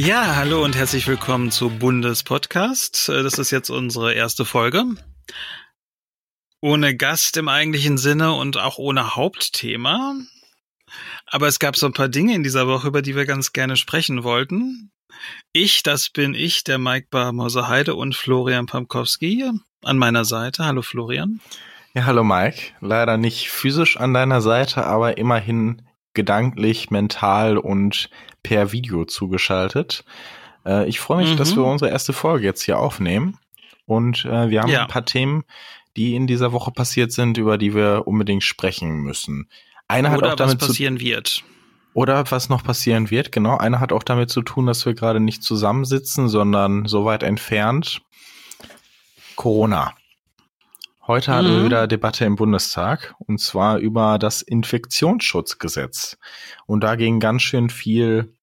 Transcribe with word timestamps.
Ja, 0.00 0.36
hallo 0.36 0.64
und 0.64 0.76
herzlich 0.76 1.08
willkommen 1.08 1.50
zu 1.50 1.70
Bundespodcast. 1.70 3.08
Äh, 3.08 3.24
das 3.24 3.36
ist 3.40 3.50
jetzt 3.50 3.68
unsere 3.68 4.14
erste 4.14 4.44
Folge. 4.44 4.84
Ohne 6.60 6.96
Gast 6.96 7.36
im 7.36 7.48
eigentlichen 7.48 7.98
Sinne 7.98 8.32
und 8.34 8.58
auch 8.58 8.78
ohne 8.78 9.16
Hauptthema. 9.16 10.14
Aber 11.26 11.48
es 11.48 11.58
gab 11.58 11.74
so 11.74 11.86
ein 11.86 11.94
paar 11.94 12.06
Dinge 12.06 12.32
in 12.36 12.44
dieser 12.44 12.68
Woche, 12.68 12.86
über 12.86 13.02
die 13.02 13.16
wir 13.16 13.26
ganz 13.26 13.52
gerne 13.52 13.74
sprechen 13.74 14.22
wollten. 14.22 14.92
Ich, 15.52 15.82
das 15.82 16.10
bin 16.10 16.32
ich, 16.32 16.62
der 16.62 16.78
Mike 16.78 17.08
Barmoser 17.10 17.66
Heide 17.66 17.96
und 17.96 18.14
Florian 18.14 18.66
Pamkowski 18.66 19.50
an 19.82 19.98
meiner 19.98 20.24
Seite. 20.24 20.64
Hallo 20.64 20.82
Florian. 20.82 21.40
Ja, 21.94 22.04
hallo 22.04 22.22
Mike. 22.22 22.70
Leider 22.80 23.16
nicht 23.16 23.50
physisch 23.50 23.96
an 23.96 24.14
deiner 24.14 24.42
Seite, 24.42 24.86
aber 24.86 25.18
immerhin 25.18 25.82
gedanklich, 26.18 26.90
mental 26.90 27.58
und 27.58 28.10
per 28.42 28.72
Video 28.72 29.04
zugeschaltet. 29.04 30.04
Äh, 30.66 30.88
ich 30.88 30.98
freue 30.98 31.22
mich, 31.22 31.32
mhm. 31.32 31.36
dass 31.36 31.54
wir 31.54 31.64
unsere 31.64 31.92
erste 31.92 32.12
Folge 32.12 32.44
jetzt 32.44 32.62
hier 32.62 32.78
aufnehmen. 32.80 33.38
Und 33.86 34.24
äh, 34.24 34.50
wir 34.50 34.62
haben 34.62 34.70
ja. 34.70 34.82
ein 34.82 34.88
paar 34.88 35.04
Themen, 35.04 35.44
die 35.96 36.16
in 36.16 36.26
dieser 36.26 36.52
Woche 36.52 36.72
passiert 36.72 37.12
sind, 37.12 37.38
über 37.38 37.56
die 37.56 37.72
wir 37.72 38.02
unbedingt 38.06 38.42
sprechen 38.42 38.96
müssen. 38.96 39.48
Eine 39.86 40.08
Oder 40.08 40.16
hat 40.16 40.32
auch 40.32 40.36
damit 40.36 40.60
was 40.60 40.68
passieren 40.68 40.98
zu, 40.98 41.04
wird. 41.04 41.44
Oder 41.94 42.28
was 42.30 42.48
noch 42.48 42.64
passieren 42.64 43.10
wird, 43.10 43.30
genau. 43.30 43.56
Eine 43.56 43.78
hat 43.78 43.92
auch 43.92 44.02
damit 44.02 44.28
zu 44.28 44.42
tun, 44.42 44.66
dass 44.66 44.84
wir 44.84 44.94
gerade 44.94 45.20
nicht 45.20 45.44
zusammensitzen, 45.44 46.28
sondern 46.28 46.86
so 46.86 47.04
weit 47.04 47.22
entfernt. 47.22 48.02
Corona. 49.36 49.94
Heute 51.08 51.30
mhm. 51.30 51.34
hatten 51.34 51.56
wir 51.56 51.64
wieder 51.64 51.86
Debatte 51.86 52.26
im 52.26 52.36
Bundestag 52.36 53.14
und 53.18 53.40
zwar 53.40 53.78
über 53.78 54.18
das 54.18 54.42
Infektionsschutzgesetz. 54.42 56.18
Und 56.66 56.84
da 56.84 56.96
ging 56.96 57.18
ganz 57.18 57.40
schön 57.42 57.70
viel 57.70 58.34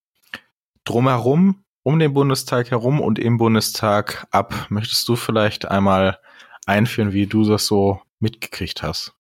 drumherum, 0.84 1.64
um 1.84 2.00
den 2.00 2.16
Bundestag 2.16 2.72
herum 2.72 3.02
und 3.02 3.20
im 3.20 3.38
Bundestag 3.38 4.26
ab. 4.32 4.66
Möchtest 4.70 5.08
du 5.08 5.16
vielleicht 5.16 5.66
einmal 5.66 6.18
einführen, 6.66 7.14
wie 7.14 7.28
du 7.28 7.48
das 7.48 7.68
so 7.68 8.02
mitgekriegt 8.20 8.82
hast? 8.82 9.14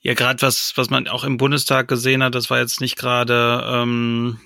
Ja, 0.00 0.14
gerade 0.14 0.40
was, 0.40 0.72
was 0.76 0.88
man 0.88 1.08
auch 1.08 1.24
im 1.24 1.36
Bundestag 1.36 1.88
gesehen 1.88 2.22
hat, 2.22 2.36
das 2.36 2.48
war 2.48 2.60
jetzt 2.60 2.80
nicht 2.80 2.96
gerade 2.96 3.64
ähm, 3.66 4.40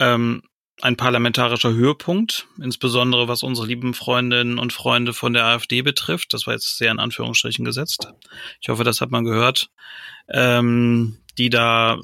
ähm, 0.00 0.42
ein 0.84 0.98
parlamentarischer 0.98 1.72
Höhepunkt, 1.72 2.46
insbesondere 2.60 3.26
was 3.26 3.42
unsere 3.42 3.66
lieben 3.66 3.94
Freundinnen 3.94 4.58
und 4.58 4.70
Freunde 4.70 5.14
von 5.14 5.32
der 5.32 5.46
AfD 5.46 5.80
betrifft. 5.80 6.34
Das 6.34 6.46
war 6.46 6.52
jetzt 6.52 6.76
sehr 6.76 6.90
in 6.90 6.98
Anführungsstrichen 6.98 7.64
gesetzt. 7.64 8.08
Ich 8.60 8.68
hoffe, 8.68 8.84
das 8.84 9.00
hat 9.00 9.10
man 9.10 9.24
gehört. 9.24 9.70
Ähm, 10.28 11.16
die 11.38 11.48
da 11.48 11.98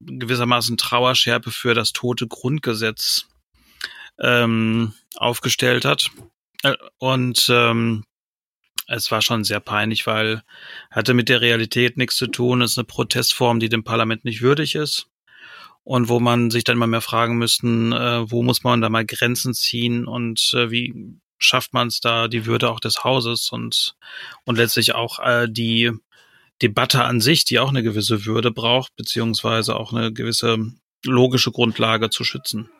gewissermaßen 0.00 0.76
Trauerschärpe 0.76 1.50
für 1.50 1.72
das 1.72 1.92
tote 1.92 2.26
Grundgesetz 2.28 3.28
ähm, 4.20 4.92
aufgestellt 5.16 5.86
hat. 5.86 6.10
Äh, 6.64 6.76
und 6.98 7.46
ähm, 7.48 8.04
es 8.88 9.10
war 9.10 9.22
schon 9.22 9.42
sehr 9.42 9.60
peinlich, 9.60 10.06
weil 10.06 10.42
hatte 10.90 11.14
mit 11.14 11.30
der 11.30 11.40
Realität 11.40 11.96
nichts 11.96 12.16
zu 12.16 12.26
tun. 12.26 12.60
Es 12.60 12.72
ist 12.72 12.78
eine 12.78 12.84
Protestform, 12.84 13.58
die 13.58 13.70
dem 13.70 13.84
Parlament 13.84 14.26
nicht 14.26 14.42
würdig 14.42 14.74
ist 14.74 15.08
und 15.84 16.08
wo 16.08 16.20
man 16.20 16.50
sich 16.50 16.64
dann 16.64 16.76
immer 16.76 16.86
mehr 16.86 17.00
fragen 17.00 17.36
müssten, 17.36 17.92
äh, 17.92 18.30
wo 18.30 18.42
muss 18.42 18.62
man 18.62 18.80
da 18.80 18.88
mal 18.88 19.04
Grenzen 19.04 19.54
ziehen 19.54 20.06
und 20.06 20.52
äh, 20.54 20.70
wie 20.70 21.18
schafft 21.38 21.72
man 21.72 21.88
es 21.88 22.00
da, 22.00 22.28
die 22.28 22.46
Würde 22.46 22.70
auch 22.70 22.80
des 22.80 23.04
Hauses 23.04 23.50
und, 23.50 23.96
und 24.44 24.56
letztlich 24.56 24.94
auch 24.94 25.18
äh, 25.18 25.48
die 25.50 25.90
Debatte 26.62 27.04
an 27.04 27.20
sich, 27.20 27.44
die 27.44 27.58
auch 27.58 27.70
eine 27.70 27.82
gewisse 27.82 28.24
Würde 28.24 28.52
braucht, 28.52 28.94
beziehungsweise 28.96 29.76
auch 29.76 29.92
eine 29.92 30.12
gewisse 30.12 30.58
logische 31.04 31.50
Grundlage 31.50 32.10
zu 32.10 32.22
schützen. 32.22 32.70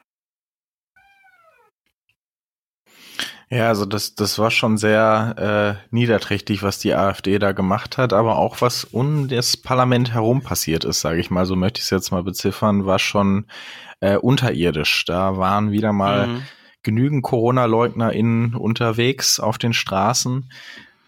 Ja, 3.53 3.69
also 3.69 3.85
das, 3.85 4.15
das 4.15 4.39
war 4.39 4.51
schon 4.51 4.79
sehr 4.79 5.79
äh, 5.83 5.95
niederträchtig, 5.95 6.63
was 6.63 6.79
die 6.79 6.95
AfD 6.95 7.39
da 7.39 7.53
gemacht 7.53 7.99
hat, 7.99 8.15
aber 8.15 8.39
auch 8.39 8.63
was 8.63 8.85
um 8.85 9.29
das 9.29 9.59
Parlament 9.59 10.15
herum 10.15 10.41
passiert 10.41 10.87
ist, 10.87 11.03
sage 11.03 11.21
ich 11.21 11.31
mal, 11.31 11.45
so 11.45 11.55
möchte 11.55 11.79
ich 11.79 11.85
es 11.85 11.91
jetzt 11.91 12.13
mal 12.13 12.23
beziffern, 12.23 12.87
war 12.87 12.99
schon 12.99 13.45
äh, 14.01 14.17
unterirdisch. 14.17 15.05
Da 15.05 15.37
waren 15.37 15.71
wieder 15.71 15.93
mal 15.93 16.29
mhm. 16.29 16.43
genügend 16.83 17.25
Corona-LeugnerInnen 17.25 18.55
unterwegs 18.55 19.39
auf 19.39 19.59
den 19.59 19.75
Straßen. 19.75 20.51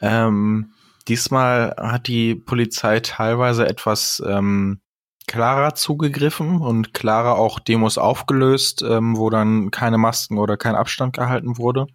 Ähm, 0.03 0.75
diesmal 1.09 1.75
hat 1.79 2.09
die 2.09 2.35
Polizei 2.35 3.01
teilweise 3.01 3.67
etwas 3.67 4.23
ähm, 4.27 4.81
klarer 5.27 5.75
zugegriffen 5.75 6.61
und 6.61 6.95
klarer 6.95 7.37
auch 7.37 7.59
Demos 7.59 7.99
aufgelöst, 7.99 8.83
ähm, 8.83 9.17
wo 9.17 9.31
dann 9.31 9.71
keine 9.71 9.99
Masken 9.99 10.39
oder 10.39 10.57
kein 10.57 10.75
Abstand 10.75 11.15
gehalten 11.17 11.59
wurde. 11.59 11.87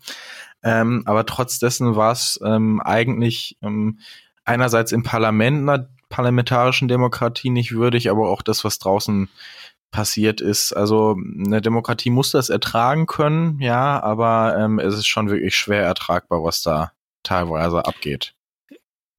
Ähm, 0.63 1.03
aber 1.05 1.25
trotz 1.25 1.59
dessen 1.59 1.95
war 1.95 2.11
es 2.11 2.39
ähm, 2.43 2.81
eigentlich 2.81 3.57
ähm, 3.61 3.99
einerseits 4.43 4.91
im 4.91 5.03
Parlament 5.03 5.69
einer 5.69 5.89
parlamentarischen 6.09 6.87
Demokratie 6.87 7.51
nicht 7.51 7.71
würdig, 7.71 8.09
aber 8.09 8.29
auch 8.29 8.41
das, 8.41 8.63
was 8.63 8.79
draußen 8.79 9.29
passiert 9.91 10.41
ist. 10.41 10.73
Also 10.73 11.15
eine 11.17 11.61
Demokratie 11.61 12.09
muss 12.09 12.31
das 12.31 12.49
ertragen 12.49 13.05
können, 13.05 13.59
ja, 13.59 14.01
aber 14.01 14.57
ähm, 14.57 14.79
es 14.79 14.95
ist 14.95 15.07
schon 15.07 15.29
wirklich 15.29 15.55
schwer 15.55 15.83
ertragbar, 15.83 16.43
was 16.43 16.61
da 16.61 16.91
teilweise 17.23 17.85
abgeht. 17.85 18.33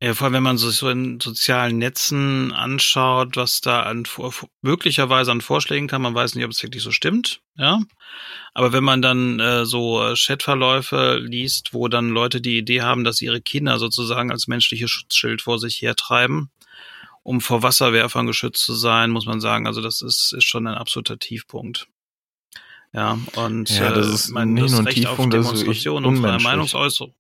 Ja, 0.03 0.15
vor 0.15 0.25
allem, 0.25 0.35
wenn 0.35 0.43
man 0.43 0.57
sich 0.57 0.77
so 0.77 0.89
in 0.89 1.21
sozialen 1.21 1.77
Netzen 1.77 2.53
anschaut, 2.53 3.37
was 3.37 3.61
da 3.61 3.83
an 3.83 4.05
möglicherweise 4.63 5.31
an 5.31 5.43
Vorschlägen 5.43 5.89
kam, 5.89 6.03
man 6.03 6.15
weiß 6.15 6.35
nicht, 6.35 6.45
ob 6.47 6.53
es 6.53 6.63
wirklich 6.63 6.83
so 6.83 6.91
stimmt, 6.91 7.43
ja. 7.57 7.81
Aber 8.55 8.73
wenn 8.73 8.83
man 8.83 9.03
dann 9.03 9.39
äh, 9.41 9.67
so 9.67 10.15
Chatverläufe 10.17 11.19
liest, 11.23 11.75
wo 11.75 11.89
dann 11.89 12.09
Leute 12.09 12.41
die 12.41 12.57
Idee 12.57 12.81
haben, 12.81 13.05
dass 13.05 13.21
ihre 13.21 13.43
Kinder 13.43 13.79
sozusagen 13.79 14.33
als 14.33 14.49
menschliches 14.49 14.91
Schutzschild 14.91 15.43
vor 15.43 15.59
sich 15.59 15.83
hertreiben, 15.83 16.51
um 17.23 17.43
vor 17.43 17.63
Wasserwerfern 17.63 18.27
geschützt 18.27 18.65
zu 18.65 18.75
sein, 18.75 19.11
muss 19.11 19.27
man 19.27 19.41
sagen, 19.41 19.67
also 19.67 19.83
das 19.83 20.01
ist, 20.01 20.33
ist 20.33 20.45
schon 20.45 20.67
ein 20.67 20.77
absoluter 20.77 21.19
Tiefpunkt. 21.19 21.89
Ja, 22.95 23.19
und 23.37 23.69
ja, 23.69 23.93
das 23.93 24.09
ist 24.09 24.31
äh, 24.31 24.33
mein, 24.33 24.55
nicht 24.55 24.73
das 24.73 24.87
Recht 24.87 24.97
Tiefpunkt, 24.97 25.35
auf 25.35 25.43
Demonstration 25.43 26.07
und 26.07 26.17
freie 26.17 26.41
Meinungsäußerung. 26.41 27.15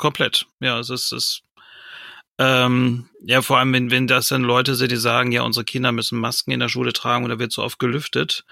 Komplett. 0.00 0.46
Ja, 0.60 0.78
es 0.80 0.88
ist, 0.88 1.12
es 1.12 1.42
ähm, 2.38 3.10
ja, 3.22 3.42
vor 3.42 3.58
allem, 3.58 3.74
wenn, 3.74 3.90
wenn 3.90 4.06
das 4.06 4.28
dann 4.28 4.42
Leute 4.42 4.74
sind, 4.74 4.90
die 4.90 4.96
sagen, 4.96 5.30
ja, 5.30 5.42
unsere 5.42 5.66
Kinder 5.66 5.92
müssen 5.92 6.18
Masken 6.18 6.52
in 6.52 6.60
der 6.60 6.70
Schule 6.70 6.94
tragen 6.94 7.28
da 7.28 7.38
wird 7.38 7.52
so 7.52 7.62
oft 7.62 7.78
gelüftet. 7.78 8.46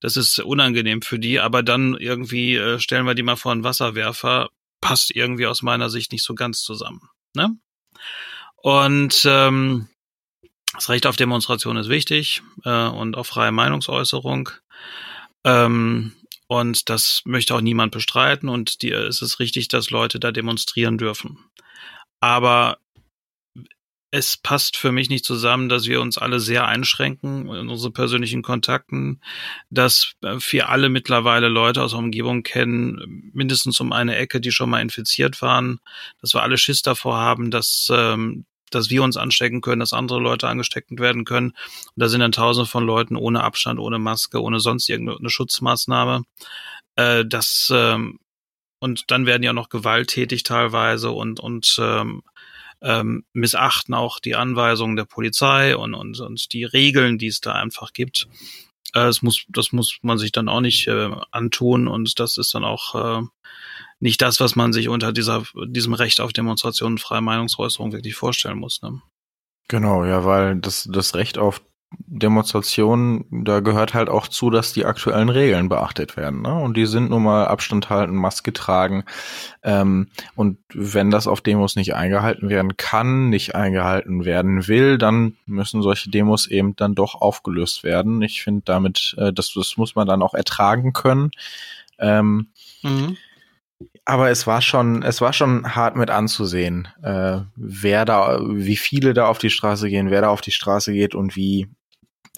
Das 0.00 0.16
ist 0.16 0.38
unangenehm 0.38 1.02
für 1.02 1.18
die, 1.18 1.40
aber 1.40 1.62
dann 1.62 1.94
irgendwie 1.94 2.56
äh, 2.56 2.78
stellen 2.78 3.04
wir 3.04 3.14
die 3.14 3.22
mal 3.22 3.36
vor 3.36 3.52
einen 3.52 3.62
Wasserwerfer, 3.62 4.48
passt 4.80 5.14
irgendwie 5.14 5.46
aus 5.46 5.60
meiner 5.60 5.90
Sicht 5.90 6.10
nicht 6.10 6.24
so 6.24 6.34
ganz 6.34 6.62
zusammen. 6.62 7.10
Ne? 7.34 7.54
Und 8.56 9.20
ähm, 9.26 9.88
das 10.72 10.88
Recht 10.88 11.06
auf 11.06 11.16
Demonstration 11.16 11.76
ist 11.76 11.90
wichtig 11.90 12.42
äh, 12.64 12.86
und 12.86 13.14
auf 13.14 13.26
freie 13.26 13.52
Meinungsäußerung. 13.52 14.48
Ähm, 15.44 16.14
und 16.60 16.88
das 16.88 17.22
möchte 17.24 17.54
auch 17.54 17.60
niemand 17.60 17.92
bestreiten 17.92 18.48
und 18.48 18.82
die, 18.82 18.90
es 18.90 19.22
ist 19.22 19.40
richtig, 19.40 19.68
dass 19.68 19.90
Leute 19.90 20.20
da 20.20 20.32
demonstrieren 20.32 20.98
dürfen. 20.98 21.38
Aber 22.20 22.78
es 24.10 24.36
passt 24.36 24.76
für 24.76 24.92
mich 24.92 25.10
nicht 25.10 25.24
zusammen, 25.24 25.68
dass 25.68 25.88
wir 25.88 26.00
uns 26.00 26.18
alle 26.18 26.38
sehr 26.38 26.68
einschränken 26.68 27.48
in 27.48 27.68
unseren 27.68 27.92
persönlichen 27.92 28.42
Kontakten, 28.42 29.20
dass 29.70 30.12
wir 30.20 30.68
alle 30.68 30.88
mittlerweile 30.88 31.48
Leute 31.48 31.82
aus 31.82 31.90
der 31.90 31.98
Umgebung 31.98 32.44
kennen, 32.44 33.32
mindestens 33.34 33.80
um 33.80 33.92
eine 33.92 34.14
Ecke, 34.14 34.40
die 34.40 34.52
schon 34.52 34.70
mal 34.70 34.80
infiziert 34.80 35.42
waren, 35.42 35.80
dass 36.20 36.32
wir 36.32 36.44
alle 36.44 36.58
Schiss 36.58 36.82
davor 36.82 37.16
haben, 37.16 37.50
dass 37.50 37.88
ähm, 37.92 38.46
dass 38.74 38.90
wir 38.90 39.02
uns 39.02 39.16
anstecken 39.16 39.60
können, 39.60 39.80
dass 39.80 39.92
andere 39.92 40.20
Leute 40.20 40.48
angesteckt 40.48 40.90
werden 40.98 41.24
können. 41.24 41.50
Und 41.50 41.56
da 41.96 42.08
sind 42.08 42.20
dann 42.20 42.32
tausende 42.32 42.68
von 42.68 42.84
Leuten 42.84 43.16
ohne 43.16 43.42
Abstand, 43.42 43.78
ohne 43.78 43.98
Maske, 43.98 44.40
ohne 44.40 44.60
sonst 44.60 44.88
irgendeine 44.88 45.30
Schutzmaßnahme. 45.30 46.24
Äh, 46.96 47.24
das 47.26 47.70
ähm, 47.74 48.18
und 48.80 49.10
dann 49.10 49.26
werden 49.26 49.42
ja 49.42 49.52
noch 49.52 49.70
gewalttätig 49.70 50.42
teilweise 50.42 51.10
und 51.10 51.40
und 51.40 51.76
ähm, 51.80 52.22
ähm, 52.82 53.24
missachten 53.32 53.94
auch 53.94 54.20
die 54.20 54.36
Anweisungen 54.36 54.96
der 54.96 55.06
Polizei 55.06 55.74
und, 55.76 55.94
und, 55.94 56.20
und 56.20 56.52
die 56.52 56.64
Regeln, 56.64 57.16
die 57.16 57.28
es 57.28 57.40
da 57.40 57.52
einfach 57.52 57.94
gibt. 57.94 58.28
Äh, 58.92 59.06
das, 59.06 59.22
muss, 59.22 59.46
das 59.48 59.72
muss 59.72 59.98
man 60.02 60.18
sich 60.18 60.32
dann 60.32 60.48
auch 60.48 60.60
nicht 60.60 60.86
äh, 60.86 61.10
antun 61.30 61.88
und 61.88 62.20
das 62.20 62.36
ist 62.36 62.54
dann 62.54 62.64
auch 62.64 62.94
äh, 62.94 63.22
nicht 64.00 64.20
das, 64.22 64.40
was 64.40 64.56
man 64.56 64.72
sich 64.72 64.88
unter 64.88 65.12
dieser, 65.12 65.44
diesem 65.66 65.94
Recht 65.94 66.20
auf 66.20 66.32
Demonstration 66.32 66.92
und 66.92 67.00
freie 67.00 67.20
Meinungsäußerung 67.20 67.92
wirklich 67.92 68.14
vorstellen 68.14 68.58
muss. 68.58 68.82
Ne? 68.82 69.00
Genau, 69.68 70.04
ja, 70.04 70.24
weil 70.24 70.56
das, 70.56 70.88
das 70.90 71.14
Recht 71.14 71.38
auf 71.38 71.62
Demonstrationen, 71.98 73.24
da 73.44 73.60
gehört 73.60 73.94
halt 73.94 74.08
auch 74.08 74.28
zu, 74.28 74.50
dass 74.50 74.72
die 74.72 74.84
aktuellen 74.84 75.28
Regeln 75.28 75.68
beachtet 75.68 76.16
werden. 76.16 76.42
Ne? 76.42 76.54
Und 76.54 76.76
die 76.76 76.86
sind 76.86 77.10
nun 77.10 77.22
mal 77.22 77.46
Abstand 77.46 77.90
halten, 77.90 78.16
Maske 78.16 78.52
tragen. 78.52 79.04
Ähm, 79.62 80.08
und 80.34 80.58
wenn 80.72 81.10
das 81.10 81.26
auf 81.26 81.40
Demos 81.40 81.76
nicht 81.76 81.94
eingehalten 81.94 82.48
werden 82.48 82.76
kann, 82.76 83.28
nicht 83.28 83.54
eingehalten 83.54 84.24
werden 84.24 84.66
will, 84.68 84.98
dann 84.98 85.36
müssen 85.46 85.82
solche 85.82 86.10
Demos 86.10 86.46
eben 86.46 86.76
dann 86.76 86.94
doch 86.94 87.14
aufgelöst 87.20 87.84
werden. 87.84 88.22
Ich 88.22 88.42
finde 88.42 88.62
damit, 88.64 89.14
äh, 89.18 89.32
das, 89.32 89.52
das 89.54 89.76
muss 89.76 89.94
man 89.94 90.06
dann 90.06 90.22
auch 90.22 90.34
ertragen 90.34 90.92
können. 90.92 91.30
Ähm, 91.98 92.48
mhm. 92.82 93.16
Aber 94.04 94.30
es 94.30 94.46
war 94.46 94.62
schon, 94.62 95.02
es 95.02 95.20
war 95.20 95.32
schon 95.32 95.74
hart 95.74 95.96
mit 95.96 96.10
anzusehen, 96.10 96.88
äh, 97.02 97.40
wer 97.56 98.04
da, 98.04 98.40
wie 98.42 98.76
viele 98.76 99.14
da 99.14 99.26
auf 99.26 99.38
die 99.38 99.50
Straße 99.50 99.88
gehen, 99.88 100.10
wer 100.10 100.22
da 100.22 100.28
auf 100.28 100.40
die 100.40 100.52
Straße 100.52 100.92
geht 100.92 101.14
und 101.14 101.36
wie 101.36 101.68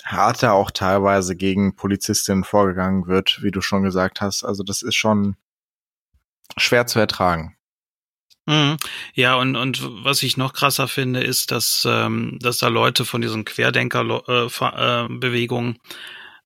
hart 0.05 0.43
da 0.43 0.53
auch 0.53 0.71
teilweise 0.71 1.37
gegen 1.37 1.75
Polizistinnen 1.75 2.45
vorgegangen 2.45 3.07
wird, 3.07 3.43
wie 3.43 3.51
du 3.51 3.61
schon 3.61 3.83
gesagt 3.83 4.21
hast. 4.21 4.45
Also 4.45 4.63
das 4.63 4.83
ist 4.83 4.95
schon 4.95 5.37
schwer 6.57 6.87
zu 6.87 7.01
ertragen. 7.01 7.57
Mhm. 8.47 8.77
Ja, 9.15 9.37
und, 9.37 9.57
und 9.57 9.83
was 10.05 10.23
ich 10.23 10.37
noch 10.37 10.53
krasser 10.53 10.87
finde, 10.87 11.25
ist, 11.25 11.51
dass, 11.51 11.85
ähm, 11.89 12.39
dass 12.41 12.59
da 12.59 12.69
Leute 12.69 13.05
von 13.05 13.21
diesen 13.21 13.45
Querdenker-Bewegungen 13.45 15.75
äh, 15.75 15.79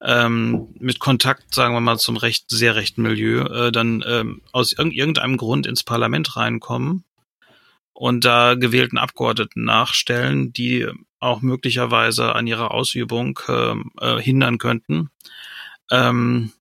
ähm, 0.02 0.68
mit 0.78 0.98
Kontakt, 0.98 1.54
sagen 1.54 1.74
wir 1.74 1.80
mal, 1.80 1.98
zum 1.98 2.16
recht, 2.16 2.46
sehr 2.48 2.74
rechten 2.74 3.02
Milieu, 3.02 3.42
äh, 3.44 3.72
dann 3.72 4.02
ähm, 4.06 4.42
aus 4.52 4.72
irgendeinem 4.72 5.36
Grund 5.36 5.66
ins 5.66 5.82
Parlament 5.82 6.36
reinkommen 6.36 7.04
und 7.92 8.24
da 8.24 8.54
gewählten 8.54 8.98
Abgeordneten 8.98 9.64
nachstellen, 9.64 10.52
die 10.52 10.86
auch 11.18 11.42
möglicherweise 11.42 12.34
an 12.34 12.46
ihrer 12.46 12.70
Ausübung 12.70 13.38
äh, 13.46 13.74
äh, 14.00 14.22
hindern 14.22 14.56
könnten. 14.56 15.10
Ähm, 15.90 16.52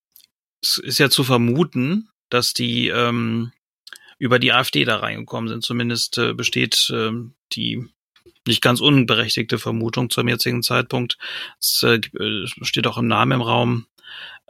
es 0.62 0.78
ist 0.78 1.00
ja 1.00 1.10
zu 1.10 1.24
vermuten, 1.24 2.10
dass 2.30 2.54
die 2.54 2.90
ähm, 2.90 3.54
über 4.18 4.38
die 4.38 4.52
AfD 4.52 4.84
da 4.84 4.98
reingekommen 4.98 5.48
sind. 5.48 5.64
Zumindest 5.64 6.18
äh, 6.18 6.34
besteht 6.34 6.90
äh, 6.94 7.12
die 7.54 7.88
nicht 8.48 8.62
ganz 8.62 8.82
unberechtigte 8.82 9.60
Vermutung 9.60 10.10
zum 10.10 10.28
jetzigen 10.28 10.64
Zeitpunkt. 10.64 11.18
Es 11.60 11.84
äh, 11.84 12.00
steht 12.62 12.88
auch 12.88 12.98
im 12.98 13.08
Namen 13.08 13.34
im 13.34 13.42
Raum. 13.42 13.86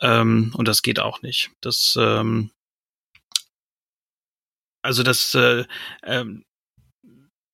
Ähm, 0.02 0.54
und 0.56 0.68
das 0.68 0.82
geht 0.82 1.00
auch 1.00 1.22
nicht. 1.22 1.52
Das, 1.62 1.98
ähm, 2.00 2.52
also 4.82 5.04
das, 5.04 5.36
äh, 5.36 5.66
ähm, 6.04 6.46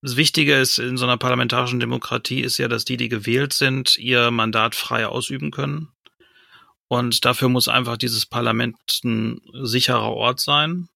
das 0.02 0.16
Wichtige 0.16 0.56
ist 0.56 0.78
in 0.78 0.98
so 0.98 1.06
einer 1.06 1.18
parlamentarischen 1.18 1.80
Demokratie 1.80 2.42
ist 2.42 2.60
ja, 2.60 2.68
dass 2.68 2.86
die, 2.86 2.98
die 2.98 3.10
gewählt 3.10 3.54
sind, 3.54 3.98
ihr 3.98 4.30
Mandat 4.30 4.76
frei 4.76 5.08
ausüben 5.08 5.50
können. 5.50 5.90
Und 6.88 7.26
dafür 7.26 7.50
muss 7.50 7.68
einfach 7.68 7.98
dieses 7.98 8.28
Parlament 8.28 8.78
ein 9.04 9.42
sicherer 9.64 10.12
Ort 10.12 10.40
sein, 10.40 10.90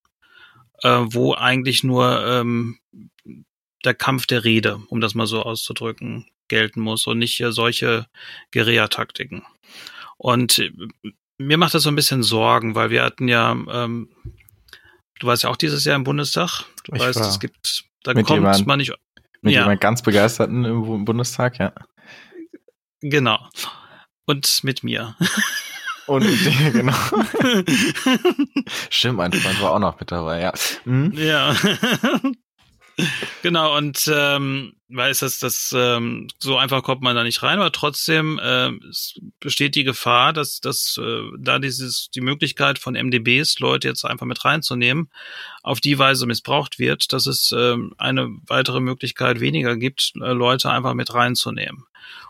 äh, 0.83 0.99
wo 1.05 1.33
eigentlich 1.33 1.83
nur 1.83 2.23
ähm, 2.23 2.77
der 3.85 3.93
Kampf 3.93 4.27
der 4.27 4.43
Rede, 4.43 4.79
um 4.89 5.01
das 5.01 5.15
mal 5.15 5.27
so 5.27 5.41
auszudrücken, 5.41 6.25
gelten 6.47 6.81
muss 6.81 7.07
und 7.07 7.19
nicht 7.19 7.43
solche 7.49 8.07
Guerilla-Taktiken. 8.51 9.43
Und 10.17 10.59
äh, 10.59 10.71
mir 11.37 11.57
macht 11.57 11.73
das 11.73 11.83
so 11.83 11.89
ein 11.89 11.95
bisschen 11.95 12.23
Sorgen, 12.23 12.75
weil 12.75 12.89
wir 12.89 13.03
hatten 13.03 13.27
ja, 13.27 13.51
ähm, 13.51 14.09
du 15.19 15.27
warst 15.27 15.43
ja 15.43 15.49
auch 15.49 15.55
dieses 15.55 15.85
Jahr 15.85 15.95
im 15.95 16.03
Bundestag. 16.03 16.65
Du 16.83 16.95
ich 16.95 17.01
weißt, 17.01 17.19
es 17.21 17.39
gibt, 17.39 17.85
da 18.03 18.13
kommt 18.13 18.29
jemand, 18.29 18.67
man 18.67 18.79
nicht. 18.79 18.93
Mit 19.41 19.53
ja. 19.53 19.61
jemand 19.61 19.79
ganz 19.79 20.01
Begeisterten 20.01 20.65
im 20.65 21.05
Bundestag, 21.05 21.59
ja. 21.59 21.73
Genau. 23.01 23.39
Und 24.25 24.63
mit 24.63 24.83
mir. 24.83 25.15
Und 26.07 26.25
genau. 26.73 26.93
Stimmt, 28.89 29.17
mein 29.17 29.31
Freund 29.31 29.61
war 29.61 29.71
auch 29.71 29.79
noch 29.79 29.99
mit 29.99 30.11
dabei, 30.11 30.41
ja. 30.41 30.53
Mhm. 30.83 31.13
Ja. 31.13 31.55
genau, 33.43 33.77
und 33.77 34.11
ähm, 34.13 34.73
weiß, 34.89 35.19
dass 35.19 35.39
das 35.39 35.73
ähm, 35.75 36.27
so 36.39 36.57
einfach 36.57 36.83
kommt 36.83 37.01
man 37.01 37.15
da 37.15 37.23
nicht 37.23 37.43
rein, 37.43 37.59
aber 37.59 37.71
trotzdem 37.71 38.39
äh, 38.39 38.71
es 38.89 39.19
besteht 39.39 39.75
die 39.75 39.83
Gefahr, 39.83 40.33
dass, 40.33 40.59
dass 40.59 40.99
äh, 41.01 41.21
da 41.37 41.59
dieses 41.59 42.09
die 42.13 42.21
Möglichkeit 42.21 42.79
von 42.79 42.95
MDBs, 42.95 43.59
Leute 43.59 43.87
jetzt 43.87 44.05
einfach 44.05 44.25
mit 44.25 44.43
reinzunehmen, 44.43 45.09
auf 45.63 45.79
die 45.79 45.97
Weise 45.97 46.25
missbraucht 46.25 46.79
wird, 46.79 47.13
dass 47.13 47.27
es 47.27 47.51
äh, 47.51 47.75
eine 47.97 48.29
weitere 48.47 48.79
Möglichkeit 48.79 49.39
weniger 49.39 49.77
gibt, 49.77 50.13
äh, 50.15 50.31
Leute 50.31 50.69
einfach 50.69 50.93
mit 50.93 51.13
reinzunehmen. 51.13 51.85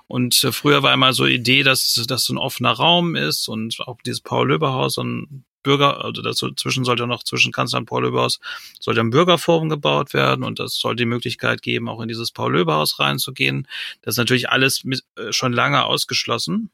Und 0.08 0.44
äh, 0.44 0.52
früher 0.52 0.84
war 0.84 0.94
immer 0.94 1.14
so 1.14 1.26
Idee, 1.26 1.64
dass 1.64 1.94
das 2.08 2.26
so 2.26 2.34
ein 2.34 2.38
offener 2.38 2.72
Raum 2.72 3.16
ist 3.16 3.48
und 3.48 3.80
auch 3.82 3.98
dieses 4.06 4.22
Paul-Löber-Haus 4.22 4.98
ein 4.98 5.46
Bürger, 5.64 6.04
also 6.04 6.22
dazwischen 6.22 6.86
sollte 6.86 7.08
noch 7.08 7.24
zwischen 7.24 7.52
Kanzler 7.52 7.80
und 7.80 7.86
Paul 7.86 8.04
Löberhaus 8.04 8.40
sollte 8.80 9.02
ein 9.02 9.10
Bürgerforum 9.10 9.70
gebaut 9.70 10.14
werden 10.14 10.44
und 10.44 10.60
das 10.60 10.76
soll 10.76 10.96
die 10.96 11.06
Möglichkeit 11.06 11.62
geben, 11.62 11.90
auch 11.90 12.02
in 12.02 12.08
dieses 12.08 12.32
Paul 12.32 12.54
Löberhaus 12.54 13.00
reinzugehen. 13.00 13.68
Das 14.02 14.14
ist 14.14 14.18
natürlich 14.18 14.50
alles 14.50 14.84
äh, 14.86 15.32
schon 15.32 15.54
lange 15.54 15.84
ausgeschlossen. 15.84 16.70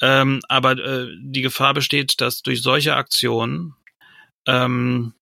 Ähm, 0.00 0.40
aber 0.48 0.72
äh, 0.78 1.08
die 1.20 1.42
Gefahr 1.42 1.74
besteht, 1.74 2.20
dass 2.20 2.42
durch 2.42 2.62
solche 2.62 2.94
Aktionen 2.94 3.74
ähm, 4.46 5.12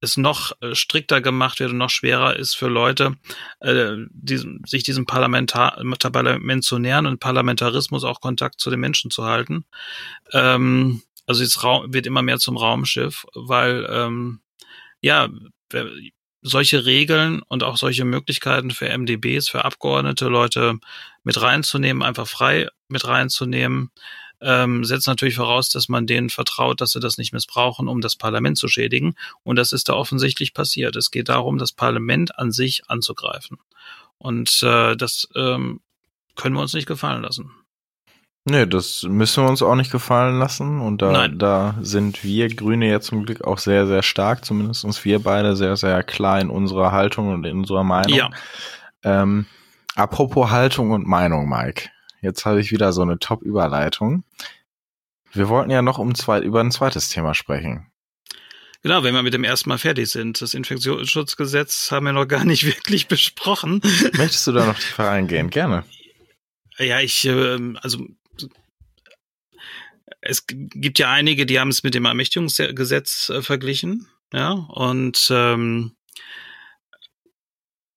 es 0.00 0.16
noch 0.16 0.52
äh, 0.60 0.74
strikter 0.74 1.20
gemacht 1.20 1.60
wird 1.60 1.72
und 1.72 1.78
noch 1.78 1.90
schwerer 1.90 2.36
ist 2.36 2.54
für 2.54 2.68
Leute, 2.68 3.16
äh, 3.60 3.96
die, 4.10 4.60
sich 4.66 4.82
diesem 4.84 5.06
Parlamentar 5.06 5.82
Parlament 6.12 6.64
zu 6.64 6.78
nähern 6.78 7.06
und 7.06 7.20
Parlamentarismus 7.20 8.04
auch 8.04 8.20
Kontakt 8.20 8.60
zu 8.60 8.70
den 8.70 8.80
Menschen 8.80 9.10
zu 9.10 9.24
halten. 9.24 9.64
Ähm, 10.32 11.02
also 11.28 11.42
jetzt 11.42 11.62
Raum, 11.62 11.92
wird 11.92 12.06
immer 12.06 12.22
mehr 12.22 12.38
zum 12.38 12.56
Raumschiff, 12.56 13.26
weil 13.34 13.86
ähm, 13.90 14.40
ja 15.00 15.28
solche 16.40 16.86
Regeln 16.86 17.42
und 17.42 17.62
auch 17.62 17.76
solche 17.76 18.04
Möglichkeiten 18.04 18.70
für 18.70 18.88
MDBs, 18.88 19.48
für 19.48 19.64
Abgeordnete, 19.64 20.28
Leute 20.28 20.78
mit 21.24 21.40
reinzunehmen, 21.40 22.02
einfach 22.02 22.26
frei 22.26 22.68
mit 22.88 23.06
reinzunehmen, 23.06 23.90
ähm, 24.40 24.84
setzt 24.84 25.06
natürlich 25.06 25.34
voraus, 25.34 25.68
dass 25.68 25.88
man 25.88 26.06
denen 26.06 26.30
vertraut, 26.30 26.80
dass 26.80 26.92
sie 26.92 27.00
das 27.00 27.18
nicht 27.18 27.32
missbrauchen, 27.32 27.88
um 27.88 28.00
das 28.00 28.16
Parlament 28.16 28.56
zu 28.56 28.68
schädigen. 28.68 29.14
Und 29.42 29.56
das 29.56 29.72
ist 29.72 29.88
da 29.88 29.94
offensichtlich 29.94 30.54
passiert. 30.54 30.96
Es 30.96 31.10
geht 31.10 31.28
darum, 31.28 31.58
das 31.58 31.72
Parlament 31.72 32.38
an 32.38 32.52
sich 32.52 32.88
anzugreifen. 32.88 33.58
Und 34.16 34.62
äh, 34.62 34.96
das 34.96 35.28
ähm, 35.34 35.80
können 36.36 36.54
wir 36.54 36.62
uns 36.62 36.72
nicht 36.72 36.86
gefallen 36.86 37.22
lassen. 37.22 37.50
Nee, 38.50 38.66
das 38.66 39.02
müssen 39.02 39.44
wir 39.44 39.50
uns 39.50 39.62
auch 39.62 39.74
nicht 39.74 39.92
gefallen 39.92 40.38
lassen. 40.38 40.80
Und 40.80 41.02
da, 41.02 41.28
da 41.28 41.74
sind 41.82 42.24
wir 42.24 42.48
Grüne 42.48 42.88
ja 42.88 43.00
zum 43.00 43.26
Glück 43.26 43.44
auch 43.44 43.58
sehr, 43.58 43.86
sehr 43.86 44.02
stark, 44.02 44.44
zumindest 44.44 44.84
uns 44.84 45.04
wir 45.04 45.22
beide 45.22 45.54
sehr, 45.54 45.76
sehr 45.76 46.02
klar 46.02 46.40
in 46.40 46.48
unserer 46.48 46.90
Haltung 46.90 47.28
und 47.28 47.44
in 47.44 47.58
unserer 47.58 47.84
Meinung. 47.84 48.16
Ja. 48.16 48.30
Ähm, 49.02 49.46
apropos 49.96 50.50
Haltung 50.50 50.92
und 50.92 51.06
Meinung, 51.06 51.48
Mike. 51.48 51.90
Jetzt 52.22 52.46
habe 52.46 52.60
ich 52.60 52.72
wieder 52.72 52.92
so 52.92 53.02
eine 53.02 53.18
Top-Überleitung. 53.18 54.24
Wir 55.32 55.48
wollten 55.50 55.70
ja 55.70 55.82
noch 55.82 55.98
um 55.98 56.14
zwei, 56.14 56.40
über 56.40 56.60
ein 56.60 56.70
zweites 56.70 57.10
Thema 57.10 57.34
sprechen. 57.34 57.86
Genau, 58.82 59.02
wenn 59.02 59.14
wir 59.14 59.22
mit 59.22 59.34
dem 59.34 59.44
ersten 59.44 59.68
Mal 59.68 59.78
fertig 59.78 60.08
sind. 60.08 60.40
Das 60.40 60.54
Infektionsschutzgesetz 60.54 61.90
haben 61.90 62.06
wir 62.06 62.12
noch 62.12 62.26
gar 62.26 62.44
nicht 62.44 62.64
wirklich 62.76 63.08
besprochen. 63.08 63.82
Möchtest 64.14 64.46
du 64.46 64.52
da 64.52 64.64
noch 64.64 64.78
tiefer 64.78 65.10
eingehen? 65.10 65.50
Gerne. 65.50 65.84
Ja, 66.78 67.00
ich, 67.00 67.26
äh, 67.26 67.58
also 67.80 68.06
es 70.20 70.46
gibt 70.46 70.98
ja 70.98 71.10
einige, 71.10 71.46
die 71.46 71.60
haben 71.60 71.68
es 71.68 71.82
mit 71.82 71.94
dem 71.94 72.04
Ermächtigungsgesetz 72.04 73.30
äh, 73.30 73.42
verglichen, 73.42 74.08
ja, 74.32 74.52
und 74.52 75.28
ähm, 75.30 75.96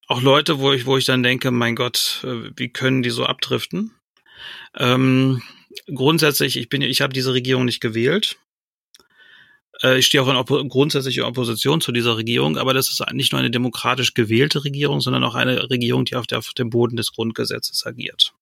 auch 0.08 0.22
Leute, 0.22 0.60
wo 0.60 0.74
ich, 0.74 0.86
wo 0.86 0.98
ich 0.98 1.06
dann 1.06 1.24
denke, 1.24 1.52
mein 1.52 1.76
Gott, 1.76 2.22
äh, 2.24 2.52
wie 2.56 2.70
können 2.70 3.02
die 3.02 3.10
so 3.10 3.26
abdriften? 3.26 3.92
Ähm, 4.76 5.42
grundsätzlich, 5.94 6.58
ich 6.58 6.70
bin, 6.70 6.82
ich 6.82 7.02
habe 7.02 7.14
diese 7.14 7.34
Regierung 7.34 7.66
nicht 7.66 7.80
gewählt. 7.80 8.38
Äh, 9.82 10.00
ich 10.00 10.08
stehe 10.08 10.22
auch 10.22 10.28
in 10.28 10.36
Oppo 10.36 10.68
grundsätzlicher 10.68 11.28
Opposition 11.28 11.82
zu 11.82 11.92
dieser 11.92 12.18
Regierung, 12.18 12.58
aber 12.58 12.74
das 12.74 12.90
ist 12.90 13.04
nicht 13.14 13.32
nur 13.32 13.40
eine 13.40 13.52
demokratisch 13.52 14.14
gewählte 14.14 14.64
Regierung, 14.64 15.02
sondern 15.02 15.24
auch 15.24 15.36
eine 15.36 15.70
Regierung, 15.70 16.06
die 16.06 16.16
auf, 16.16 16.28
der, 16.28 16.40
auf 16.40 16.54
dem 16.54 16.70
Boden 16.70 16.98
des 16.98 17.14
Grundgesetzes 17.14 17.86
agiert. 17.86 18.34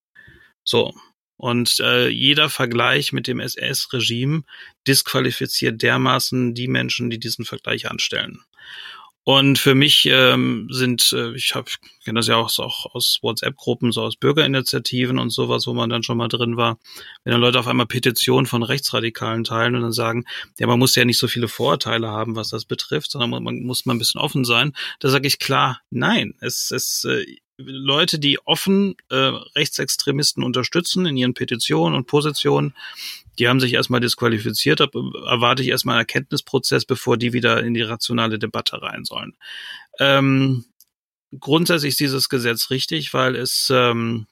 So. 0.63 0.93
Und 1.39 1.79
äh, 1.79 2.09
jeder 2.09 2.49
Vergleich 2.49 3.13
mit 3.13 3.25
dem 3.25 3.39
SS-Regime 3.39 4.43
disqualifiziert 4.85 5.81
dermaßen 5.81 6.53
die 6.53 6.67
Menschen, 6.67 7.09
die 7.09 7.17
diesen 7.17 7.45
Vergleich 7.45 7.89
anstellen. 7.89 8.41
Und 9.23 9.57
für 9.57 9.73
mich 9.73 10.05
ähm, 10.11 10.67
sind, 10.69 11.13
äh, 11.13 11.33
ich 11.35 11.55
habe 11.55 11.69
kenne 12.03 12.19
das 12.19 12.27
ja 12.27 12.35
auch, 12.35 12.49
auch 12.59 12.93
aus 12.93 13.19
WhatsApp-Gruppen, 13.21 13.93
so 13.93 14.01
aus 14.01 14.17
Bürgerinitiativen 14.17 15.17
und 15.17 15.29
sowas, 15.29 15.65
wo 15.65 15.73
man 15.73 15.89
dann 15.89 16.03
schon 16.03 16.17
mal 16.17 16.27
drin 16.27 16.57
war, 16.57 16.77
wenn 17.23 17.31
dann 17.31 17.39
Leute 17.39 17.59
auf 17.59 17.67
einmal 17.67 17.85
Petitionen 17.85 18.45
von 18.45 18.63
Rechtsradikalen 18.63 19.45
teilen 19.45 19.75
und 19.75 19.81
dann 19.83 19.93
sagen, 19.93 20.25
ja, 20.57 20.67
man 20.67 20.79
muss 20.79 20.95
ja 20.95 21.05
nicht 21.05 21.19
so 21.19 21.29
viele 21.29 21.47
Vorurteile 21.47 22.09
haben, 22.09 22.35
was 22.35 22.49
das 22.49 22.65
betrifft, 22.65 23.11
sondern 23.11 23.29
man, 23.29 23.43
man 23.43 23.61
muss 23.61 23.85
mal 23.85 23.93
ein 23.93 23.99
bisschen 23.99 24.19
offen 24.19 24.43
sein. 24.43 24.73
Da 24.99 25.07
sage 25.07 25.27
ich 25.27 25.39
klar, 25.39 25.79
nein, 25.89 26.33
es, 26.41 26.71
es, 26.71 27.05
äh, 27.05 27.23
Leute, 27.61 28.19
die 28.19 28.39
offen 28.45 28.95
äh, 29.09 29.15
Rechtsextremisten 29.15 30.43
unterstützen 30.43 31.05
in 31.05 31.17
ihren 31.17 31.33
Petitionen 31.33 31.95
und 31.95 32.07
Positionen, 32.07 32.73
die 33.37 33.47
haben 33.47 33.59
sich 33.59 33.73
erstmal 33.73 33.99
disqualifiziert, 33.99 34.79
erwarte 34.79 35.61
ich 35.61 35.69
erstmal 35.69 35.95
einen 35.95 36.01
Erkenntnisprozess, 36.01 36.85
bevor 36.85 37.17
die 37.17 37.33
wieder 37.33 37.61
in 37.63 37.73
die 37.73 37.81
rationale 37.81 38.39
Debatte 38.39 38.81
rein 38.81 39.03
sollen. 39.03 39.35
Ähm, 39.99 40.65
grundsätzlich 41.37 41.91
ist 41.91 41.99
dieses 41.99 42.29
Gesetz 42.29 42.69
richtig, 42.69 43.13
weil 43.13 43.35
es 43.35 43.69
ähm, 43.73 44.27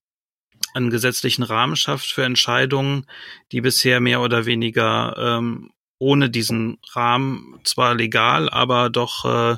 einen 0.74 0.90
gesetzlichen 0.90 1.44
Rahmen 1.44 1.76
schafft 1.76 2.08
für 2.08 2.24
Entscheidungen, 2.24 3.06
die 3.52 3.62
bisher 3.62 4.00
mehr 4.00 4.22
oder 4.22 4.46
weniger 4.46 5.16
ähm, 5.18 5.72
ohne 6.00 6.30
diesen 6.30 6.78
Rahmen 6.94 7.60
zwar 7.64 7.96
legal, 7.96 8.50
aber 8.50 8.90
doch 8.90 9.26
äh, 9.26 9.58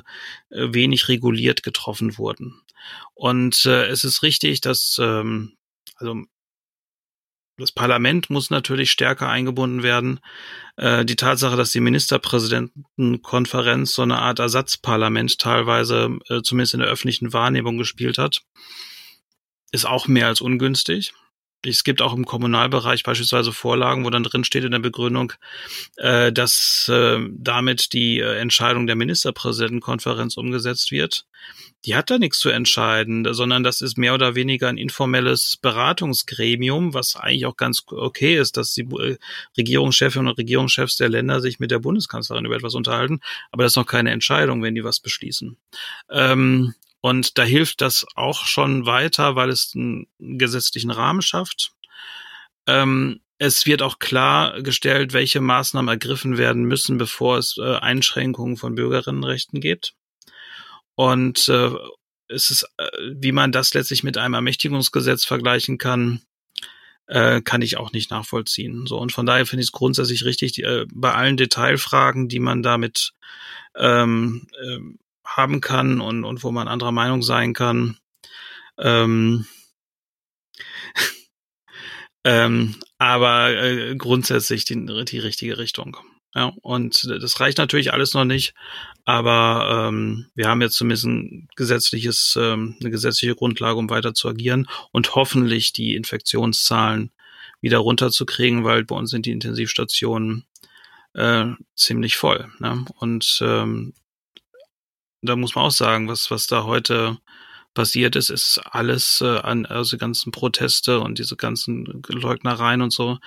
wenig 0.50 1.08
reguliert 1.08 1.62
getroffen 1.62 2.18
wurden. 2.18 2.60
Und 3.14 3.66
äh, 3.66 3.86
es 3.86 4.04
ist 4.04 4.22
richtig, 4.22 4.60
dass 4.60 4.96
ähm, 5.00 5.56
also 5.96 6.24
das 7.60 7.72
Parlament 7.72 8.30
muss 8.30 8.50
natürlich 8.50 8.90
stärker 8.90 9.28
eingebunden 9.28 9.82
werden. 9.82 10.20
Äh, 10.76 11.04
die 11.04 11.16
Tatsache, 11.16 11.56
dass 11.56 11.72
die 11.72 11.80
Ministerpräsidentenkonferenz 11.80 13.92
so 13.92 14.02
eine 14.02 14.18
Art 14.18 14.38
Ersatzparlament 14.38 15.38
teilweise 15.38 16.18
äh, 16.28 16.42
zumindest 16.42 16.74
in 16.74 16.80
der 16.80 16.88
öffentlichen 16.88 17.32
Wahrnehmung 17.32 17.78
gespielt 17.78 18.18
hat, 18.18 18.42
ist 19.72 19.86
auch 19.86 20.08
mehr 20.08 20.26
als 20.26 20.40
ungünstig. 20.40 21.12
Es 21.66 21.84
gibt 21.84 22.00
auch 22.00 22.14
im 22.14 22.24
Kommunalbereich 22.24 23.02
beispielsweise 23.02 23.52
Vorlagen, 23.52 24.04
wo 24.04 24.10
dann 24.10 24.24
drin 24.24 24.44
steht 24.44 24.64
in 24.64 24.72
der 24.72 24.78
Begründung, 24.78 25.32
äh, 25.96 26.32
dass 26.32 26.88
äh, 26.88 27.18
damit 27.30 27.92
die 27.92 28.18
äh, 28.18 28.38
Entscheidung 28.38 28.86
der 28.86 28.96
Ministerpräsidentenkonferenz 28.96 30.36
umgesetzt 30.36 30.90
wird. 30.90 31.26
Die 31.84 31.96
hat 31.96 32.10
da 32.10 32.18
nichts 32.18 32.38
zu 32.38 32.50
entscheiden, 32.50 33.26
sondern 33.32 33.62
das 33.62 33.80
ist 33.80 33.96
mehr 33.96 34.14
oder 34.14 34.34
weniger 34.34 34.68
ein 34.68 34.76
informelles 34.76 35.58
Beratungsgremium, 35.60 36.92
was 36.92 37.16
eigentlich 37.16 37.46
auch 37.46 37.56
ganz 37.56 37.84
okay 37.88 38.38
ist, 38.38 38.56
dass 38.56 38.74
die 38.74 38.82
äh, 38.82 39.16
Regierungschefinnen 39.56 40.28
und 40.28 40.38
Regierungschefs 40.38 40.96
der 40.96 41.08
Länder 41.08 41.40
sich 41.40 41.58
mit 41.58 41.70
der 41.70 41.78
Bundeskanzlerin 41.78 42.44
über 42.44 42.56
etwas 42.56 42.74
unterhalten, 42.74 43.20
aber 43.50 43.62
das 43.62 43.72
ist 43.72 43.76
noch 43.76 43.86
keine 43.86 44.10
Entscheidung, 44.10 44.62
wenn 44.62 44.74
die 44.74 44.84
was 44.84 45.00
beschließen. 45.00 45.56
Ähm, 46.10 46.74
und 47.00 47.38
da 47.38 47.44
hilft 47.44 47.80
das 47.80 48.06
auch 48.14 48.46
schon 48.46 48.86
weiter, 48.86 49.36
weil 49.36 49.50
es 49.50 49.72
einen 49.74 50.06
gesetzlichen 50.18 50.90
Rahmen 50.90 51.22
schafft. 51.22 51.72
Ähm, 52.66 53.20
es 53.38 53.64
wird 53.64 53.80
auch 53.80 53.98
klargestellt, 53.98 55.14
welche 55.14 55.40
Maßnahmen 55.40 55.88
ergriffen 55.88 56.36
werden 56.36 56.64
müssen, 56.64 56.98
bevor 56.98 57.38
es 57.38 57.56
äh, 57.56 57.76
Einschränkungen 57.76 58.58
von 58.58 58.74
Bürgerinnenrechten 58.74 59.60
gibt. 59.60 59.94
Und 60.94 61.48
äh, 61.48 61.70
es 62.28 62.50
ist, 62.50 62.64
äh, 62.76 62.86
wie 63.14 63.32
man 63.32 63.50
das 63.50 63.72
letztlich 63.72 64.02
mit 64.02 64.18
einem 64.18 64.34
Ermächtigungsgesetz 64.34 65.24
vergleichen 65.24 65.78
kann, 65.78 66.20
äh, 67.06 67.40
kann 67.40 67.62
ich 67.62 67.78
auch 67.78 67.92
nicht 67.92 68.10
nachvollziehen. 68.10 68.86
So 68.86 68.98
und 68.98 69.10
von 69.10 69.24
daher 69.24 69.46
finde 69.46 69.62
ich 69.62 69.68
es 69.68 69.72
grundsätzlich 69.72 70.24
richtig, 70.26 70.52
die, 70.52 70.62
äh, 70.62 70.86
bei 70.92 71.14
allen 71.14 71.38
Detailfragen, 71.38 72.28
die 72.28 72.40
man 72.40 72.62
damit 72.62 73.12
ähm, 73.74 74.48
äh, 74.62 74.78
haben 75.36 75.60
kann 75.60 76.00
und, 76.00 76.24
und 76.24 76.42
wo 76.42 76.50
man 76.50 76.68
anderer 76.68 76.92
Meinung 76.92 77.22
sein 77.22 77.52
kann. 77.52 77.98
Ähm, 78.78 79.46
ähm, 82.24 82.76
aber 82.98 83.54
äh, 83.54 83.96
grundsätzlich 83.96 84.64
die, 84.64 84.86
die 85.04 85.18
richtige 85.18 85.58
Richtung. 85.58 85.96
Ja, 86.34 86.52
und 86.62 87.08
das 87.10 87.40
reicht 87.40 87.58
natürlich 87.58 87.92
alles 87.92 88.14
noch 88.14 88.24
nicht, 88.24 88.54
aber 89.04 89.88
ähm, 89.88 90.30
wir 90.36 90.46
haben 90.46 90.60
jetzt 90.60 90.76
zumindest 90.76 91.06
ein 91.06 91.48
gesetzliches, 91.56 92.38
ähm, 92.40 92.76
eine 92.80 92.90
gesetzliche 92.90 93.34
Grundlage, 93.34 93.76
um 93.76 93.90
weiter 93.90 94.14
zu 94.14 94.28
agieren 94.28 94.68
und 94.92 95.16
hoffentlich 95.16 95.72
die 95.72 95.96
Infektionszahlen 95.96 97.10
wieder 97.60 97.78
runterzukriegen, 97.78 98.62
weil 98.62 98.84
bei 98.84 98.94
uns 98.94 99.10
sind 99.10 99.26
die 99.26 99.32
Intensivstationen 99.32 100.44
äh, 101.14 101.46
ziemlich 101.74 102.16
voll. 102.16 102.48
Ne? 102.60 102.84
Und 103.00 103.40
ähm, 103.42 103.94
da 105.22 105.36
muss 105.36 105.54
man 105.54 105.66
auch 105.66 105.70
sagen, 105.70 106.08
was, 106.08 106.30
was 106.30 106.46
da 106.46 106.64
heute 106.64 107.18
passiert 107.74 108.16
ist, 108.16 108.30
ist 108.30 108.58
alles 108.58 109.20
äh, 109.20 109.38
an 109.38 109.66
also 109.66 109.96
ganzen 109.96 110.32
Proteste 110.32 111.00
und 111.00 111.18
diese 111.18 111.36
ganzen 111.36 112.02
Leugnereien 112.08 112.82
und 112.82 112.92
so, 112.92 113.18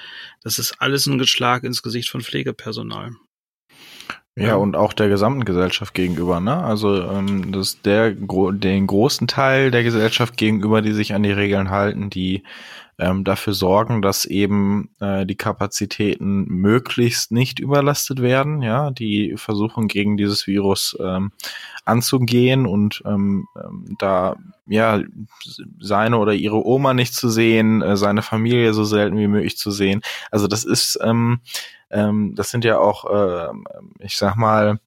das 0.42 0.60
ist 0.60 0.82
alles 0.82 1.06
ein 1.08 1.18
Geschlag 1.18 1.64
ins 1.64 1.82
Gesicht 1.82 2.10
von 2.10 2.22
Pflegepersonal. 2.22 3.16
Ja, 4.36 4.56
und 4.56 4.75
auch 4.75 4.94
der 4.94 5.10
gesamten 5.10 5.46
Gesellschaft 5.46 5.94
gegenüber, 5.94 6.40
ne? 6.40 6.63
Also 6.63 7.04
ähm, 7.04 7.52
das 7.52 7.70
ist 7.70 7.86
der 7.86 8.12
den 8.13 8.88
großen 8.88 9.28
Teil 9.28 9.70
der 9.70 9.84
Gesellschaft 9.84 10.38
gegenüber, 10.38 10.82
die 10.82 10.94
sich 10.94 11.13
an 11.13 11.22
die 11.22 11.32
Regeln 11.32 11.70
halten, 11.70 12.10
die 12.10 12.42
ähm, 12.98 13.24
dafür 13.24 13.54
sorgen, 13.54 14.02
dass 14.02 14.25
eben 14.25 14.90
äh, 15.00 15.28
die 15.28 15.36
Kapazitäten 15.36 16.46
möglichst 16.46 17.32
nicht 17.32 17.60
überlastet 17.60 18.24
werden, 18.24 18.63
ja, 18.63 18.90
die 18.90 19.36
versuchen 19.38 19.88
gegen 19.88 20.18
dieses 20.18 20.48
Virus 20.48 20.98
ähm, 21.00 21.32
anzugehen 21.86 22.66
und 22.66 23.04
ähm, 23.06 23.48
ähm, 23.63 23.96
da 24.00 24.36
ja 24.66 25.02
seine 25.80 26.18
oder 26.18 26.34
ihre 26.34 26.66
Oma 26.66 26.94
nicht 26.96 27.13
zu 27.13 27.30
sehen, 27.30 27.84
äh, 27.84 27.98
seine 27.98 28.24
Familie 28.24 28.74
so 28.74 28.84
selten 28.84 29.18
wie 29.18 29.28
möglich 29.28 29.58
zu 29.58 29.70
sehen. 29.70 30.02
Also 30.32 30.48
das 30.48 30.63
ist 30.63 30.98
ähm, 31.04 31.40
ähm, 31.94 32.34
das 32.36 32.52
sind 32.52 32.66
ja 32.66 32.80
auch, 32.80 33.06
äh, 33.06 33.50
ich 34.00 34.18
sag 34.18 34.36
mal, 34.36 34.80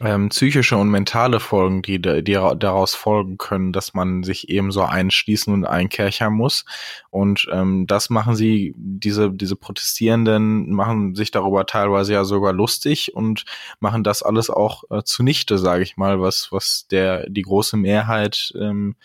ähm, 0.00 0.28
psychische 0.30 0.76
und 0.76 0.88
mentale 0.90 1.38
Folgen, 1.40 1.82
die, 1.82 2.00
die 2.00 2.32
daraus 2.32 2.94
folgen 2.94 3.38
können, 3.38 3.72
dass 3.72 3.94
man 3.94 4.24
sich 4.24 4.48
eben 4.48 4.72
so 4.72 4.82
einschließen 4.82 5.52
und 5.52 5.64
einkerchern 5.64 6.32
muss. 6.32 6.64
Und 7.10 7.46
ähm, 7.52 7.86
das 7.86 8.10
machen 8.10 8.34
sie, 8.34 8.74
diese, 8.76 9.30
diese 9.30 9.56
Protestierenden 9.56 10.72
machen 10.72 11.14
sich 11.14 11.30
darüber 11.30 11.66
teilweise 11.66 12.14
ja 12.14 12.24
sogar 12.24 12.52
lustig 12.52 13.14
und 13.14 13.44
machen 13.78 14.02
das 14.02 14.22
alles 14.22 14.50
auch 14.50 14.84
äh, 14.90 15.02
zunichte, 15.04 15.58
sage 15.58 15.82
ich 15.84 15.96
mal, 15.96 16.20
was, 16.20 16.50
was 16.50 16.86
der, 16.90 17.28
die 17.30 17.42
große 17.42 17.76
Mehrheit 17.76 18.52
ähm, 18.58 18.96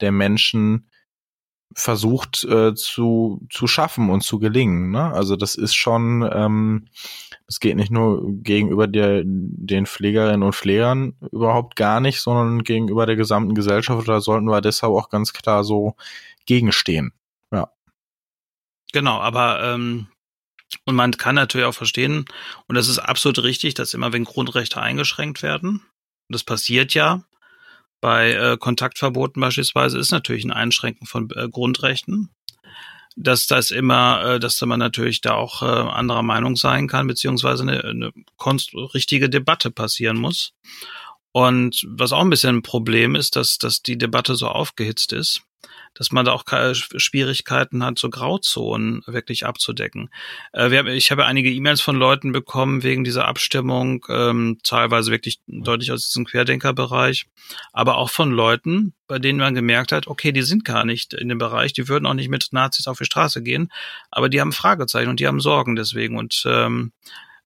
der 0.00 0.12
Menschen 0.12 0.87
versucht 1.74 2.44
äh, 2.44 2.74
zu, 2.74 3.46
zu 3.50 3.66
schaffen 3.66 4.10
und 4.10 4.22
zu 4.22 4.38
gelingen. 4.38 4.90
Ne? 4.90 5.12
Also 5.12 5.36
das 5.36 5.54
ist 5.54 5.74
schon, 5.74 6.28
ähm, 6.32 6.88
es 7.46 7.60
geht 7.60 7.76
nicht 7.76 7.90
nur 7.90 8.22
gegenüber 8.42 8.86
der, 8.86 9.22
den 9.24 9.86
Pflegerinnen 9.86 10.42
und 10.42 10.54
Pflegern 10.54 11.14
überhaupt 11.32 11.76
gar 11.76 12.00
nicht, 12.00 12.20
sondern 12.20 12.64
gegenüber 12.64 13.06
der 13.06 13.16
gesamten 13.16 13.54
Gesellschaft. 13.54 14.08
Da 14.08 14.20
sollten 14.20 14.46
wir 14.46 14.60
deshalb 14.60 14.92
auch 14.92 15.08
ganz 15.08 15.32
klar 15.32 15.64
so 15.64 15.94
gegenstehen. 16.46 17.12
Ja. 17.52 17.70
Genau, 18.92 19.20
aber 19.20 19.62
ähm, 19.62 20.08
und 20.84 20.94
man 20.94 21.12
kann 21.12 21.34
natürlich 21.34 21.66
auch 21.66 21.74
verstehen, 21.74 22.26
und 22.66 22.74
das 22.74 22.88
ist 22.88 22.98
absolut 22.98 23.42
richtig, 23.42 23.74
dass 23.74 23.94
immer 23.94 24.12
wenn 24.12 24.24
Grundrechte 24.24 24.80
eingeschränkt 24.80 25.42
werden, 25.42 25.80
und 26.28 26.34
das 26.34 26.44
passiert 26.44 26.92
ja, 26.92 27.24
bei 28.00 28.32
äh, 28.32 28.56
Kontaktverboten 28.58 29.40
beispielsweise 29.40 29.98
ist 29.98 30.10
natürlich 30.10 30.44
ein 30.44 30.52
Einschränken 30.52 31.06
von 31.06 31.28
äh, 31.34 31.48
Grundrechten, 31.48 32.30
dass 33.16 33.46
das 33.46 33.70
immer, 33.70 34.24
äh, 34.24 34.40
dass 34.40 34.60
man 34.60 34.78
natürlich 34.78 35.20
da 35.20 35.34
auch 35.34 35.62
äh, 35.62 35.66
anderer 35.66 36.22
Meinung 36.22 36.56
sein 36.56 36.86
kann, 36.86 37.06
beziehungsweise 37.06 37.62
eine, 37.62 37.84
eine 37.84 38.12
richtige 38.94 39.28
Debatte 39.28 39.70
passieren 39.70 40.18
muss. 40.18 40.52
Und 41.32 41.84
was 41.88 42.12
auch 42.12 42.20
ein 42.22 42.30
bisschen 42.30 42.56
ein 42.56 42.62
Problem 42.62 43.14
ist, 43.14 43.36
dass, 43.36 43.58
dass 43.58 43.82
die 43.82 43.98
Debatte 43.98 44.34
so 44.34 44.48
aufgehitzt 44.48 45.12
ist 45.12 45.42
dass 45.94 46.12
man 46.12 46.24
da 46.24 46.32
auch 46.32 46.44
Schwierigkeiten 46.74 47.84
hat, 47.84 47.98
so 47.98 48.10
Grauzonen 48.10 49.02
wirklich 49.06 49.46
abzudecken. 49.46 50.10
Äh, 50.52 50.70
haben, 50.78 50.88
ich 50.88 51.10
habe 51.10 51.26
einige 51.26 51.50
E-Mails 51.50 51.80
von 51.80 51.96
Leuten 51.96 52.32
bekommen 52.32 52.82
wegen 52.82 53.04
dieser 53.04 53.26
Abstimmung, 53.26 54.04
ähm, 54.08 54.58
teilweise 54.62 55.10
wirklich 55.10 55.40
deutlich 55.46 55.92
aus 55.92 56.06
diesem 56.06 56.24
Querdenkerbereich, 56.24 57.26
aber 57.72 57.96
auch 57.96 58.10
von 58.10 58.30
Leuten, 58.30 58.94
bei 59.06 59.18
denen 59.18 59.38
man 59.38 59.54
gemerkt 59.54 59.92
hat, 59.92 60.06
okay, 60.06 60.32
die 60.32 60.42
sind 60.42 60.64
gar 60.64 60.84
nicht 60.84 61.14
in 61.14 61.28
dem 61.28 61.38
Bereich, 61.38 61.72
die 61.72 61.88
würden 61.88 62.06
auch 62.06 62.14
nicht 62.14 62.28
mit 62.28 62.48
Nazis 62.52 62.86
auf 62.86 62.98
die 62.98 63.04
Straße 63.04 63.42
gehen, 63.42 63.70
aber 64.10 64.28
die 64.28 64.40
haben 64.40 64.52
Fragezeichen 64.52 65.08
und 65.08 65.20
die 65.20 65.26
haben 65.26 65.40
Sorgen 65.40 65.76
deswegen. 65.76 66.16
Und 66.16 66.44
ähm, 66.46 66.92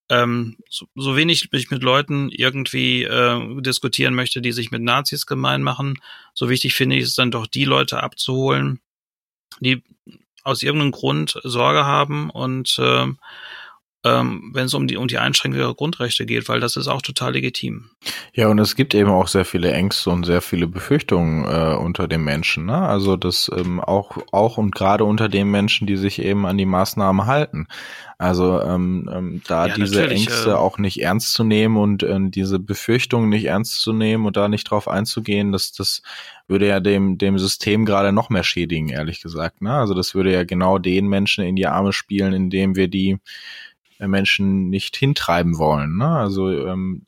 ähm, 0.08 0.58
so, 0.68 0.86
so 0.94 1.16
wenig 1.16 1.48
ich 1.52 1.70
mit 1.70 1.82
Leuten 1.82 2.28
irgendwie 2.30 3.04
äh, 3.04 3.60
diskutieren 3.62 4.14
möchte, 4.14 4.42
die 4.42 4.52
sich 4.52 4.70
mit 4.70 4.82
Nazis 4.82 5.26
gemein 5.26 5.62
machen, 5.62 6.00
so 6.34 6.48
wichtig 6.48 6.74
finde 6.74 6.96
ich 6.96 7.04
es 7.04 7.14
dann 7.14 7.30
doch, 7.30 7.46
die 7.46 7.64
Leute 7.64 8.02
abzuholen, 8.02 8.80
die 9.60 9.82
aus 10.44 10.62
irgendeinem 10.62 10.92
Grund 10.92 11.38
Sorge 11.44 11.84
haben 11.84 12.30
und 12.30 12.78
äh, 12.78 13.06
ähm, 14.04 14.50
wenn 14.52 14.66
es 14.66 14.74
um 14.74 14.88
die, 14.88 14.96
um 14.96 15.06
die 15.06 15.18
Einschränkung 15.18 15.60
ihrer 15.60 15.74
Grundrechte 15.74 16.26
geht, 16.26 16.48
weil 16.48 16.58
das 16.58 16.76
ist 16.76 16.88
auch 16.88 17.02
total 17.02 17.34
legitim. 17.34 17.90
Ja, 18.34 18.48
und 18.48 18.58
es 18.58 18.74
gibt 18.74 18.94
eben 18.94 19.10
auch 19.10 19.28
sehr 19.28 19.44
viele 19.44 19.72
Ängste 19.72 20.10
und 20.10 20.24
sehr 20.24 20.40
viele 20.40 20.66
Befürchtungen 20.66 21.44
äh, 21.44 21.76
unter 21.76 22.08
den 22.08 22.24
Menschen. 22.24 22.66
Ne? 22.66 22.76
Also 22.76 23.16
das 23.16 23.50
ähm, 23.56 23.80
auch, 23.80 24.18
auch 24.32 24.58
und 24.58 24.74
gerade 24.74 25.04
unter 25.04 25.28
den 25.28 25.50
Menschen, 25.50 25.86
die 25.86 25.96
sich 25.96 26.20
eben 26.20 26.46
an 26.46 26.58
die 26.58 26.66
Maßnahmen 26.66 27.26
halten. 27.26 27.68
Also 28.18 28.60
ähm, 28.60 29.08
ähm, 29.12 29.42
da 29.46 29.66
ja, 29.66 29.74
diese 29.74 30.08
Ängste 30.08 30.50
äh, 30.50 30.54
auch 30.54 30.78
nicht 30.78 31.00
ernst 31.00 31.32
zu 31.32 31.44
nehmen 31.44 31.76
und 31.76 32.02
äh, 32.02 32.18
diese 32.20 32.58
Befürchtungen 32.58 33.28
nicht 33.28 33.46
ernst 33.46 33.80
zu 33.80 33.92
nehmen 33.92 34.26
und 34.26 34.36
da 34.36 34.48
nicht 34.48 34.64
drauf 34.64 34.88
einzugehen, 34.88 35.52
das, 35.52 35.72
das 35.72 36.02
würde 36.48 36.66
ja 36.66 36.80
dem, 36.80 37.18
dem 37.18 37.38
System 37.38 37.84
gerade 37.84 38.12
noch 38.12 38.30
mehr 38.30 38.44
schädigen, 38.44 38.88
ehrlich 38.88 39.22
gesagt. 39.22 39.62
Ne? 39.62 39.72
Also 39.72 39.94
das 39.94 40.14
würde 40.14 40.32
ja 40.32 40.44
genau 40.44 40.78
den 40.78 41.08
Menschen 41.08 41.44
in 41.44 41.56
die 41.56 41.66
Arme 41.66 41.92
spielen, 41.92 42.32
indem 42.32 42.74
wir 42.76 42.88
die 42.88 43.18
Menschen 44.08 44.68
nicht 44.70 44.96
hintreiben 44.96 45.58
wollen. 45.58 45.96
Ne? 45.96 46.08
Also 46.08 46.50
ähm, 46.50 47.04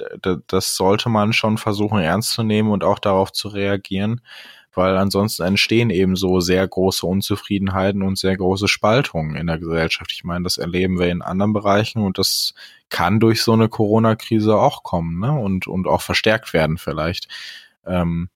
das 0.46 0.76
sollte 0.76 1.08
man 1.08 1.32
schon 1.32 1.58
versuchen 1.58 1.98
ernst 1.98 2.32
zu 2.32 2.42
nehmen 2.42 2.70
und 2.70 2.84
auch 2.84 2.98
darauf 2.98 3.32
zu 3.32 3.48
reagieren, 3.48 4.20
weil 4.72 4.96
ansonsten 4.96 5.42
entstehen 5.42 5.90
eben 5.90 6.16
so 6.16 6.40
sehr 6.40 6.66
große 6.66 7.06
Unzufriedenheiten 7.06 8.02
und 8.02 8.18
sehr 8.18 8.36
große 8.36 8.68
Spaltungen 8.68 9.36
in 9.36 9.46
der 9.46 9.58
Gesellschaft. 9.58 10.12
Ich 10.12 10.24
meine, 10.24 10.44
das 10.44 10.58
erleben 10.58 10.98
wir 10.98 11.08
in 11.08 11.22
anderen 11.22 11.52
Bereichen 11.52 12.02
und 12.02 12.18
das 12.18 12.54
kann 12.88 13.20
durch 13.20 13.42
so 13.42 13.52
eine 13.52 13.68
Corona-Krise 13.68 14.56
auch 14.56 14.82
kommen 14.82 15.18
ne? 15.20 15.32
und, 15.32 15.66
und 15.66 15.86
auch 15.86 16.02
verstärkt 16.02 16.52
werden 16.52 16.78
vielleicht. 16.78 17.28
Ähm, 17.86 18.28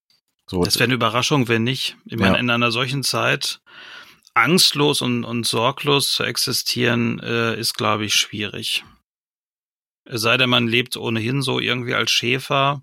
so. 0.47 0.63
Das 0.63 0.77
wäre 0.77 0.85
eine 0.85 0.95
Überraschung, 0.95 1.49
wenn 1.49 1.63
nicht. 1.63 1.97
Ich 2.07 2.17
meine, 2.17 2.35
ja. 2.35 2.41
in 2.41 2.49
einer 2.49 2.71
solchen 2.71 3.03
Zeit 3.03 3.61
angstlos 4.39 5.03
und, 5.03 5.25
und 5.25 5.47
sorglos 5.47 6.13
zu 6.13 6.25
existieren, 6.25 7.21
äh, 7.21 7.59
ist, 7.59 7.75
glaube 7.75 8.05
ich, 8.05 8.15
schwierig. 8.15 8.85
Es 10.05 10.23
sei 10.23 10.37
denn, 10.37 10.51
man 10.51 10.67
lebt 10.67 10.97
ohnehin 10.97 11.43
so 11.43 11.61
irgendwie 11.61 11.95
als 11.95 12.11
Schäfer 12.11 12.83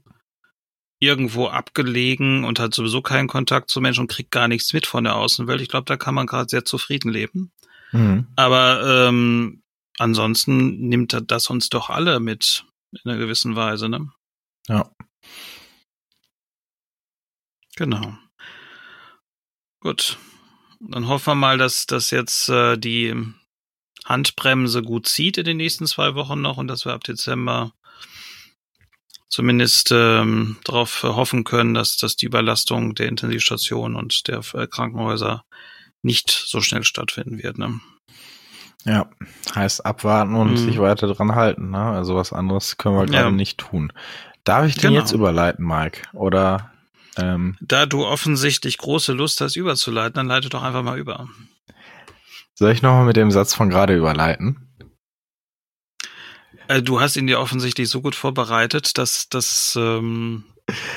irgendwo 1.00 1.48
abgelegen 1.48 2.46
und 2.46 2.60
hat 2.60 2.74
sowieso 2.74 3.02
keinen 3.02 3.28
Kontakt 3.28 3.70
zu 3.70 3.82
Menschen 3.82 4.02
und 4.02 4.12
kriegt 4.12 4.32
gar 4.32 4.48
nichts 4.48 4.74
mit 4.74 4.86
von 4.86 5.04
der 5.04 5.16
Außenwelt. 5.16 5.62
Ich 5.62 5.70
glaube, 5.70 5.86
da 5.86 5.98
kann 5.98 6.16
man 6.16 6.28
gerade 6.28 6.50
sehr 6.50 6.66
zufrieden 6.66 7.12
leben. 7.12 7.52
Mhm. 7.92 8.28
Aber 8.36 9.08
ähm, 9.08 9.64
ansonsten 9.98 10.88
nimmt 10.88 11.20
das 11.28 11.50
uns 11.50 11.70
doch 11.70 11.90
alle 11.90 12.20
mit 12.20 12.66
in 12.92 13.12
einer 13.12 13.20
gewissen 13.20 13.56
Weise, 13.56 13.90
ne? 13.90 14.12
Ja. 14.68 14.90
Genau. 17.76 18.18
Gut. 19.82 20.18
Dann 20.88 21.08
hoffen 21.08 21.32
wir 21.32 21.36
mal, 21.36 21.58
dass 21.58 21.86
das 21.86 22.12
jetzt 22.12 22.50
äh, 22.50 22.78
die 22.78 23.16
Handbremse 24.06 24.84
gut 24.84 25.08
zieht 25.08 25.38
in 25.38 25.46
den 25.46 25.58
nächsten 25.58 25.88
zwei 25.88 26.16
Wochen 26.16 26.42
noch 26.42 26.58
und 26.58 26.68
dass 26.68 26.86
wir 26.86 26.94
ab 26.94 27.04
Dezember 27.04 27.72
zumindest 29.28 29.92
ähm, 29.92 30.58
darauf 30.64 31.04
hoffen 31.04 31.44
können, 31.44 31.74
dass, 31.74 31.98
dass 31.98 32.16
die 32.16 32.28
Überlastung 32.28 32.96
der 32.96 33.08
Intensivstationen 33.08 33.98
und 33.98 34.28
der 34.28 34.42
äh, 34.54 34.68
Krankenhäuser 34.68 35.44
nicht 36.04 36.30
so 36.30 36.62
schnell 36.62 36.84
stattfinden 36.84 37.42
wird. 37.42 37.58
Ne? 37.58 37.80
Ja, 38.86 39.10
heißt 39.56 39.86
abwarten 39.86 40.36
und 40.36 40.52
mhm. 40.52 40.58
sich 40.58 40.78
weiter 40.80 41.08
dran 41.08 41.34
halten. 41.34 41.72
Ne? 41.72 41.80
Also 41.80 42.16
was 42.16 42.32
anderes 42.32 42.78
können 42.78 42.96
wir 42.96 43.06
gerade 43.08 43.26
ja. 43.26 43.32
nicht 43.32 43.58
tun. 43.58 43.92
Darf 44.44 44.68
ich 44.68 44.76
denn 44.76 44.92
genau. 44.92 45.02
jetzt 45.02 45.12
überleiten, 45.12 45.66
Mike? 45.66 46.04
Oder 46.14 46.72
ähm, 47.18 47.58
da 47.62 47.86
du 47.86 48.06
offensichtlich 48.06 48.78
große 48.78 49.14
Lust 49.14 49.42
hast, 49.42 49.56
überzuleiten, 49.56 50.14
dann 50.16 50.28
leite 50.28 50.50
doch 50.50 50.64
einfach 50.64 50.84
mal 50.84 50.98
über. 50.98 51.28
Soll 52.54 52.72
ich 52.72 52.82
nochmal 52.82 53.06
mit 53.06 53.18
dem 53.18 53.32
Satz 53.32 53.54
von 53.54 53.70
gerade 53.70 53.96
überleiten? 53.96 54.66
Äh, 56.68 56.82
du 56.82 57.00
hast 57.00 57.16
ihn 57.16 57.28
dir 57.28 57.40
offensichtlich 57.40 57.90
so 57.90 58.02
gut 58.02 58.16
vorbereitet, 58.16 58.98
dass 58.98 59.30
das 59.30 59.78
ähm, 59.78 60.46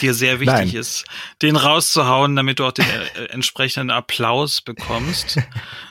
dir 0.01 0.15
sehr 0.15 0.41
wichtig 0.41 0.73
Nein. 0.73 0.75
ist, 0.75 1.05
den 1.43 1.57
rauszuhauen, 1.57 2.37
damit 2.37 2.59
du 2.59 2.65
auch 2.65 2.73
den 2.73 2.87
äh, 2.87 3.25
entsprechenden 3.27 3.91
Applaus 3.91 4.61
bekommst. 4.61 5.39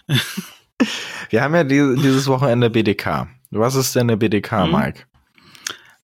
Wir 1.29 1.41
haben 1.41 1.55
ja 1.55 1.63
dieses 1.63 2.27
Wochenende 2.27 2.69
BDK. 2.69 3.27
Was 3.49 3.75
ist 3.75 3.95
denn 3.95 4.03
eine 4.03 4.17
BDK, 4.17 4.63
hm? 4.63 4.71
Mike? 4.71 5.06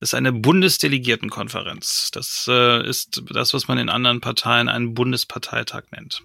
Das 0.03 0.09
ist 0.09 0.15
eine 0.15 0.33
Bundesdelegiertenkonferenz. 0.33 2.11
Das 2.11 2.45
äh, 2.49 2.85
ist 2.85 3.23
das, 3.31 3.53
was 3.53 3.69
man 3.69 3.77
in 3.77 3.87
anderen 3.87 4.19
Parteien 4.19 4.67
einen 4.67 4.93
Bundesparteitag 4.93 5.83
nennt. 5.91 6.23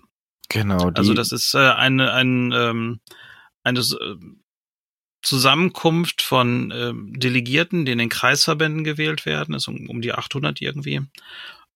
Genau. 0.49 0.91
also 0.95 1.15
das 1.15 1.31
ist 1.31 1.55
äh, 1.55 1.59
eine, 1.59 2.13
ein, 2.13 2.51
ähm, 2.51 2.99
eine 3.63 3.79
äh, 3.79 4.17
Zusammenkunft 5.23 6.23
von 6.23 6.73
ähm, 6.75 7.13
Delegierten, 7.21 7.85
die 7.85 7.93
in 7.93 7.99
den 7.99 8.09
Kreisverbänden 8.09 8.83
gewählt 8.83 9.27
werden, 9.27 9.55
ist 9.55 9.69
um, 9.69 9.89
um 9.89 10.03
die 10.03 10.13
800 10.13 10.61
irgendwie, 10.61 11.03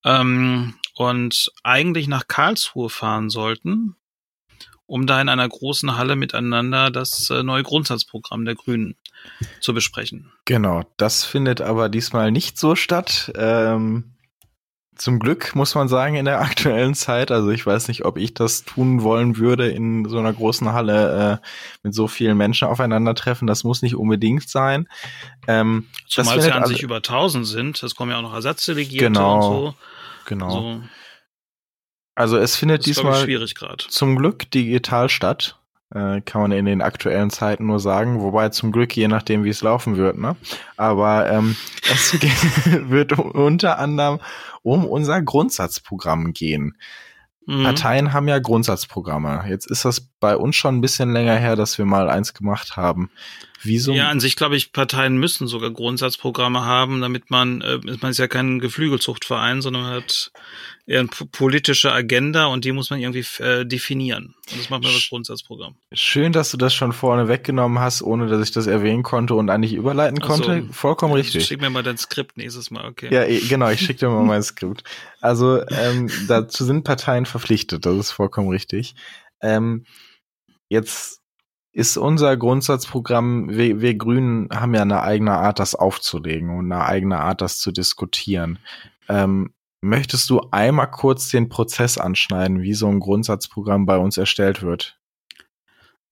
ähm, 0.05 0.75
und 0.97 1.53
eigentlich 1.63 2.09
nach 2.09 2.27
Karlsruhe 2.27 2.91
fahren 2.91 3.31
sollten, 3.31 3.95
um 4.87 5.07
da 5.07 5.21
in 5.21 5.29
einer 5.29 5.49
großen 5.49 5.97
Halle 5.97 6.17
miteinander 6.17 6.91
das 6.91 7.31
äh, 7.31 7.45
neue 7.45 7.63
Grundsatzprogramm 7.63 8.45
der 8.45 8.57
Grünen 8.57 8.97
zu 9.61 9.75
besprechen. 9.75 10.33
Genau, 10.45 10.83
das 10.97 11.25
findet 11.25 11.61
aber 11.61 11.89
diesmal 11.89 12.31
nicht 12.31 12.59
so 12.59 12.75
statt. 12.75 13.33
Ähm, 13.37 14.13
zum 14.95 15.19
Glück 15.19 15.55
muss 15.55 15.75
man 15.75 15.89
sagen 15.89 16.15
in 16.17 16.27
der 16.27 16.41
aktuellen 16.43 16.95
Zeit. 16.95 17.31
Also 17.31 17.51
ich 17.51 17.65
weiß 17.65 17.89
nicht, 17.89 18.05
ob 18.05 18.19
ich 18.19 18.35
das 18.35 18.65
tun 18.65 19.03
wollen 19.03 19.37
würde 19.37 19.69
in 19.69 20.09
so 20.09 20.19
einer 20.19 20.33
großen 20.33 20.73
Halle 20.73 21.41
äh, 21.43 21.47
mit 21.83 21.95
so 21.95 22.09
vielen 22.09 22.37
Menschen 22.37 22.69
aufeinandertreffen. 22.69 23.47
Das 23.47 23.65
muss 23.65 23.83
nicht 23.83 23.97
unbedingt 23.97 24.49
sein. 24.49 24.89
Ähm, 25.49 25.89
Zumal 26.09 26.39
es 26.39 26.47
ja 26.47 26.55
an 26.55 26.67
sich 26.67 26.83
über 26.83 26.97
1000 26.97 27.47
sind. 27.47 27.83
Es 27.83 27.95
kommen 27.95 28.11
ja 28.11 28.19
auch 28.19 28.23
noch 28.23 28.35
Ersatzdelegierte 28.35 29.07
genau, 29.07 29.37
und 29.37 29.43
so. 29.43 29.75
Genau. 30.27 30.51
So. 30.51 30.83
Also 32.15 32.37
es 32.37 32.57
findet 32.57 32.85
diesmal 32.85 33.27
zum 33.89 34.17
Glück 34.17 34.51
digital 34.51 35.09
statt. 35.09 35.59
Äh, 35.95 36.23
kann 36.23 36.41
man 36.41 36.53
in 36.53 36.65
den 36.65 36.81
aktuellen 36.81 37.31
Zeiten 37.31 37.67
nur 37.67 37.79
sagen. 37.79 38.21
Wobei 38.23 38.49
zum 38.49 38.73
Glück, 38.73 38.97
je 38.97 39.09
nachdem, 39.09 39.45
wie 39.45 39.51
es 39.51 39.63
laufen 39.63 39.97
wird. 39.97 40.17
Ne? 40.17 40.37
Aber 40.77 41.31
ähm, 41.31 41.57
es 41.93 42.15
wird 42.65 43.13
unter 43.19 43.79
anderem 43.79 44.21
um 44.63 44.87
unser 44.87 45.21
Grundsatzprogramm 45.21 46.33
gehen. 46.33 46.77
Mhm. 47.47 47.65
Parteien 47.65 48.13
haben 48.13 48.29
ja 48.29 48.39
Grundsatzprogramme. 48.39 49.45
Jetzt 49.49 49.71
ist 49.71 49.85
das 49.85 50.01
bei 50.21 50.37
uns 50.37 50.57
schon 50.57 50.77
ein 50.77 50.81
bisschen 50.81 51.13
länger 51.13 51.37
her, 51.37 51.57
dass 51.57 51.77
wir 51.77 51.85
mal 51.85 52.09
eins 52.09 52.33
gemacht 52.33 52.77
haben. 52.77 53.11
Wieso? 53.63 53.93
Ja, 53.93 54.09
an 54.09 54.21
sich 54.21 54.37
glaube 54.37 54.57
ich, 54.57 54.73
Parteien 54.73 55.17
müssen 55.17 55.47
sogar 55.47 55.71
Grundsatzprogramme 55.71 56.65
haben, 56.65 57.01
damit 57.01 57.31
man, 57.31 57.61
äh, 57.61 57.79
man 58.01 58.11
ist 58.11 58.19
ja 58.19 58.27
kein 58.27 58.59
Geflügelzuchtverein, 58.59 59.63
sondern 59.63 59.83
man 59.83 59.95
hat 59.95 60.33
eher 60.87 61.01
eine 61.01 61.09
politische 61.09 61.93
Agenda 61.93 62.47
und 62.47 62.65
die 62.65 62.73
muss 62.73 62.91
man 62.91 62.99
irgendwie 62.99 63.25
äh, 63.43 63.65
definieren. 63.65 64.35
Und 64.51 64.61
das 64.61 64.69
macht 64.69 64.83
man 64.83 64.93
das 64.93 65.09
Grundsatzprogramm. 65.09 65.77
Schön, 65.93 66.33
dass 66.33 66.51
du 66.51 66.57
das 66.57 66.75
schon 66.75 66.93
vorne 66.93 67.29
weggenommen 67.29 67.79
hast, 67.79 68.03
ohne 68.03 68.27
dass 68.27 68.43
ich 68.47 68.53
das 68.53 68.67
erwähnen 68.67 69.05
konnte 69.05 69.35
und 69.35 69.49
eigentlich 69.49 69.75
überleiten 69.75 70.21
konnte. 70.21 70.65
So, 70.67 70.73
Vollkommen 70.73 71.15
richtig. 71.15 71.47
Schick 71.47 71.61
mir 71.61 71.71
mal 71.71 71.85
dein 71.85 71.99
Skript 71.99 72.37
nächstes 72.37 72.71
Mal, 72.71 72.89
okay. 72.89 73.09
Ja, 73.13 73.25
eh, 73.25 73.41
genau, 73.41 73.71
ich 73.71 73.81
schicke 73.81 74.01
dir 74.01 74.09
mal 74.09 74.25
mein 74.25 74.43
Skript. 74.43 74.83
Also 75.21 75.63
ähm, 75.69 76.11
dazu 76.27 76.65
sind 76.65 76.83
Parteien 76.83 77.27
verpflichtet, 77.27 77.87
das 77.87 77.97
ist 77.97 78.11
vollkommen 78.11 78.49
richtig. 78.49 78.95
Ähm, 79.41 79.85
jetzt 80.69 81.22
ist 81.73 81.97
unser 81.97 82.37
Grundsatzprogramm, 82.37 83.49
wir, 83.51 83.81
wir 83.81 83.95
Grünen 83.95 84.49
haben 84.53 84.75
ja 84.75 84.83
eine 84.83 85.03
eigene 85.03 85.33
Art, 85.33 85.59
das 85.59 85.75
aufzulegen 85.75 86.51
und 86.51 86.71
eine 86.71 86.85
eigene 86.85 87.19
Art, 87.19 87.41
das 87.41 87.59
zu 87.59 87.73
diskutieren. 87.73 88.59
Ähm, 89.09 89.55
möchtest 89.81 90.29
du 90.31 90.41
einmal 90.51 90.91
kurz 90.91 91.31
den 91.31 91.49
Prozess 91.49 91.97
anschneiden, 91.97 92.63
wie 92.63 92.75
so 92.75 92.89
ein 92.89 93.01
Grundsatzprogramm 93.01 93.87
bei 93.87 93.97
uns 93.97 94.19
erstellt 94.19 94.63
wird? 94.63 94.99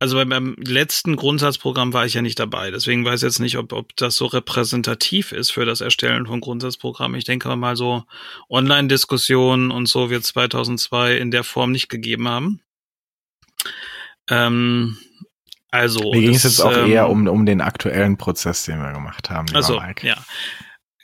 Also 0.03 0.17
beim 0.25 0.57
letzten 0.59 1.17
Grundsatzprogramm 1.17 1.93
war 1.93 2.07
ich 2.07 2.15
ja 2.15 2.23
nicht 2.23 2.39
dabei, 2.39 2.71
deswegen 2.71 3.05
weiß 3.05 3.21
ich 3.21 3.27
jetzt 3.27 3.39
nicht, 3.39 3.59
ob, 3.59 3.75
ob 3.75 3.95
das 3.97 4.17
so 4.17 4.25
repräsentativ 4.25 5.31
ist 5.31 5.51
für 5.51 5.67
das 5.67 5.83
Erstellen 5.83 6.25
von 6.27 6.41
Grundsatzprogrammen. 6.41 7.19
Ich 7.19 7.27
denke 7.27 7.55
mal 7.55 7.77
so 7.77 8.05
Online-Diskussionen 8.49 9.71
und 9.71 9.87
so 9.87 10.09
wird 10.09 10.25
2002 10.25 11.19
in 11.19 11.31
der 11.31 11.45
Form 11.45 11.71
nicht 11.71 11.91
gegeben 11.91 12.29
haben. 12.29 12.63
Ähm, 14.31 14.97
also. 15.71 16.11
Mir 16.13 16.21
ging 16.21 16.35
es 16.35 16.43
jetzt 16.43 16.61
auch 16.61 16.77
ähm, 16.77 16.91
eher 16.91 17.09
um, 17.09 17.27
um 17.29 17.47
den 17.47 17.61
aktuellen 17.61 18.17
Prozess, 18.17 18.65
den 18.65 18.81
wir 18.81 18.93
gemacht 18.93 19.31
haben. 19.31 19.47
Also, 19.55 19.81
Mike. 19.81 20.07
ja. 20.07 20.17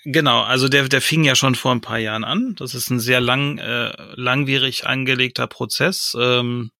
Genau, 0.09 0.43
also 0.43 0.69
der, 0.69 0.89
der 0.89 1.01
fing 1.01 1.25
ja 1.25 1.35
schon 1.35 1.57
vor 1.57 1.73
ein 1.73 1.81
paar 1.81 1.99
Jahren 1.99 2.23
an. 2.23 2.55
Das 2.57 2.77
ist 2.77 2.91
ein 2.91 3.01
sehr 3.01 3.21
lang, 3.21 3.59
äh, 3.59 3.93
langwierig 4.15 4.87
angelegter 4.87 5.49
Prozess. 5.49 6.17
Ähm, 6.19 6.71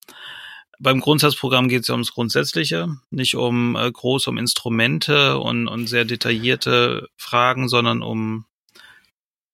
beim 0.79 1.01
Grundsatzprogramm 1.01 1.69
geht 1.69 1.83
es 1.83 1.89
ja 1.89 1.95
ums 1.95 2.13
Grundsätzliche, 2.13 2.89
nicht 3.11 3.35
um 3.35 3.75
äh, 3.75 3.91
groß 3.91 4.29
um 4.29 4.39
Instrumente 4.39 5.39
und, 5.39 5.67
und 5.67 5.89
sehr 5.89 6.05
detaillierte 6.05 7.09
Fragen, 7.17 7.69
sondern 7.69 8.03
um, 8.03 8.45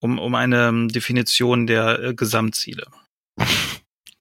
um, 0.00 0.18
um 0.18 0.34
eine 0.34 0.88
Definition 0.88 1.66
der 1.66 2.02
äh, 2.02 2.14
Gesamtziele. 2.14 2.86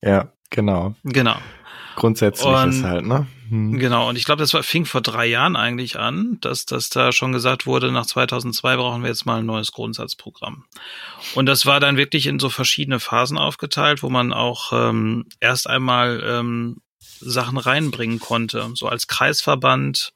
Ja, 0.04 0.34
genau. 0.50 0.96
Genau. 1.04 1.38
Grundsätzlich 1.96 2.52
ist 2.66 2.84
halt, 2.84 3.06
ne? 3.06 3.28
Hm. 3.52 3.78
Genau, 3.78 4.08
und 4.08 4.16
ich 4.16 4.24
glaube, 4.24 4.40
das 4.40 4.54
war, 4.54 4.64
fing 4.64 4.86
vor 4.86 5.02
drei 5.02 5.26
Jahren 5.26 5.58
eigentlich 5.58 6.00
an, 6.00 6.38
dass, 6.40 6.66
dass 6.66 6.90
da 6.90 7.12
schon 7.12 7.34
gesagt 7.34 7.66
wurde, 7.66 7.92
nach 7.92 8.06
2002 8.06 8.78
brauchen 8.78 9.02
wir 9.02 9.10
jetzt 9.10 9.26
mal 9.26 9.40
ein 9.40 9.46
neues 9.46 9.74
Grundsatzprogramm. 9.74 10.64
Und 11.36 11.48
das 11.48 11.66
war 11.66 11.82
dann 11.82 11.98
wirklich 11.98 12.28
in 12.28 12.40
so 12.40 12.50
verschiedene 12.50 13.02
Phasen 13.02 13.38
aufgeteilt, 13.38 14.04
wo 14.04 14.10
man 14.10 14.32
auch 14.32 14.72
ähm, 14.72 15.26
erst 15.42 15.70
einmal 15.70 16.24
ähm, 16.26 16.78
Sachen 17.20 17.58
reinbringen 17.58 18.20
konnte, 18.20 18.72
so 18.74 18.88
als 18.88 19.08
Kreisverband, 19.08 20.14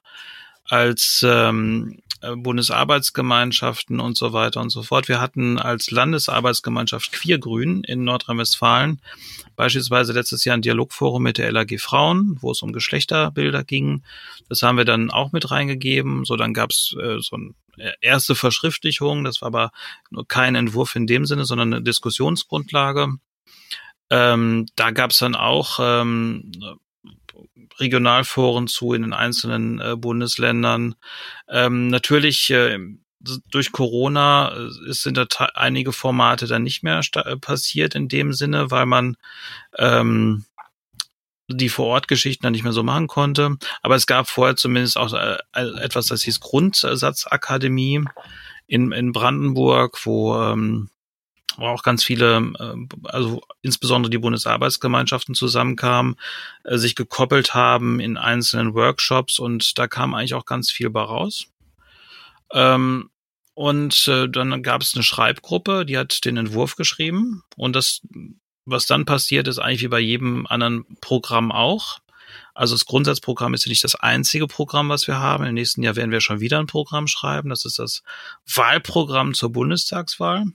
als 0.67 1.23
ähm, 1.27 1.99
äh, 2.21 2.35
Bundesarbeitsgemeinschaften 2.35 3.99
und 3.99 4.17
so 4.17 4.33
weiter 4.33 4.61
und 4.61 4.69
so 4.69 4.83
fort. 4.83 5.07
Wir 5.07 5.21
hatten 5.21 5.59
als 5.59 5.91
Landesarbeitsgemeinschaft 5.91 7.11
Queergrün 7.11 7.83
in 7.83 8.03
Nordrhein-Westfalen 8.03 9.01
beispielsweise 9.55 10.13
letztes 10.13 10.43
Jahr 10.45 10.57
ein 10.57 10.61
Dialogforum 10.61 11.23
mit 11.23 11.37
der 11.37 11.51
LAG 11.51 11.79
Frauen, 11.79 12.37
wo 12.41 12.51
es 12.51 12.61
um 12.61 12.73
Geschlechterbilder 12.73 13.63
ging. 13.63 14.03
Das 14.49 14.61
haben 14.61 14.77
wir 14.77 14.85
dann 14.85 15.11
auch 15.11 15.31
mit 15.31 15.51
reingegeben. 15.51 16.25
So, 16.25 16.35
dann 16.35 16.53
gab 16.53 16.71
es 16.71 16.95
äh, 16.99 17.19
so 17.19 17.35
eine 17.35 17.93
erste 18.01 18.35
Verschriftlichung. 18.35 19.23
Das 19.23 19.41
war 19.41 19.47
aber 19.47 19.71
nur 20.09 20.27
kein 20.27 20.55
Entwurf 20.55 20.95
in 20.95 21.07
dem 21.07 21.25
Sinne, 21.25 21.45
sondern 21.45 21.73
eine 21.73 21.83
Diskussionsgrundlage. 21.83 23.15
Ähm, 24.09 24.67
da 24.75 24.91
gab 24.91 25.11
es 25.11 25.17
dann 25.17 25.35
auch 25.35 25.79
ähm, 25.81 26.51
Regionalforen 27.79 28.67
zu 28.67 28.93
in 28.93 29.01
den 29.03 29.13
einzelnen 29.13 29.79
äh, 29.79 29.95
Bundesländern. 29.95 30.95
Ähm, 31.49 31.87
natürlich 31.87 32.49
äh, 32.49 32.79
durch 33.49 33.71
Corona 33.71 34.55
äh, 34.55 34.93
sind 34.93 35.17
da 35.17 35.25
einige 35.55 35.91
Formate 35.91 36.47
dann 36.47 36.63
nicht 36.63 36.83
mehr 36.83 37.01
äh, 37.13 37.37
passiert 37.37 37.95
in 37.95 38.07
dem 38.07 38.33
Sinne, 38.33 38.71
weil 38.71 38.85
man 38.85 39.17
ähm, 39.77 40.45
die 41.47 41.69
Vorortgeschichten 41.69 42.43
dann 42.43 42.53
nicht 42.53 42.63
mehr 42.63 42.73
so 42.73 42.83
machen 42.83 43.07
konnte. 43.07 43.57
Aber 43.81 43.95
es 43.95 44.07
gab 44.07 44.27
vorher 44.27 44.55
zumindest 44.55 44.97
auch 44.97 45.13
äh, 45.13 45.37
etwas, 45.53 46.07
das 46.07 46.23
hieß 46.23 46.39
Grundsatzakademie 46.39 48.03
in, 48.67 48.91
in 48.91 49.11
Brandenburg, 49.11 50.05
wo 50.05 50.35
ähm, 50.35 50.89
wo 51.57 51.67
auch 51.67 51.83
ganz 51.83 52.03
viele, 52.03 52.37
äh, 52.59 52.97
also 53.03 53.41
insbesondere 53.61 54.09
die 54.09 54.17
Bundesarbeitsgemeinschaften 54.17 55.35
zusammenkamen, 55.35 56.15
äh, 56.63 56.77
sich 56.77 56.95
gekoppelt 56.95 57.53
haben 57.53 57.99
in 57.99 58.17
einzelnen 58.17 58.73
Workshops 58.73 59.39
und 59.39 59.77
da 59.77 59.87
kam 59.87 60.13
eigentlich 60.13 60.33
auch 60.33 60.45
ganz 60.45 60.71
viel 60.71 60.89
bei 60.89 61.01
raus. 61.01 61.47
Ähm, 62.51 63.09
und 63.53 64.07
äh, 64.09 64.27
dann 64.27 64.61
gab 64.63 64.81
es 64.81 64.95
eine 64.95 65.03
Schreibgruppe, 65.03 65.85
die 65.85 65.97
hat 65.97 66.25
den 66.25 66.37
Entwurf 66.37 66.75
geschrieben 66.75 67.43
und 67.55 67.75
das, 67.75 68.01
was 68.65 68.85
dann 68.85 69.05
passiert, 69.05 69.47
ist 69.47 69.59
eigentlich 69.59 69.83
wie 69.83 69.87
bei 69.87 69.99
jedem 69.99 70.45
anderen 70.47 70.85
Programm 70.99 71.51
auch. 71.51 71.99
Also 72.53 72.73
das 72.73 72.85
Grundsatzprogramm 72.85 73.53
ist 73.53 73.65
ja 73.65 73.69
nicht 73.69 73.83
das 73.83 73.95
einzige 73.95 74.47
Programm, 74.47 74.89
was 74.89 75.07
wir 75.07 75.19
haben. 75.19 75.45
Im 75.45 75.53
nächsten 75.53 75.83
Jahr 75.83 75.95
werden 75.95 76.11
wir 76.11 76.21
schon 76.21 76.39
wieder 76.39 76.59
ein 76.59 76.67
Programm 76.67 77.07
schreiben. 77.07 77.49
Das 77.49 77.65
ist 77.65 77.79
das 77.79 78.03
Wahlprogramm 78.45 79.33
zur 79.33 79.51
Bundestagswahl. 79.51 80.45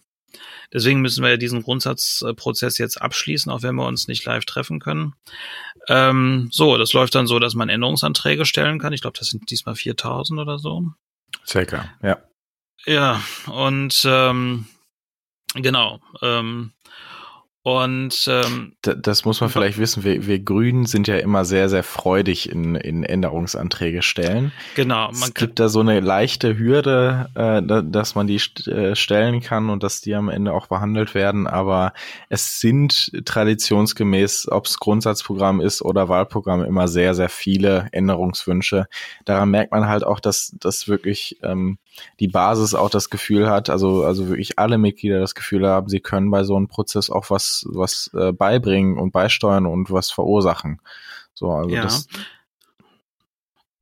Deswegen 0.73 1.01
müssen 1.01 1.23
wir 1.23 1.31
ja 1.31 1.37
diesen 1.37 1.63
Grundsatzprozess 1.63 2.79
jetzt 2.79 3.01
abschließen, 3.01 3.51
auch 3.51 3.63
wenn 3.63 3.75
wir 3.75 3.87
uns 3.87 4.09
nicht 4.09 4.25
live 4.25 4.45
treffen 4.45 4.81
können. 4.81 5.15
Ähm, 5.89 6.49
so, 6.53 6.77
das 6.79 6.93
läuft 6.93 7.15
dann 7.15 7.27
so, 7.27 7.39
dass 7.39 7.55
man 7.55 7.69
Änderungsanträge 7.69 8.45
stellen 8.45 8.79
kann. 8.79 8.93
Ich 8.93 9.01
glaube, 9.01 9.19
das 9.19 9.29
sind 9.29 9.51
diesmal 9.51 9.75
4000 9.75 10.41
oder 10.41 10.59
so. 10.59 10.85
Circa, 11.47 11.91
ja. 12.03 12.19
Ja, 12.87 13.23
und 13.47 14.03
ähm, 14.07 14.67
genau. 15.55 16.01
Ähm, 16.23 16.73
und 17.63 18.27
ähm, 18.27 18.73
das 18.81 19.27
muss 19.27 19.43
man 19.43 19.51
vielleicht 19.51 19.77
wissen. 19.77 20.03
Wir, 20.03 20.27
wir 20.27 20.39
Grünen 20.39 20.87
sind 20.87 21.07
ja 21.09 21.17
immer 21.17 21.45
sehr, 21.45 21.69
sehr 21.69 21.83
freudig 21.83 22.51
in, 22.51 22.75
in 22.75 23.05
Änderungsanträge 23.05 24.01
stellen. 24.01 24.53
Genau. 24.77 25.09
Man 25.09 25.15
es 25.15 25.35
gibt 25.35 25.61
da 25.61 25.69
so 25.69 25.81
eine 25.81 26.01
leichte 26.01 26.59
Hürde, 26.59 27.29
äh, 27.35 27.83
dass 27.83 28.15
man 28.15 28.27
die 28.27 28.41
äh, 28.67 28.95
stellen 28.97 29.43
kann 29.43 29.69
und 29.69 29.83
dass 29.83 30.01
die 30.01 30.15
am 30.15 30.31
Ende 30.31 30.55
auch 30.55 30.69
behandelt 30.69 31.15
werden. 31.15 31.47
Aber 31.47 31.93
es 32.31 32.61
sind 32.61 33.13
traditionsgemäß, 33.27 34.49
ob 34.51 34.65
es 34.65 34.79
Grundsatzprogramm 34.79 35.61
ist 35.61 35.83
oder 35.83 36.09
Wahlprogramm, 36.09 36.65
immer 36.65 36.89
sehr, 36.89 37.15
sehr 37.15 37.29
viele 37.29 37.89
Änderungswünsche. 37.93 38.87
Daran 39.27 39.51
merkt 39.51 39.73
man 39.73 39.87
halt 39.87 40.03
auch, 40.03 40.21
dass 40.21 40.57
das 40.59 40.89
wirklich 40.89 41.39
ähm, 41.43 41.79
die 42.19 42.29
Basis 42.29 42.75
auch 42.75 42.91
das 42.91 43.11
Gefühl 43.11 43.49
hat, 43.49 43.71
also, 43.71 44.05
also 44.05 44.29
wirklich 44.29 44.59
alle 44.59 44.79
Mitglieder 44.79 45.21
das 45.21 45.35
Gefühl 45.35 45.67
haben, 45.67 45.89
sie 45.89 46.01
können 46.01 46.31
bei 46.31 46.45
so 46.45 46.57
einem 46.57 46.69
Prozess 46.69 47.11
auch 47.11 47.31
was, 47.31 47.50
was 47.69 48.11
äh, 48.15 48.33
beibringen 48.33 48.99
und 48.99 49.13
beisteuern 49.13 49.67
und 49.67 49.91
was 49.91 50.11
verursachen. 50.11 50.81
So, 51.35 51.51
also 51.51 51.71
ja. 51.71 51.83
das, 51.83 52.07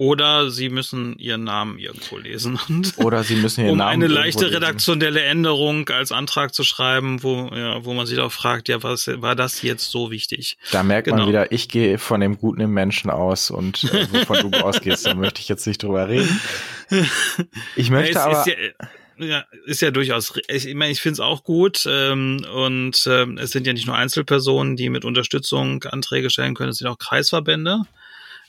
oder 0.01 0.49
sie 0.49 0.69
müssen 0.69 1.19
ihren 1.19 1.43
Namen 1.43 1.77
irgendwo 1.77 2.19
lesen. 2.19 2.57
Oder 2.99 3.25
sie 3.25 3.35
müssen 3.35 3.63
ihren 3.63 3.73
um 3.73 3.79
Namen. 3.79 3.97
Um 3.97 4.05
eine 4.05 4.15
leichte 4.15 4.53
redaktionelle 4.53 5.23
Änderung 5.23 5.89
als 5.89 6.13
Antrag 6.13 6.55
zu 6.55 6.63
schreiben, 6.63 7.25
wo, 7.25 7.51
ja, 7.53 7.85
wo 7.85 7.95
man 7.95 8.07
sich 8.07 8.21
auch 8.21 8.31
fragt, 8.31 8.69
ja, 8.69 8.81
was 8.85 9.09
war 9.09 9.35
das 9.35 9.63
jetzt 9.63 9.91
so 9.91 10.13
wichtig? 10.13 10.57
Da 10.71 10.85
merkt 10.85 11.07
genau. 11.07 11.19
man 11.19 11.29
wieder, 11.29 11.51
ich 11.51 11.69
gehe 11.69 11.99
von 11.99 12.21
dem 12.21 12.39
Guten 12.39 12.61
im 12.61 12.71
Menschen 12.71 13.11
aus 13.11 13.51
und 13.51 13.83
äh, 13.93 14.07
wovon 14.13 14.53
du 14.53 14.59
ausgehst, 14.65 15.05
da 15.05 15.15
möchte 15.15 15.41
ich 15.41 15.49
jetzt 15.49 15.67
nicht 15.67 15.83
drüber 15.83 16.09
reden. 16.09 16.41
Ich 17.77 17.91
möchte 17.91 18.15
ja, 18.15 18.25
aber. 18.25 18.49
Ja, 18.49 18.55
ja, 19.19 19.45
ist 19.67 19.83
ja 19.83 19.91
durchaus, 19.91 20.33
ich, 20.49 20.75
meine, 20.75 20.93
ich 20.93 21.01
finde 21.01 21.15
es 21.15 21.21
auch 21.21 21.45
gut 21.45 21.85
ähm, 21.87 22.45
und 22.55 23.07
ähm, 23.07 23.39
es 23.39 23.51
sind 23.51 23.67
ja 23.67 23.73
nicht 23.73 23.87
nur 23.87 23.97
Einzelpersonen, 23.97 24.77
die 24.77 24.91
mit 24.91 25.05
Unterstützung 25.05 25.83
Anträge 25.85 26.31
stellen 26.31 26.55
können, 26.55 26.71
es 26.71 26.79
sind 26.79 26.89
auch 26.89 26.99
Kreisverbände 26.99 27.83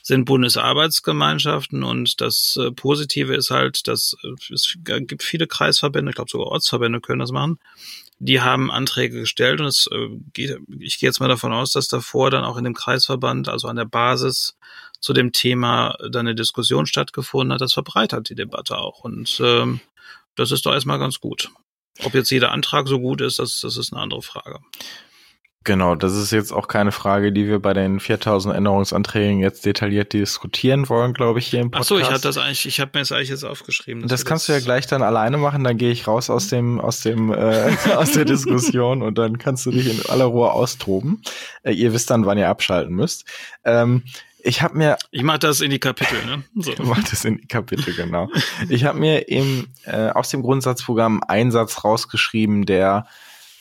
sind 0.02 0.24
Bundesarbeitsgemeinschaften 0.24 1.82
und 1.82 2.20
das 2.20 2.58
äh, 2.60 2.70
Positive 2.70 3.34
ist 3.34 3.50
halt, 3.50 3.86
dass 3.86 4.16
äh, 4.22 4.52
es 4.52 4.76
gibt 4.84 5.22
viele 5.22 5.46
Kreisverbände, 5.46 6.10
ich 6.10 6.16
glaube 6.16 6.30
sogar 6.30 6.48
Ortsverbände 6.48 7.00
können 7.00 7.20
das 7.20 7.32
machen, 7.32 7.58
die 8.18 8.40
haben 8.40 8.70
Anträge 8.70 9.20
gestellt 9.20 9.60
und 9.60 9.66
es 9.66 9.88
äh, 9.92 10.08
geht, 10.32 10.58
ich 10.78 10.98
gehe 10.98 11.08
jetzt 11.08 11.20
mal 11.20 11.28
davon 11.28 11.52
aus, 11.52 11.72
dass 11.72 11.88
davor 11.88 12.30
dann 12.30 12.44
auch 12.44 12.56
in 12.56 12.64
dem 12.64 12.74
Kreisverband, 12.74 13.48
also 13.48 13.68
an 13.68 13.76
der 13.76 13.84
Basis 13.84 14.56
zu 15.00 15.12
dem 15.12 15.32
Thema 15.32 15.96
dann 16.10 16.26
eine 16.26 16.34
Diskussion 16.34 16.86
stattgefunden 16.86 17.54
hat, 17.54 17.60
das 17.60 17.72
verbreitert 17.72 18.28
die 18.28 18.34
Debatte 18.34 18.78
auch 18.78 19.04
und 19.04 19.40
ähm, 19.44 19.80
das 20.40 20.52
ist 20.52 20.64
doch 20.64 20.72
erstmal 20.72 20.98
ganz 20.98 21.20
gut. 21.20 21.50
Ob 22.02 22.14
jetzt 22.14 22.30
jeder 22.30 22.50
Antrag 22.50 22.88
so 22.88 22.98
gut 22.98 23.20
ist, 23.20 23.38
das, 23.38 23.60
das 23.60 23.76
ist 23.76 23.92
eine 23.92 24.00
andere 24.00 24.22
Frage. 24.22 24.58
Genau, 25.64 25.94
das 25.94 26.16
ist 26.16 26.30
jetzt 26.30 26.52
auch 26.52 26.68
keine 26.68 26.90
Frage, 26.90 27.32
die 27.32 27.46
wir 27.46 27.58
bei 27.58 27.74
den 27.74 28.00
4000 28.00 28.56
Änderungsanträgen 28.56 29.40
jetzt 29.40 29.66
detailliert 29.66 30.14
diskutieren 30.14 30.88
wollen, 30.88 31.12
glaube 31.12 31.38
ich, 31.38 31.48
hier 31.48 31.60
im 31.60 31.70
Podcast. 31.70 31.92
Ach 31.92 31.96
so, 31.96 32.00
ich 32.00 32.10
hatte 32.10 32.22
das 32.22 32.38
eigentlich, 32.38 32.64
ich 32.64 32.80
habe 32.80 32.92
mir 32.94 33.00
das 33.00 33.12
eigentlich 33.12 33.28
jetzt 33.28 33.44
aufgeschrieben. 33.44 34.08
Das 34.08 34.24
kannst 34.24 34.48
das 34.48 34.54
du 34.54 34.58
ja 34.58 34.64
gleich 34.64 34.86
dann 34.86 35.02
alleine 35.02 35.36
machen, 35.36 35.62
dann 35.62 35.76
gehe 35.76 35.90
ich 35.90 36.06
raus 36.06 36.30
aus 36.30 36.48
dem, 36.48 36.80
aus 36.80 37.02
dem, 37.02 37.30
äh, 37.30 37.76
aus 37.94 38.12
der 38.12 38.24
Diskussion 38.24 39.02
und 39.02 39.18
dann 39.18 39.36
kannst 39.36 39.66
du 39.66 39.70
dich 39.70 39.90
in 39.90 40.08
aller 40.08 40.24
Ruhe 40.24 40.50
austoben. 40.50 41.20
Äh, 41.62 41.72
ihr 41.72 41.92
wisst 41.92 42.08
dann, 42.08 42.24
wann 42.24 42.38
ihr 42.38 42.48
abschalten 42.48 42.94
müsst. 42.94 43.26
Ähm, 43.62 44.04
ich 44.42 44.62
habe 44.62 44.76
mir. 44.76 44.96
Ich 45.10 45.22
mache 45.22 45.38
das 45.40 45.60
in 45.60 45.70
die 45.70 45.78
Kapitel, 45.78 46.24
ne? 46.26 46.42
So. 46.56 46.72
Ich 46.72 46.78
mach 46.78 47.02
das 47.02 47.24
in 47.24 47.38
die 47.38 47.46
Kapitel, 47.46 47.94
genau. 47.94 48.28
ich 48.68 48.84
habe 48.84 48.98
mir 48.98 49.28
im, 49.28 49.68
äh, 49.84 50.08
aus 50.10 50.30
dem 50.30 50.42
Grundsatzprogramm 50.42 51.22
einen 51.26 51.50
Satz 51.50 51.84
rausgeschrieben, 51.84 52.66
der 52.66 53.06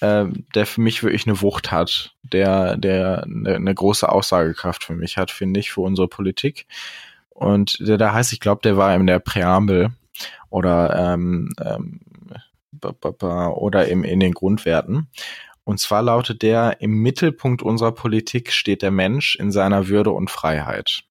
äh, 0.02 0.26
der 0.56 0.66
für 0.66 0.82
mich 0.82 1.04
wirklich 1.04 1.28
eine 1.28 1.42
Wucht 1.42 1.72
hat, 1.72 2.16
der, 2.24 2.78
der 2.78 3.24
eine, 3.24 3.56
eine 3.56 3.76
große 3.76 4.08
Aussagekraft 4.08 4.84
für 4.84 4.96
mich 4.96 5.18
hat, 5.18 5.32
finde 5.32 5.60
ich, 5.60 5.72
für 5.72 5.82
unsere 5.82 6.08
Politik. 6.08 6.68
Und 7.30 7.78
der 7.80 7.98
da 7.98 8.14
heißt, 8.14 8.34
ich 8.34 8.40
glaube, 8.40 8.62
der 8.64 8.78
war 8.78 8.94
in 8.96 9.08
der 9.08 9.20
Präambel 9.20 9.92
oder 10.50 11.14
ähm, 11.14 11.52
ähm, 11.62 12.00
oder 12.82 13.88
im, 13.88 14.04
in 14.04 14.20
den 14.20 14.34
Grundwerten. 14.34 15.10
Und 15.70 15.80
zwar 15.80 16.02
lautet 16.02 16.42
der, 16.42 16.82
im 16.82 16.96
Mittelpunkt 16.96 17.62
unserer 17.62 17.92
Politik 17.92 18.52
steht 18.52 18.82
der 18.82 18.90
Mensch 18.90 19.36
in 19.36 19.52
seiner 19.52 19.88
Würde 19.88 20.10
und 20.10 20.32
Freiheit. 20.32 21.04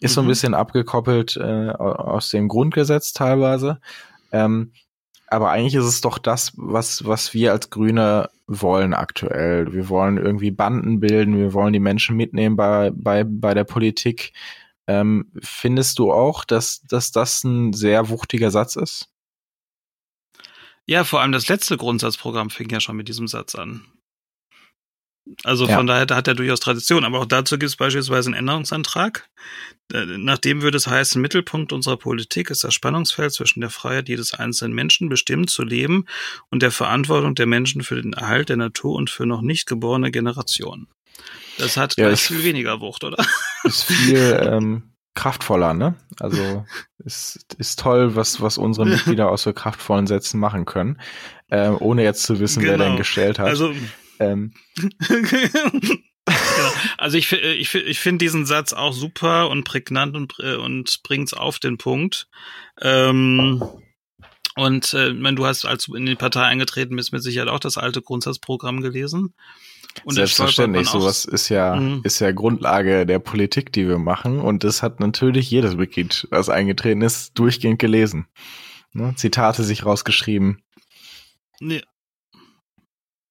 Ist 0.00 0.10
mhm. 0.10 0.14
so 0.14 0.20
ein 0.20 0.24
mhm. 0.24 0.28
bisschen 0.28 0.52
abgekoppelt 0.52 1.38
äh, 1.38 1.70
aus 1.70 2.28
dem 2.28 2.48
Grundgesetz 2.48 3.14
teilweise. 3.14 3.80
Ähm, 4.32 4.72
aber 5.28 5.48
eigentlich 5.48 5.76
ist 5.76 5.86
es 5.86 6.02
doch 6.02 6.18
das, 6.18 6.52
was, 6.56 7.06
was 7.06 7.32
wir 7.32 7.52
als 7.52 7.70
Grüne 7.70 8.28
wollen 8.46 8.92
aktuell. 8.92 9.72
Wir 9.72 9.88
wollen 9.88 10.18
irgendwie 10.18 10.50
Banden 10.50 11.00
bilden, 11.00 11.38
wir 11.38 11.54
wollen 11.54 11.72
die 11.72 11.80
Menschen 11.80 12.18
mitnehmen 12.18 12.56
bei, 12.56 12.92
bei, 12.94 13.24
bei 13.24 13.54
der 13.54 13.64
Politik. 13.64 14.34
Ähm, 14.88 15.32
findest 15.40 15.98
du 15.98 16.12
auch, 16.12 16.44
dass, 16.44 16.82
dass 16.82 17.12
das 17.12 17.44
ein 17.44 17.72
sehr 17.72 18.10
wuchtiger 18.10 18.50
Satz 18.50 18.76
ist? 18.76 19.08
Ja, 20.90 21.04
vor 21.04 21.20
allem 21.20 21.30
das 21.30 21.46
letzte 21.46 21.76
Grundsatzprogramm 21.76 22.50
fing 22.50 22.68
ja 22.68 22.80
schon 22.80 22.96
mit 22.96 23.06
diesem 23.06 23.28
Satz 23.28 23.54
an. 23.54 23.86
Also 25.44 25.68
ja. 25.68 25.76
von 25.76 25.86
daher 25.86 26.04
da 26.04 26.16
hat 26.16 26.26
er 26.26 26.34
durchaus 26.34 26.58
Tradition. 26.58 27.04
Aber 27.04 27.20
auch 27.20 27.26
dazu 27.26 27.58
gibt 27.58 27.68
es 27.68 27.76
beispielsweise 27.76 28.30
einen 28.30 28.40
Änderungsantrag. 28.40 29.30
Nachdem 29.92 30.62
würde 30.62 30.76
es 30.76 30.88
heißen, 30.88 31.22
Mittelpunkt 31.22 31.72
unserer 31.72 31.96
Politik 31.96 32.50
ist 32.50 32.64
das 32.64 32.74
Spannungsfeld 32.74 33.32
zwischen 33.32 33.60
der 33.60 33.70
Freiheit 33.70 34.08
jedes 34.08 34.34
einzelnen 34.34 34.74
Menschen 34.74 35.08
bestimmt 35.08 35.48
zu 35.48 35.62
leben 35.62 36.06
und 36.50 36.60
der 36.60 36.72
Verantwortung 36.72 37.36
der 37.36 37.46
Menschen 37.46 37.84
für 37.84 38.02
den 38.02 38.14
Erhalt 38.14 38.48
der 38.48 38.56
Natur 38.56 38.96
und 38.96 39.10
für 39.10 39.26
noch 39.26 39.42
nicht 39.42 39.66
geborene 39.66 40.10
Generationen. 40.10 40.88
Das 41.56 41.76
hat 41.76 41.96
ja, 41.98 42.08
gleich 42.08 42.20
viel 42.20 42.42
weniger 42.42 42.80
Wucht, 42.80 43.04
oder? 43.04 43.24
Ist 43.62 43.84
viel, 43.84 44.16
ähm, 44.42 44.89
kraftvoller, 45.14 45.74
ne? 45.74 45.96
Also 46.18 46.64
ist, 46.98 47.54
ist 47.58 47.78
toll, 47.78 48.16
was, 48.16 48.40
was 48.40 48.58
unsere 48.58 48.86
Mitglieder 48.86 49.30
aus 49.30 49.42
so 49.42 49.52
kraftvollen 49.52 50.06
Sätzen 50.06 50.40
machen 50.40 50.64
können, 50.64 51.00
äh, 51.48 51.68
ohne 51.68 52.02
jetzt 52.02 52.22
zu 52.22 52.40
wissen, 52.40 52.62
genau. 52.62 52.78
wer 52.78 52.88
den 52.88 52.96
gestellt 52.96 53.38
hat. 53.38 53.48
Also, 53.48 53.72
ähm. 54.18 54.54
genau. 56.26 56.72
Also 56.98 57.16
ich, 57.16 57.32
ich, 57.32 57.74
ich 57.74 58.00
finde 58.00 58.24
diesen 58.24 58.46
Satz 58.46 58.72
auch 58.72 58.92
super 58.92 59.48
und 59.48 59.64
prägnant 59.64 60.14
und, 60.14 60.34
äh, 60.38 60.56
und 60.56 61.00
bringt's 61.02 61.34
auf 61.34 61.58
den 61.58 61.78
Punkt. 61.78 62.28
Ähm, 62.80 63.62
und 64.56 64.94
äh, 64.94 65.12
du 65.12 65.46
hast, 65.46 65.64
als 65.64 65.86
du 65.86 65.94
in 65.94 66.06
die 66.06 66.14
Partei 66.16 66.42
eingetreten 66.42 66.96
bist, 66.96 67.12
mit 67.12 67.22
Sicherheit 67.22 67.48
auch 67.48 67.60
das 67.60 67.78
alte 67.78 68.02
Grundsatzprogramm 68.02 68.80
gelesen. 68.80 69.34
Und 70.04 70.14
Selbstverständlich, 70.14 70.88
sowas 70.88 71.24
ist 71.24 71.48
ja, 71.48 71.74
mhm. 71.76 72.00
ist 72.04 72.20
ja 72.20 72.30
Grundlage 72.32 73.06
der 73.06 73.18
Politik, 73.18 73.72
die 73.72 73.88
wir 73.88 73.98
machen. 73.98 74.40
Und 74.40 74.64
das 74.64 74.82
hat 74.82 75.00
natürlich 75.00 75.50
jedes 75.50 75.76
Mitglied, 75.76 76.26
was 76.30 76.48
eingetreten 76.48 77.02
ist, 77.02 77.38
durchgehend 77.38 77.78
gelesen. 77.78 78.26
Ne? 78.92 79.14
Zitate 79.16 79.62
sich 79.62 79.84
rausgeschrieben. 79.84 80.62
Nee. 81.60 81.82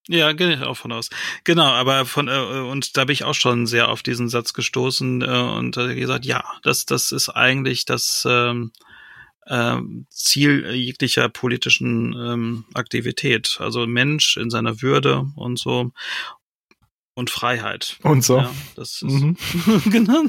Ja, 0.07 0.31
gehe 0.31 0.55
ich 0.55 0.61
auch 0.61 0.75
von 0.75 0.91
aus. 0.91 1.09
Genau, 1.43 1.67
aber 1.67 2.03
von 2.05 2.27
äh, 2.27 2.31
und 2.31 2.97
da 2.97 3.05
bin 3.05 3.13
ich 3.13 3.23
auch 3.25 3.35
schon 3.35 3.67
sehr 3.67 3.89
auf 3.89 4.01
diesen 4.01 4.27
Satz 4.27 4.53
gestoßen 4.53 5.21
äh, 5.21 5.25
und 5.25 5.77
äh, 5.77 5.93
gesagt, 5.93 6.25
ja, 6.25 6.43
das 6.63 6.87
das 6.87 7.11
ist 7.11 7.29
eigentlich 7.29 7.85
das 7.85 8.25
ähm, 8.27 8.71
äh, 9.45 9.77
Ziel 10.09 10.73
jeglicher 10.73 11.29
politischen 11.29 12.13
ähm, 12.13 12.65
Aktivität. 12.73 13.57
Also 13.59 13.85
Mensch 13.85 14.35
in 14.37 14.49
seiner 14.49 14.81
Würde 14.81 15.27
und 15.35 15.59
so 15.59 15.91
und 17.19 17.29
Freiheit. 17.29 17.97
Und 18.01 18.23
so. 18.23 18.37
Ja, 18.37 18.55
das 18.75 19.01
ist 19.01 19.03
mhm. 19.03 19.37
genau. 19.91 20.23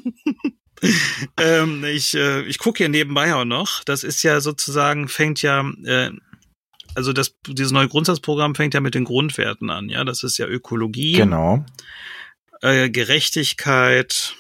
ähm, 1.38 1.85
ich 1.85 2.14
äh, 2.14 2.42
ich 2.42 2.59
gucke 2.59 2.79
hier 2.79 2.88
nebenbei 2.88 3.33
auch 3.35 3.44
noch. 3.44 3.85
Das 3.85 4.03
ist 4.03 4.22
ja 4.24 4.40
sozusagen 4.40 5.09
fängt 5.09 5.40
ja 5.40 5.64
äh, 5.85 6.11
also 6.96 7.12
das 7.12 7.37
dieses 7.46 7.70
neue 7.70 7.88
Grundsatzprogramm 7.88 8.57
fängt 8.57 8.74
ja 8.74 8.81
mit 8.81 8.96
den 8.96 9.05
Grundwerten 9.05 9.70
an. 9.70 9.88
Ja, 9.88 10.05
das 10.05 10.24
ist 10.24 10.37
ja 10.37 10.46
Ökologie. 10.46 11.12
Genau. 11.12 11.64
Äh, 12.61 12.90
Gerechtigkeit, 12.90 14.35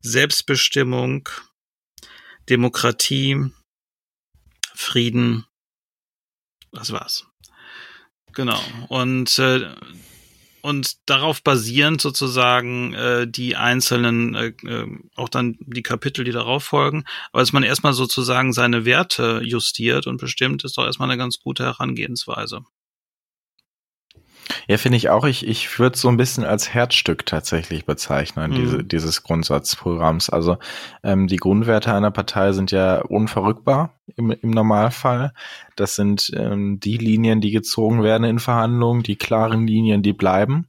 Selbstbestimmung, 0.00 1.28
Demokratie, 2.48 3.52
Frieden. 4.74 5.46
Das 6.72 6.90
war's. 6.90 7.26
Genau. 8.32 8.60
Und 8.88 9.38
äh, 9.38 9.70
und 10.62 11.08
darauf 11.10 11.42
basierend 11.42 12.00
sozusagen 12.00 12.94
äh, 12.94 13.26
die 13.28 13.56
einzelnen, 13.56 14.34
äh, 14.34 14.46
äh, 14.64 14.86
auch 15.16 15.28
dann 15.28 15.56
die 15.60 15.82
Kapitel, 15.82 16.24
die 16.24 16.32
darauf 16.32 16.64
folgen. 16.64 17.04
Aber 17.32 17.42
dass 17.42 17.52
man 17.52 17.64
erstmal 17.64 17.92
sozusagen 17.92 18.52
seine 18.52 18.84
Werte 18.84 19.42
justiert 19.44 20.06
und 20.06 20.18
bestimmt, 20.18 20.64
ist 20.64 20.78
doch 20.78 20.84
erstmal 20.84 21.10
eine 21.10 21.18
ganz 21.18 21.40
gute 21.40 21.64
Herangehensweise. 21.64 22.64
Ja, 24.68 24.76
finde 24.76 24.96
ich 24.96 25.10
auch. 25.10 25.24
Ich, 25.24 25.46
ich 25.46 25.78
würde 25.78 25.96
so 25.96 26.08
ein 26.08 26.16
bisschen 26.16 26.44
als 26.44 26.72
Herzstück 26.72 27.26
tatsächlich 27.26 27.84
bezeichnen, 27.84 28.50
mhm. 28.50 28.54
diese, 28.54 28.84
dieses 28.84 29.22
Grundsatzprogramms. 29.22 30.30
Also 30.30 30.58
ähm, 31.02 31.26
die 31.26 31.36
Grundwerte 31.36 31.92
einer 31.92 32.10
Partei 32.10 32.52
sind 32.52 32.70
ja 32.70 33.02
unverrückbar 33.02 33.94
im, 34.16 34.30
im 34.30 34.50
Normalfall. 34.50 35.32
Das 35.76 35.94
sind 35.94 36.32
ähm, 36.36 36.80
die 36.80 36.98
Linien, 36.98 37.40
die 37.40 37.50
gezogen 37.50 38.02
werden 38.02 38.24
in 38.24 38.38
Verhandlungen, 38.38 39.02
die 39.02 39.16
klaren 39.16 39.66
Linien, 39.66 40.02
die 40.02 40.12
bleiben. 40.12 40.68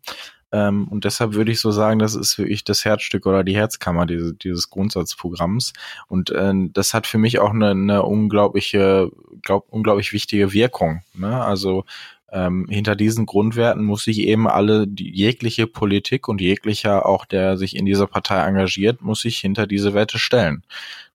Ähm, 0.54 0.88
und 0.88 1.04
deshalb 1.04 1.34
würde 1.34 1.52
ich 1.52 1.60
so 1.60 1.72
sagen, 1.72 1.98
das 1.98 2.14
ist 2.14 2.38
wirklich 2.38 2.64
das 2.64 2.86
Herzstück 2.86 3.26
oder 3.26 3.44
die 3.44 3.56
Herzkammer 3.56 4.06
diese, 4.06 4.36
dieses 4.36 4.70
Grundsatzprogramms. 4.70 5.74
Und 6.08 6.30
äh, 6.30 6.54
das 6.72 6.94
hat 6.94 7.08
für 7.08 7.18
mich 7.18 7.40
auch 7.40 7.50
eine, 7.50 7.72
eine 7.72 8.04
unglaubliche, 8.04 9.10
glaub, 9.42 9.66
unglaublich 9.70 10.14
wichtige 10.14 10.54
Wirkung. 10.54 11.02
Ne? 11.16 11.44
Also 11.44 11.86
ähm, 12.34 12.66
hinter 12.68 12.96
diesen 12.96 13.28
Grundwerten 13.28 13.84
muss 13.84 14.04
sich 14.04 14.20
eben 14.20 14.48
alle, 14.48 14.88
die, 14.88 15.12
jegliche 15.16 15.68
Politik 15.68 16.28
und 16.28 16.42
jeglicher 16.42 17.06
auch, 17.06 17.26
der 17.26 17.58
sich 17.58 17.76
in 17.76 17.86
dieser 17.86 18.08
Partei 18.08 18.44
engagiert, 18.44 19.02
muss 19.02 19.22
sich 19.22 19.38
hinter 19.38 19.68
diese 19.68 19.94
Werte 19.94 20.18
stellen. 20.18 20.64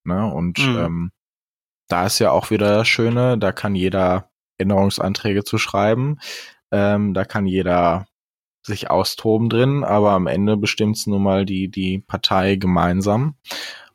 Ne? 0.04 0.32
Und 0.32 0.58
mhm. 0.58 0.78
ähm, 0.78 1.12
da 1.88 2.06
ist 2.06 2.20
ja 2.20 2.30
auch 2.30 2.50
wieder 2.50 2.78
das 2.78 2.88
Schöne, 2.88 3.36
da 3.36 3.50
kann 3.50 3.74
jeder 3.74 4.30
Änderungsanträge 4.58 5.42
zu 5.42 5.58
schreiben, 5.58 6.18
ähm, 6.70 7.14
da 7.14 7.24
kann 7.24 7.46
jeder 7.46 8.06
sich 8.62 8.90
austoben 8.90 9.48
drin, 9.48 9.82
aber 9.82 10.12
am 10.12 10.26
Ende 10.28 10.56
bestimmt's 10.56 11.06
nun 11.06 11.22
mal 11.22 11.44
die, 11.44 11.68
die 11.68 11.98
Partei 11.98 12.56
gemeinsam. 12.56 13.34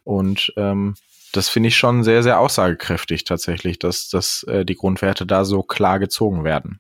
Und 0.04 0.52
ähm, 0.58 0.96
das 1.32 1.48
finde 1.48 1.70
ich 1.70 1.78
schon 1.78 2.04
sehr, 2.04 2.22
sehr 2.22 2.40
aussagekräftig 2.40 3.24
tatsächlich, 3.24 3.80
dass, 3.80 4.10
dass 4.10 4.44
äh, 4.44 4.66
die 4.66 4.76
Grundwerte 4.76 5.26
da 5.26 5.46
so 5.46 5.64
klar 5.64 6.00
gezogen 6.00 6.44
werden. 6.44 6.80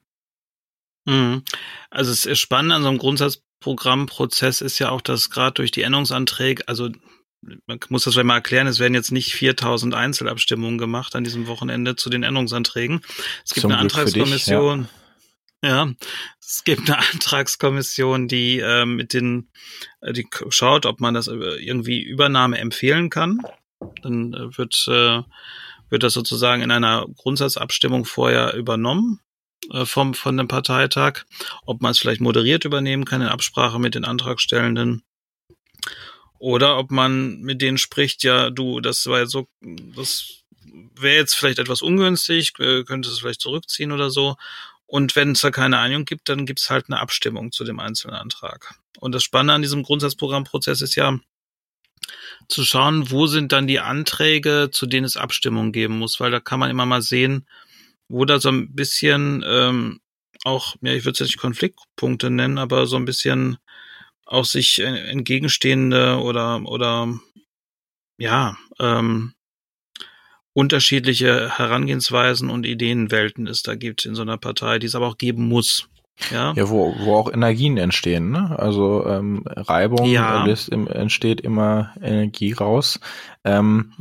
Mhm. 1.05 1.43
Also 1.89 2.11
es 2.11 2.25
ist 2.25 2.39
spannend 2.39 2.71
an 2.71 2.83
so 2.83 2.89
einem 2.89 2.97
Grundsatzprogrammprozess 2.97 4.61
ist 4.61 4.79
ja 4.79 4.89
auch, 4.89 5.01
dass 5.01 5.29
gerade 5.29 5.53
durch 5.55 5.71
die 5.71 5.81
Änderungsanträge, 5.81 6.67
also 6.67 6.89
man 7.65 7.79
muss 7.89 8.05
das 8.05 8.15
mal 8.15 8.35
erklären, 8.35 8.67
es 8.67 8.79
werden 8.79 8.93
jetzt 8.93 9.11
nicht 9.11 9.33
4000 9.33 9.93
Einzelabstimmungen 9.93 10.77
gemacht 10.77 11.15
an 11.15 11.25
diesem 11.25 11.47
Wochenende 11.47 11.95
zu 11.95 12.09
den 12.09 12.23
Änderungsanträgen. 12.23 13.01
Es 13.43 13.53
gibt 13.53 13.61
Zum 13.61 13.71
eine 13.71 13.81
Glück 13.81 13.91
Antragskommission. 13.97 14.83
Dich, 14.83 15.69
ja. 15.69 15.85
ja. 15.85 15.93
es 16.39 16.63
gibt 16.63 16.89
eine 16.89 16.99
Antragskommission, 17.11 18.27
die 18.27 18.59
äh, 18.59 18.85
mit 18.85 19.13
den, 19.13 19.49
äh, 20.01 20.13
die 20.13 20.25
schaut, 20.49 20.85
ob 20.85 21.01
man 21.01 21.13
das 21.13 21.27
irgendwie 21.27 22.01
Übernahme 22.01 22.59
empfehlen 22.59 23.09
kann. 23.09 23.39
Dann 24.01 24.33
äh, 24.33 24.57
wird 24.57 24.85
äh, 24.87 25.23
wird 25.89 26.03
das 26.03 26.13
sozusagen 26.13 26.63
in 26.63 26.71
einer 26.71 27.05
Grundsatzabstimmung 27.17 28.05
vorher 28.05 28.55
übernommen 28.55 29.19
äh, 29.19 29.32
vom, 29.85 30.13
von 30.13 30.37
dem 30.37 30.47
Parteitag, 30.47 31.23
ob 31.65 31.81
man 31.81 31.91
es 31.91 31.99
vielleicht 31.99 32.21
moderiert 32.21 32.65
übernehmen 32.65 33.05
kann 33.05 33.21
in 33.21 33.27
Absprache 33.27 33.79
mit 33.79 33.95
den 33.95 34.05
Antragstellenden. 34.05 35.03
Oder 36.39 36.77
ob 36.77 36.91
man 36.91 37.39
mit 37.39 37.61
denen 37.61 37.77
spricht, 37.77 38.23
ja, 38.23 38.49
du, 38.49 38.81
das 38.81 39.05
war 39.05 39.21
jetzt 39.21 39.31
so, 39.31 39.47
das 39.61 40.43
wäre 40.95 41.15
jetzt 41.15 41.35
vielleicht 41.35 41.59
etwas 41.59 41.81
ungünstig, 41.81 42.53
äh, 42.59 42.83
könnte 42.83 43.09
es 43.09 43.19
vielleicht 43.19 43.41
zurückziehen 43.41 43.91
oder 43.91 44.09
so. 44.09 44.35
Und 44.85 45.15
wenn 45.15 45.31
es 45.31 45.41
da 45.41 45.51
keine 45.51 45.79
Einigung 45.79 46.05
gibt, 46.05 46.29
dann 46.29 46.45
gibt 46.45 46.59
es 46.59 46.69
halt 46.69 46.85
eine 46.87 46.99
Abstimmung 46.99 47.51
zu 47.51 47.63
dem 47.63 47.79
einzelnen 47.79 48.15
Antrag. 48.15 48.75
Und 48.99 49.13
das 49.13 49.23
Spannende 49.23 49.53
an 49.53 49.61
diesem 49.61 49.83
Grundsatzprogrammprozess 49.83 50.81
ist 50.81 50.95
ja, 50.95 51.17
zu 52.49 52.63
schauen, 52.63 53.09
wo 53.09 53.27
sind 53.27 53.51
dann 53.51 53.67
die 53.67 53.79
Anträge, 53.79 54.69
zu 54.71 54.85
denen 54.85 55.05
es 55.05 55.17
Abstimmung 55.17 55.71
geben 55.71 55.97
muss, 55.97 56.19
weil 56.19 56.31
da 56.31 56.39
kann 56.39 56.59
man 56.59 56.69
immer 56.69 56.85
mal 56.85 57.01
sehen, 57.01 57.47
wo 58.09 58.25
da 58.25 58.39
so 58.39 58.49
ein 58.49 58.73
bisschen 58.73 59.43
ähm, 59.47 59.99
auch, 60.43 60.75
ja, 60.81 60.93
ich 60.93 61.05
würde 61.05 61.13
es 61.13 61.19
jetzt 61.19 61.29
nicht 61.29 61.39
Konfliktpunkte 61.39 62.29
nennen, 62.29 62.57
aber 62.57 62.85
so 62.85 62.97
ein 62.97 63.05
bisschen 63.05 63.57
auch 64.25 64.45
sich 64.45 64.79
entgegenstehende 64.79 66.19
oder 66.19 66.61
oder 66.65 67.13
ja 68.17 68.57
ähm, 68.79 69.33
unterschiedliche 70.53 71.57
Herangehensweisen 71.57 72.49
und 72.49 72.65
Ideenwelten 72.65 73.47
es 73.47 73.63
da 73.63 73.75
gibt 73.75 74.05
in 74.05 74.15
so 74.15 74.21
einer 74.21 74.37
Partei, 74.37 74.79
die 74.79 74.87
es 74.87 74.95
aber 74.95 75.07
auch 75.07 75.17
geben 75.17 75.47
muss. 75.47 75.87
Ja, 76.29 76.53
ja 76.55 76.69
wo, 76.69 76.95
wo 76.99 77.15
auch 77.15 77.33
Energien 77.33 77.77
entstehen, 77.77 78.29
ne? 78.29 78.57
Also 78.57 79.05
ähm, 79.07 79.43
Reibung 79.47 80.05
ja. 80.05 80.45
entsteht 80.45 81.41
immer 81.41 81.93
Energie 82.01 82.53
raus. 82.53 82.99
Ähm, 83.43 83.93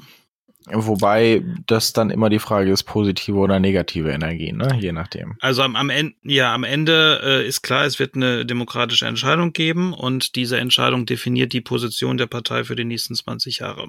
Wobei 0.66 1.42
das 1.66 1.92
dann 1.92 2.10
immer 2.10 2.30
die 2.30 2.38
Frage 2.38 2.70
ist, 2.70 2.84
positive 2.84 3.36
oder 3.36 3.58
negative 3.58 4.10
Energie, 4.10 4.52
ne? 4.52 4.78
je 4.80 4.92
nachdem. 4.92 5.36
Also 5.40 5.62
am, 5.62 5.76
am 5.76 5.90
Ende, 5.90 6.14
ja, 6.22 6.54
am 6.54 6.64
Ende 6.64 7.20
äh, 7.22 7.46
ist 7.46 7.62
klar, 7.62 7.84
es 7.84 7.98
wird 7.98 8.14
eine 8.14 8.46
demokratische 8.46 9.06
Entscheidung 9.06 9.52
geben 9.52 9.92
und 9.92 10.36
diese 10.36 10.58
Entscheidung 10.58 11.06
definiert 11.06 11.52
die 11.52 11.60
Position 11.60 12.16
der 12.16 12.26
Partei 12.26 12.64
für 12.64 12.76
die 12.76 12.84
nächsten 12.84 13.14
20 13.14 13.58
Jahre. 13.58 13.88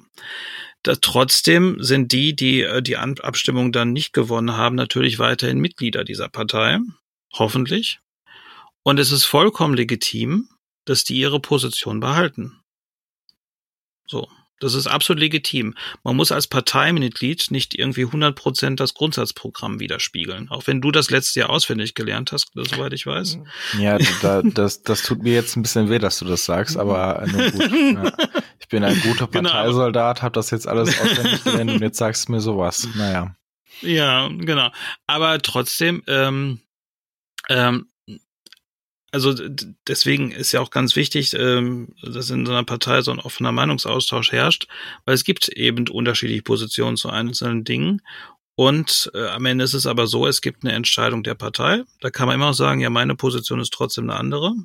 Da, 0.81 0.95
trotzdem 0.95 1.77
sind 1.79 2.11
die, 2.11 2.35
die 2.35 2.61
äh, 2.61 2.81
die 2.81 2.97
Abstimmung 2.97 3.71
dann 3.71 3.93
nicht 3.93 4.13
gewonnen 4.13 4.57
haben, 4.57 4.75
natürlich 4.75 5.19
weiterhin 5.19 5.59
Mitglieder 5.59 6.03
dieser 6.03 6.29
Partei, 6.29 6.79
hoffentlich. 7.33 7.99
Und 8.83 8.99
es 8.99 9.11
ist 9.11 9.23
vollkommen 9.23 9.75
legitim, 9.75 10.49
dass 10.85 11.03
die 11.03 11.15
ihre 11.15 11.39
Position 11.39 11.99
behalten. 11.99 12.59
So. 14.07 14.27
Das 14.63 14.75
ist 14.75 14.87
absolut 14.87 15.19
legitim. 15.19 15.75
Man 16.03 16.15
muss 16.15 16.31
als 16.31 16.47
Parteimitglied 16.47 17.51
nicht 17.51 17.77
irgendwie 17.77 18.05
100 18.05 18.33
Prozent 18.33 18.79
das 18.79 18.93
Grundsatzprogramm 18.93 19.81
widerspiegeln. 19.81 20.49
Auch 20.49 20.67
wenn 20.67 20.79
du 20.79 20.91
das 20.91 21.11
letzte 21.11 21.41
Jahr 21.41 21.49
auswendig 21.49 21.95
gelernt 21.95 22.31
hast, 22.31 22.51
soweit 22.53 22.93
ich 22.93 23.05
weiß. 23.05 23.39
Ja, 23.77 23.97
da, 24.21 24.41
das, 24.41 24.81
das 24.81 25.03
tut 25.03 25.21
mir 25.21 25.33
jetzt 25.33 25.57
ein 25.57 25.63
bisschen 25.63 25.89
weh, 25.89 25.99
dass 25.99 26.17
du 26.19 26.25
das 26.25 26.45
sagst, 26.45 26.77
aber 26.77 27.25
nur 27.27 27.51
gut. 27.51 27.71
Ja. 27.71 28.11
Ich 28.59 28.69
bin 28.69 28.85
ein 28.85 28.99
guter 29.01 29.27
genau. 29.31 29.49
Parteisoldat, 29.49 30.21
habe 30.21 30.33
das 30.33 30.49
jetzt 30.49 30.65
alles 30.67 30.97
auswendig 30.97 31.43
gelernt 31.43 31.71
und 31.71 31.81
jetzt 31.81 31.97
sagst 31.97 32.29
du 32.29 32.31
mir 32.31 32.39
sowas. 32.39 32.87
Naja. 32.95 33.35
Ja, 33.81 34.29
genau. 34.29 34.71
Aber 35.07 35.41
trotzdem, 35.41 36.03
ähm, 36.07 36.61
ähm, 37.49 37.87
also 39.13 39.35
deswegen 39.87 40.31
ist 40.31 40.51
ja 40.53 40.59
auch 40.59 40.71
ganz 40.71 40.95
wichtig, 40.95 41.35
ähm, 41.35 41.89
dass 42.01 42.31
in 42.31 42.47
so 42.47 42.51
einer 42.51 42.63
Partei 42.63 43.03
so 43.03 43.11
ein 43.11 43.19
offener 43.19 43.51
Meinungsaustausch 43.51 44.31
herrscht, 44.31 44.67
weil 45.05 45.13
es 45.13 45.23
gibt 45.23 45.49
eben 45.49 45.87
unterschiedliche 45.87 46.41
Positionen 46.41 46.97
zu 46.97 47.09
einzelnen 47.09 47.63
Dingen. 47.63 48.01
Und 48.55 49.11
äh, 49.13 49.27
am 49.27 49.45
Ende 49.45 49.65
ist 49.65 49.75
es 49.75 49.85
aber 49.85 50.07
so, 50.07 50.25
es 50.25 50.41
gibt 50.41 50.63
eine 50.63 50.73
Entscheidung 50.73 51.21
der 51.21 51.35
Partei. 51.35 51.83
Da 52.01 52.09
kann 52.09 52.25
man 52.25 52.35
immer 52.35 52.49
auch 52.49 52.53
sagen, 52.53 52.81
ja, 52.81 52.89
meine 52.89 53.15
Position 53.15 53.59
ist 53.59 53.71
trotzdem 53.71 54.09
eine 54.09 54.19
andere. 54.19 54.55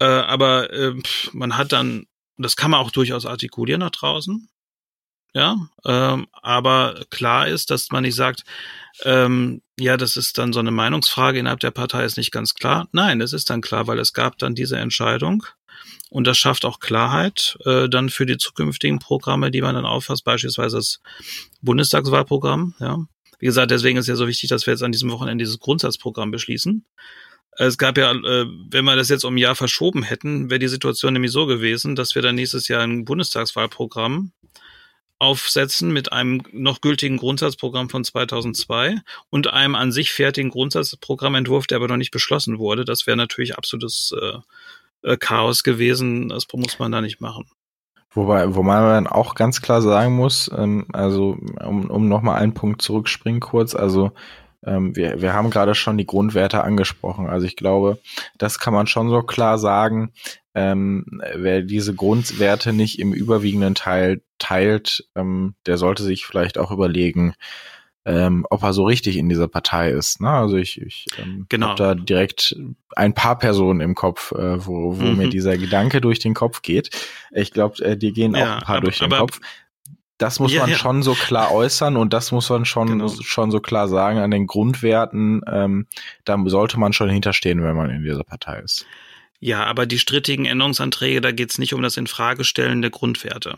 Äh, 0.00 0.06
aber 0.06 0.72
äh, 0.72 0.94
man 1.32 1.56
hat 1.56 1.70
dann, 1.70 2.06
das 2.36 2.56
kann 2.56 2.72
man 2.72 2.80
auch 2.80 2.90
durchaus 2.90 3.26
artikulieren 3.26 3.80
nach 3.80 3.90
draußen. 3.90 4.48
Ja, 5.32 5.56
ähm, 5.84 6.26
aber 6.32 7.04
klar 7.10 7.46
ist, 7.46 7.70
dass 7.70 7.90
man 7.90 8.02
nicht 8.02 8.16
sagt, 8.16 8.44
ähm, 9.04 9.62
ja, 9.78 9.96
das 9.96 10.16
ist 10.16 10.38
dann 10.38 10.52
so 10.52 10.58
eine 10.58 10.72
Meinungsfrage 10.72 11.38
innerhalb 11.38 11.60
der 11.60 11.70
Partei, 11.70 12.04
ist 12.04 12.16
nicht 12.16 12.32
ganz 12.32 12.54
klar. 12.54 12.88
Nein, 12.92 13.20
es 13.20 13.32
ist 13.32 13.48
dann 13.48 13.60
klar, 13.60 13.86
weil 13.86 14.00
es 14.00 14.12
gab 14.12 14.38
dann 14.38 14.56
diese 14.56 14.76
Entscheidung 14.76 15.44
und 16.10 16.26
das 16.26 16.36
schafft 16.36 16.64
auch 16.64 16.80
Klarheit 16.80 17.56
äh, 17.64 17.88
dann 17.88 18.10
für 18.10 18.26
die 18.26 18.38
zukünftigen 18.38 18.98
Programme, 18.98 19.52
die 19.52 19.62
man 19.62 19.76
dann 19.76 19.86
auffasst, 19.86 20.24
beispielsweise 20.24 20.78
das 20.78 21.00
Bundestagswahlprogramm. 21.62 22.74
Ja, 22.80 22.98
wie 23.38 23.46
gesagt, 23.46 23.70
deswegen 23.70 23.98
ist 23.98 24.08
ja 24.08 24.16
so 24.16 24.26
wichtig, 24.26 24.50
dass 24.50 24.66
wir 24.66 24.72
jetzt 24.72 24.82
an 24.82 24.92
diesem 24.92 25.10
Wochenende 25.10 25.44
dieses 25.44 25.60
Grundsatzprogramm 25.60 26.32
beschließen. 26.32 26.84
Es 27.56 27.78
gab 27.78 27.98
ja, 27.98 28.12
äh, 28.12 28.46
wenn 28.70 28.84
wir 28.84 28.96
das 28.96 29.08
jetzt 29.08 29.24
um 29.24 29.34
ein 29.34 29.38
Jahr 29.38 29.54
verschoben 29.54 30.02
hätten, 30.02 30.50
wäre 30.50 30.58
die 30.58 30.68
Situation 30.68 31.12
nämlich 31.12 31.32
so 31.32 31.46
gewesen, 31.46 31.94
dass 31.94 32.14
wir 32.14 32.22
dann 32.22 32.34
nächstes 32.34 32.68
Jahr 32.68 32.82
ein 32.82 33.04
Bundestagswahlprogramm 33.04 34.32
aufsetzen 35.20 35.92
mit 35.92 36.12
einem 36.12 36.42
noch 36.50 36.80
gültigen 36.80 37.18
Grundsatzprogramm 37.18 37.90
von 37.90 38.04
2002 38.04 38.96
und 39.28 39.52
einem 39.52 39.74
an 39.74 39.92
sich 39.92 40.12
fertigen 40.12 40.50
Grundsatzprogrammentwurf, 40.50 41.66
der 41.66 41.76
aber 41.76 41.88
noch 41.88 41.98
nicht 41.98 42.10
beschlossen 42.10 42.58
wurde. 42.58 42.84
Das 42.84 43.06
wäre 43.06 43.18
natürlich 43.18 43.56
absolutes 43.56 44.12
äh, 44.18 44.38
äh, 45.02 45.16
Chaos 45.18 45.62
gewesen. 45.62 46.30
Das 46.30 46.46
muss 46.54 46.78
man 46.78 46.90
da 46.90 47.00
nicht 47.02 47.20
machen. 47.20 47.44
Wobei, 48.12 48.54
wo 48.54 48.62
man 48.62 49.06
auch 49.06 49.34
ganz 49.34 49.62
klar 49.62 49.82
sagen 49.82 50.16
muss, 50.16 50.50
ähm, 50.56 50.86
also 50.92 51.38
um, 51.64 51.90
um 51.90 52.08
nochmal 52.08 52.40
einen 52.40 52.54
Punkt 52.54 52.82
zurückspringen 52.82 53.40
kurz, 53.40 53.74
also 53.74 54.12
ähm, 54.64 54.94
wir, 54.94 55.22
wir 55.22 55.32
haben 55.32 55.50
gerade 55.50 55.74
schon 55.74 55.98
die 55.98 56.06
Grundwerte 56.06 56.62
angesprochen. 56.62 57.26
Also 57.26 57.46
ich 57.46 57.56
glaube, 57.56 57.98
das 58.38 58.58
kann 58.58 58.74
man 58.74 58.86
schon 58.86 59.08
so 59.08 59.22
klar 59.22 59.58
sagen. 59.58 60.12
Ähm, 60.54 61.22
wer 61.34 61.62
diese 61.62 61.94
Grundwerte 61.94 62.72
nicht 62.72 62.98
im 62.98 63.12
überwiegenden 63.12 63.74
Teil 63.74 64.22
teilt, 64.38 65.06
ähm, 65.14 65.54
der 65.66 65.78
sollte 65.78 66.02
sich 66.02 66.26
vielleicht 66.26 66.58
auch 66.58 66.72
überlegen, 66.72 67.34
ähm, 68.04 68.46
ob 68.50 68.62
er 68.62 68.72
so 68.72 68.84
richtig 68.84 69.16
in 69.16 69.28
dieser 69.28 69.46
Partei 69.46 69.90
ist. 69.90 70.20
Ne? 70.20 70.30
Also 70.30 70.56
ich, 70.56 70.80
ich 70.80 71.06
ähm, 71.18 71.46
genau. 71.48 71.68
habe 71.68 71.76
da 71.76 71.94
direkt 71.94 72.56
ein 72.96 73.14
paar 73.14 73.38
Personen 73.38 73.80
im 73.80 73.94
Kopf, 73.94 74.32
äh, 74.32 74.66
wo, 74.66 74.98
wo 74.98 75.02
mhm. 75.02 75.18
mir 75.18 75.28
dieser 75.28 75.56
Gedanke 75.58 76.00
durch 76.00 76.18
den 76.18 76.34
Kopf 76.34 76.62
geht. 76.62 76.90
Ich 77.30 77.52
glaube, 77.52 77.82
äh, 77.84 77.96
dir 77.96 78.12
gehen 78.12 78.34
ja, 78.34 78.42
auch 78.42 78.54
ein 78.56 78.62
paar 78.62 78.76
aber, 78.76 78.86
durch 78.86 78.98
den 78.98 79.10
Kopf. 79.10 79.40
Das 80.20 80.38
muss 80.38 80.52
ja, 80.52 80.60
man 80.60 80.70
ja. 80.70 80.76
schon 80.76 81.02
so 81.02 81.14
klar 81.14 81.50
äußern 81.50 81.96
und 81.96 82.12
das 82.12 82.30
muss 82.30 82.50
man 82.50 82.66
schon, 82.66 82.88
genau. 82.88 83.08
schon 83.22 83.50
so 83.50 83.58
klar 83.58 83.88
sagen 83.88 84.18
an 84.18 84.30
den 84.30 84.46
Grundwerten. 84.46 85.40
Ähm, 85.50 85.86
da 86.26 86.36
sollte 86.44 86.78
man 86.78 86.92
schon 86.92 87.08
hinterstehen, 87.08 87.62
wenn 87.62 87.74
man 87.74 87.88
in 87.88 88.02
dieser 88.02 88.22
Partei 88.22 88.58
ist. 88.60 88.84
Ja, 89.38 89.64
aber 89.64 89.86
die 89.86 89.98
strittigen 89.98 90.44
Änderungsanträge, 90.44 91.22
da 91.22 91.32
geht 91.32 91.50
es 91.50 91.56
nicht 91.56 91.72
um 91.72 91.80
das 91.80 91.96
Infragestellen 91.96 92.82
der 92.82 92.90
Grundwerte. 92.90 93.56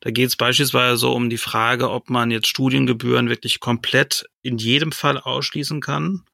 Da 0.00 0.10
geht 0.10 0.26
es 0.26 0.34
beispielsweise 0.34 0.96
so 0.96 1.12
um 1.12 1.30
die 1.30 1.38
Frage, 1.38 1.88
ob 1.88 2.10
man 2.10 2.32
jetzt 2.32 2.48
Studiengebühren 2.48 3.28
wirklich 3.28 3.60
komplett 3.60 4.24
in 4.42 4.58
jedem 4.58 4.90
Fall 4.90 5.16
ausschließen 5.16 5.80
kann 5.80 6.24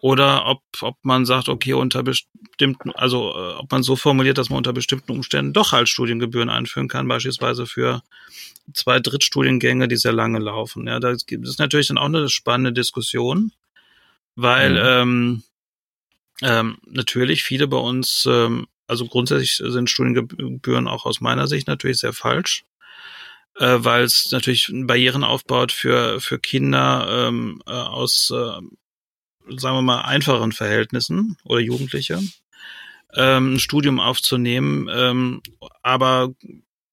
oder 0.00 0.46
ob, 0.46 0.62
ob 0.80 0.96
man 1.02 1.26
sagt, 1.26 1.48
okay, 1.48 1.74
unter 1.74 2.02
bestimmten, 2.02 2.90
also 2.92 3.32
äh, 3.32 3.52
ob 3.54 3.70
man 3.70 3.82
so 3.82 3.96
formuliert, 3.96 4.38
dass 4.38 4.48
man 4.48 4.58
unter 4.58 4.72
bestimmten 4.72 5.12
Umständen 5.12 5.52
doch 5.52 5.72
halt 5.72 5.88
Studiengebühren 5.88 6.48
einführen 6.48 6.88
kann, 6.88 7.06
beispielsweise 7.06 7.66
für 7.66 8.02
zwei 8.72 8.98
Drittstudiengänge, 8.98 9.88
die 9.88 9.96
sehr 9.96 10.12
lange 10.12 10.38
laufen. 10.38 10.86
Ja, 10.86 11.00
da 11.00 11.14
gibt 11.26 11.46
es 11.46 11.58
natürlich 11.58 11.88
dann 11.88 11.98
auch 11.98 12.06
eine 12.06 12.30
spannende 12.30 12.72
Diskussion, 12.72 13.52
weil 14.36 14.70
mhm. 14.70 14.78
ähm, 14.82 15.42
ähm, 16.42 16.78
natürlich 16.86 17.42
viele 17.42 17.68
bei 17.68 17.76
uns, 17.76 18.26
ähm, 18.26 18.68
also 18.86 19.06
grundsätzlich 19.06 19.56
sind 19.62 19.90
Studiengebühren 19.90 20.88
auch 20.88 21.04
aus 21.04 21.20
meiner 21.20 21.46
Sicht 21.46 21.68
natürlich 21.68 21.98
sehr 21.98 22.14
falsch 22.14 22.64
äh, 23.58 23.76
weil 23.78 24.04
es 24.04 24.30
natürlich 24.32 24.70
Barrieren 24.72 25.24
aufbaut 25.24 25.72
für, 25.72 26.20
für 26.20 26.38
Kinder 26.38 27.26
ähm, 27.28 27.62
äh, 27.66 27.72
aus 27.72 28.32
äh, 28.34 28.60
sagen 29.48 29.76
wir 29.76 29.82
mal, 29.82 30.02
einfacheren 30.02 30.52
Verhältnissen 30.52 31.36
oder 31.44 31.60
Jugendliche 31.60 32.20
ähm, 33.14 33.54
ein 33.54 33.58
Studium 33.58 34.00
aufzunehmen. 34.00 34.88
Ähm, 34.92 35.42
aber 35.82 36.34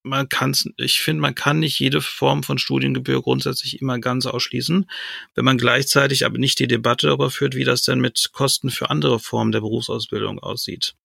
man 0.04 0.30
kann 0.30 0.56
ich 0.78 1.02
finde, 1.02 1.22
man 1.22 1.36
kann 1.36 1.60
nicht 1.60 1.80
jede 1.80 2.02
Form 2.02 2.44
von 2.44 2.58
Studiengebühr 2.58 3.22
grundsätzlich 3.22 3.82
immer 3.82 4.00
ganz 4.00 4.26
ausschließen, 4.26 4.90
wenn 5.36 5.46
man 5.46 5.58
gleichzeitig 5.58 6.26
aber 6.26 6.38
nicht 6.38 6.60
die 6.60 6.68
Debatte 6.68 7.08
darüber 7.08 7.30
führt, 7.30 7.56
wie 7.56 7.66
das 7.66 7.82
denn 7.82 8.00
mit 8.00 8.30
Kosten 8.32 8.70
für 8.70 8.90
andere 8.90 9.20
Formen 9.20 9.52
der 9.52 9.62
Berufsausbildung 9.62 10.40
aussieht. 10.40 10.96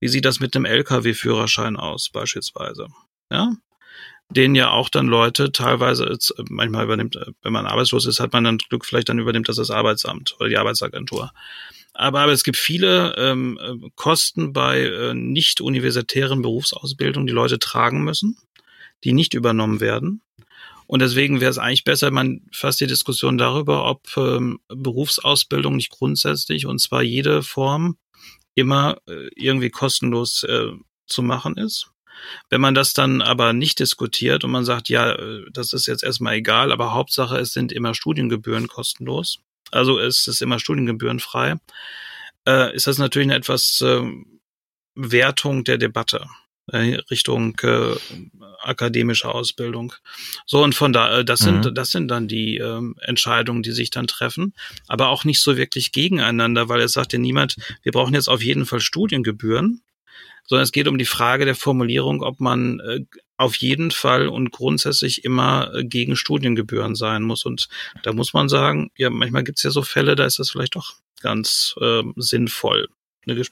Wie 0.00 0.08
sieht 0.08 0.24
das 0.24 0.40
mit 0.40 0.56
einem 0.56 0.64
Lkw-Führerschein 0.64 1.76
aus, 1.76 2.08
beispielsweise? 2.08 2.88
Ja? 3.30 3.52
Den 4.28 4.54
ja 4.54 4.70
auch 4.70 4.88
dann 4.88 5.06
Leute 5.06 5.52
teilweise, 5.52 6.16
manchmal 6.48 6.84
übernimmt, 6.84 7.16
wenn 7.42 7.52
man 7.52 7.66
arbeitslos 7.66 8.06
ist, 8.06 8.20
hat 8.20 8.32
man 8.32 8.44
dann 8.44 8.58
Glück, 8.58 8.84
vielleicht 8.84 9.08
dann 9.08 9.18
übernimmt 9.18 9.48
das 9.48 9.56
das 9.56 9.70
Arbeitsamt 9.70 10.34
oder 10.38 10.48
die 10.48 10.58
Arbeitsagentur. 10.58 11.32
Aber, 11.94 12.20
aber 12.20 12.32
es 12.32 12.44
gibt 12.44 12.58
viele 12.58 13.14
ähm, 13.16 13.90
Kosten 13.94 14.52
bei 14.52 14.82
äh, 14.82 15.14
nicht 15.14 15.60
universitären 15.60 16.42
Berufsausbildungen, 16.42 17.26
die 17.26 17.32
Leute 17.32 17.58
tragen 17.58 18.04
müssen, 18.04 18.36
die 19.04 19.12
nicht 19.12 19.32
übernommen 19.32 19.80
werden. 19.80 20.22
Und 20.86 21.00
deswegen 21.00 21.40
wäre 21.40 21.50
es 21.50 21.58
eigentlich 21.58 21.84
besser, 21.84 22.10
man 22.10 22.42
fasst 22.52 22.80
die 22.80 22.86
Diskussion 22.86 23.38
darüber, 23.38 23.86
ob 23.86 24.16
ähm, 24.16 24.60
Berufsausbildung 24.68 25.76
nicht 25.76 25.90
grundsätzlich, 25.90 26.66
und 26.66 26.80
zwar 26.80 27.02
jede 27.02 27.42
Form, 27.42 27.96
immer 28.54 28.98
äh, 29.08 29.28
irgendwie 29.34 29.70
kostenlos 29.70 30.44
äh, 30.44 30.72
zu 31.06 31.22
machen 31.22 31.56
ist. 31.56 31.90
Wenn 32.48 32.60
man 32.60 32.74
das 32.74 32.92
dann 32.92 33.22
aber 33.22 33.52
nicht 33.52 33.78
diskutiert 33.78 34.44
und 34.44 34.50
man 34.50 34.64
sagt, 34.64 34.88
ja, 34.88 35.12
äh, 35.12 35.44
das 35.52 35.72
ist 35.72 35.86
jetzt 35.86 36.04
erstmal 36.04 36.34
egal, 36.34 36.72
aber 36.72 36.94
Hauptsache, 36.94 37.38
es 37.38 37.52
sind 37.52 37.72
immer 37.72 37.94
Studiengebühren 37.94 38.68
kostenlos, 38.68 39.40
also 39.70 39.98
es 39.98 40.26
ist 40.28 40.42
immer 40.42 40.58
studiengebührenfrei, 40.58 41.56
äh, 42.46 42.74
ist 42.74 42.86
das 42.86 42.98
natürlich 42.98 43.28
eine 43.28 43.36
etwas 43.36 43.80
äh, 43.80 44.02
Wertung 44.94 45.64
der 45.64 45.78
Debatte. 45.78 46.26
Äh, 46.72 46.96
Richtung 47.12 47.56
äh, 47.62 47.94
akademische 48.60 49.32
Ausbildung. 49.32 49.92
So 50.46 50.64
und 50.64 50.74
von 50.74 50.92
da, 50.92 51.20
äh, 51.20 51.24
das 51.24 51.42
mhm. 51.42 51.62
sind 51.62 51.78
das 51.78 51.92
sind 51.92 52.08
dann 52.08 52.26
die 52.26 52.56
äh, 52.56 52.80
Entscheidungen, 53.02 53.62
die 53.62 53.70
sich 53.70 53.90
dann 53.90 54.08
treffen, 54.08 54.52
aber 54.88 55.10
auch 55.10 55.22
nicht 55.24 55.40
so 55.40 55.56
wirklich 55.56 55.92
gegeneinander, 55.92 56.68
weil 56.68 56.80
es 56.80 56.90
sagt 56.90 57.12
ja 57.12 57.20
niemand, 57.20 57.54
wir 57.84 57.92
brauchen 57.92 58.14
jetzt 58.14 58.28
auf 58.28 58.42
jeden 58.42 58.66
Fall 58.66 58.80
Studiengebühren, 58.80 59.80
sondern 60.46 60.62
es 60.62 60.72
geht 60.72 60.88
um 60.88 60.98
die 60.98 61.04
Frage 61.04 61.44
der 61.44 61.54
Formulierung, 61.54 62.22
ob 62.22 62.40
man 62.40 62.80
äh, 62.80 63.00
auf 63.36 63.56
jeden 63.56 63.90
Fall 63.90 64.28
und 64.28 64.50
grundsätzlich 64.50 65.24
immer 65.24 65.72
äh, 65.74 65.84
gegen 65.84 66.16
Studiengebühren 66.16 66.94
sein 66.94 67.22
muss. 67.22 67.44
Und 67.44 67.68
da 68.02 68.12
muss 68.12 68.32
man 68.32 68.48
sagen, 68.48 68.90
ja, 68.96 69.10
manchmal 69.10 69.44
gibt 69.44 69.58
es 69.58 69.64
ja 69.64 69.70
so 69.70 69.82
Fälle, 69.82 70.16
da 70.16 70.24
ist 70.24 70.38
das 70.38 70.50
vielleicht 70.50 70.76
doch 70.76 70.94
ganz 71.20 71.74
äh, 71.80 72.02
sinnvoll. 72.16 72.88
Ne, 73.26 73.42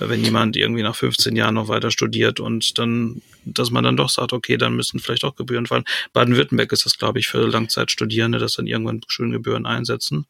wenn 0.00 0.22
jemand 0.22 0.56
irgendwie 0.56 0.82
nach 0.82 0.94
15 0.94 1.34
Jahren 1.36 1.54
noch 1.54 1.68
weiter 1.68 1.90
studiert 1.90 2.40
und 2.40 2.78
dann, 2.78 3.22
dass 3.44 3.70
man 3.70 3.84
dann 3.84 3.96
doch 3.96 4.10
sagt, 4.10 4.32
okay, 4.32 4.56
dann 4.56 4.76
müssen 4.76 5.00
vielleicht 5.00 5.24
auch 5.24 5.34
Gebühren 5.34 5.66
fallen. 5.66 5.84
Baden-Württemberg 6.12 6.72
ist 6.72 6.86
das, 6.86 6.98
glaube 6.98 7.18
ich, 7.18 7.28
für 7.28 7.46
Langzeitstudierende, 7.46 8.38
dass 8.38 8.54
dann 8.54 8.66
irgendwann 8.66 9.00
Studiengebühren 9.08 9.66
einsetzen. 9.66 10.26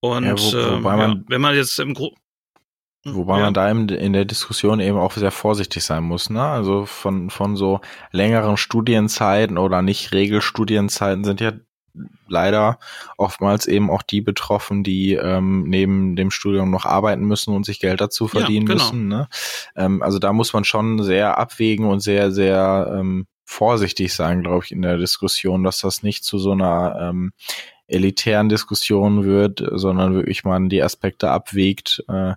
Und 0.00 0.24
ja, 0.24 0.38
wo, 0.38 0.56
ähm, 0.56 0.84
ja, 0.84 1.16
wenn 1.28 1.40
man 1.40 1.54
jetzt 1.54 1.78
im 1.78 1.94
Gro 1.94 2.14
Wobei 3.04 3.38
ja. 3.38 3.44
man 3.44 3.54
da 3.54 3.68
in 3.68 4.12
der 4.12 4.24
Diskussion 4.24 4.78
eben 4.78 4.96
auch 4.96 5.12
sehr 5.12 5.32
vorsichtig 5.32 5.82
sein 5.82 6.04
muss, 6.04 6.30
ne? 6.30 6.42
Also 6.42 6.86
von, 6.86 7.30
von 7.30 7.56
so 7.56 7.80
längeren 8.12 8.56
Studienzeiten 8.56 9.58
oder 9.58 9.82
nicht 9.82 10.12
Regelstudienzeiten 10.12 11.24
sind 11.24 11.40
ja 11.40 11.52
leider 12.28 12.78
oftmals 13.18 13.66
eben 13.66 13.90
auch 13.90 14.02
die 14.02 14.20
betroffen, 14.20 14.84
die 14.84 15.14
ähm, 15.14 15.64
neben 15.64 16.16
dem 16.16 16.30
Studium 16.30 16.70
noch 16.70 16.86
arbeiten 16.86 17.24
müssen 17.24 17.54
und 17.54 17.66
sich 17.66 17.80
Geld 17.80 18.00
dazu 18.00 18.28
verdienen 18.28 18.66
ja, 18.66 18.74
genau. 18.74 18.84
müssen. 18.84 19.08
Ne? 19.08 19.28
Ähm, 19.76 20.02
also 20.02 20.18
da 20.18 20.32
muss 20.32 20.52
man 20.52 20.64
schon 20.64 21.02
sehr 21.02 21.38
abwägen 21.38 21.86
und 21.86 22.00
sehr, 22.00 22.30
sehr 22.30 22.94
ähm, 22.98 23.26
vorsichtig 23.44 24.14
sein, 24.14 24.42
glaube 24.42 24.64
ich, 24.64 24.72
in 24.72 24.82
der 24.82 24.96
Diskussion, 24.96 25.64
dass 25.64 25.80
das 25.80 26.02
nicht 26.02 26.24
zu 26.24 26.38
so 26.38 26.52
einer 26.52 26.96
ähm, 27.00 27.32
elitären 27.86 28.48
Diskussion 28.48 29.24
wird, 29.24 29.62
sondern 29.72 30.14
wirklich 30.14 30.44
man 30.44 30.68
die 30.68 30.82
Aspekte 30.82 31.30
abwägt. 31.30 32.02
Äh, 32.08 32.34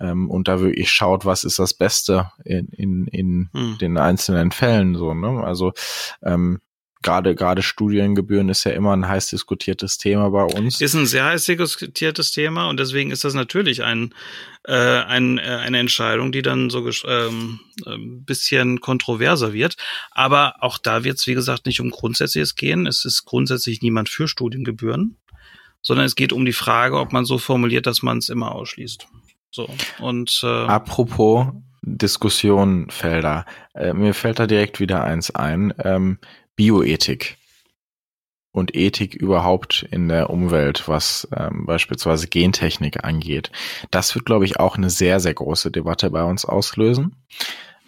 ähm, 0.00 0.30
und 0.30 0.48
da 0.48 0.60
wirklich 0.60 0.90
schaut, 0.90 1.24
was 1.24 1.44
ist 1.44 1.58
das 1.58 1.74
Beste 1.74 2.30
in, 2.44 2.68
in, 2.68 3.06
in 3.06 3.50
hm. 3.52 3.78
den 3.78 3.98
einzelnen 3.98 4.52
Fällen 4.52 4.94
so. 4.94 5.14
Ne? 5.14 5.42
Also 5.44 5.72
ähm, 6.22 6.60
gerade 7.06 7.36
gerade 7.36 7.62
Studiengebühren 7.62 8.48
ist 8.48 8.64
ja 8.64 8.72
immer 8.72 8.92
ein 8.92 9.06
heiß 9.06 9.28
diskutiertes 9.28 9.96
Thema 9.96 10.30
bei 10.30 10.42
uns. 10.42 10.80
Ist 10.80 10.94
ein 10.94 11.06
sehr 11.06 11.26
heiß 11.26 11.44
diskutiertes 11.44 12.32
Thema 12.32 12.68
und 12.68 12.80
deswegen 12.80 13.12
ist 13.12 13.22
das 13.22 13.34
natürlich 13.34 13.84
ein, 13.84 14.12
äh, 14.64 14.74
ein 14.74 15.38
äh, 15.38 15.42
eine 15.42 15.78
Entscheidung, 15.78 16.32
die 16.32 16.42
dann 16.42 16.68
so 16.68 16.84
ähm, 17.06 17.60
ein 17.86 18.24
bisschen 18.24 18.80
kontroverser 18.80 19.52
wird. 19.52 19.76
Aber 20.10 20.56
auch 20.60 20.78
da 20.78 21.04
wird 21.04 21.18
es 21.18 21.26
wie 21.28 21.34
gesagt 21.34 21.66
nicht 21.66 21.80
um 21.80 21.90
Grundsätzliches 21.90 22.56
gehen. 22.56 22.86
Es 22.86 23.04
ist 23.04 23.24
grundsätzlich 23.24 23.82
niemand 23.82 24.08
für 24.08 24.26
Studiengebühren, 24.26 25.16
sondern 25.82 26.06
es 26.06 26.16
geht 26.16 26.32
um 26.32 26.44
die 26.44 26.52
Frage, 26.52 26.98
ob 26.98 27.12
man 27.12 27.24
so 27.24 27.38
formuliert, 27.38 27.86
dass 27.86 28.02
man 28.02 28.18
es 28.18 28.28
immer 28.28 28.52
ausschließt. 28.52 29.06
So 29.56 29.70
und 30.00 30.40
äh, 30.42 30.46
apropos 30.46 31.46
Diskussionfelder. 31.80 33.46
Äh, 33.74 33.94
mir 33.94 34.12
fällt 34.12 34.38
da 34.38 34.46
direkt 34.46 34.80
wieder 34.80 35.02
eins 35.02 35.34
ein. 35.34 35.72
Ähm, 35.82 36.18
Bioethik 36.56 37.38
und 38.52 38.74
Ethik 38.74 39.14
überhaupt 39.14 39.86
in 39.90 40.08
der 40.08 40.28
Umwelt, 40.28 40.88
was 40.88 41.26
ähm, 41.34 41.64
beispielsweise 41.64 42.28
Gentechnik 42.28 43.02
angeht. 43.02 43.50
Das 43.90 44.14
wird, 44.14 44.26
glaube 44.26 44.44
ich, 44.44 44.60
auch 44.60 44.76
eine 44.76 44.90
sehr, 44.90 45.20
sehr 45.20 45.32
große 45.32 45.70
Debatte 45.70 46.10
bei 46.10 46.22
uns 46.22 46.44
auslösen, 46.44 47.16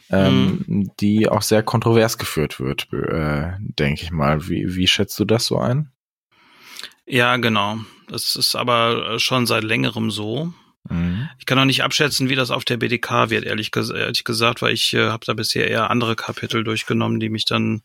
ähm, 0.09 0.64
mhm. 0.66 0.91
die 1.01 1.29
auch 1.29 1.43
sehr 1.43 1.62
kontrovers 1.62 2.16
geführt 2.16 2.61
wird, 2.61 2.89
äh, 2.95 3.53
denke 3.59 4.05
ich 4.05 4.11
mal. 4.11 4.49
Wie, 4.49 4.75
wie 4.75 4.87
schätzt 4.87 5.19
du 5.21 5.27
das 5.27 5.45
so 5.45 5.59
ein? 5.59 5.93
Ja, 7.05 7.37
genau. 7.37 7.77
Das 8.09 8.37
ist 8.37 8.55
aber 8.55 9.19
schon 9.19 9.45
seit 9.47 9.64
längerem 9.64 10.11
so. 10.11 10.55
Mhm. 10.89 11.29
Ich 11.39 11.47
kann 11.47 11.59
auch 11.59 11.64
nicht 11.64 11.83
abschätzen, 11.83 12.29
wie 12.29 12.35
das 12.35 12.51
auf 12.51 12.64
der 12.64 12.76
BDK 12.76 13.31
wird, 13.31 13.45
ehrlich, 13.45 13.70
ehrlich 13.74 14.24
gesagt, 14.24 14.62
weil 14.62 14.72
ich 14.72 14.95
äh, 14.95 15.09
habe 15.09 15.24
da 15.26 15.35
bisher 15.35 15.68
eher 15.68 15.91
andere 15.91 16.16
Kapitel 16.16 16.64
durchgenommen, 16.64 17.20
die 17.20 17.29
mich 17.29 17.45
dann 17.45 17.83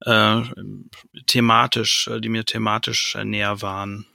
äh, 0.00 0.42
thematisch, 1.26 2.08
äh, 2.08 2.20
die 2.20 2.28
mir 2.28 2.44
thematisch 2.44 3.14
äh, 3.14 3.24
näher 3.24 3.62
waren. 3.62 4.06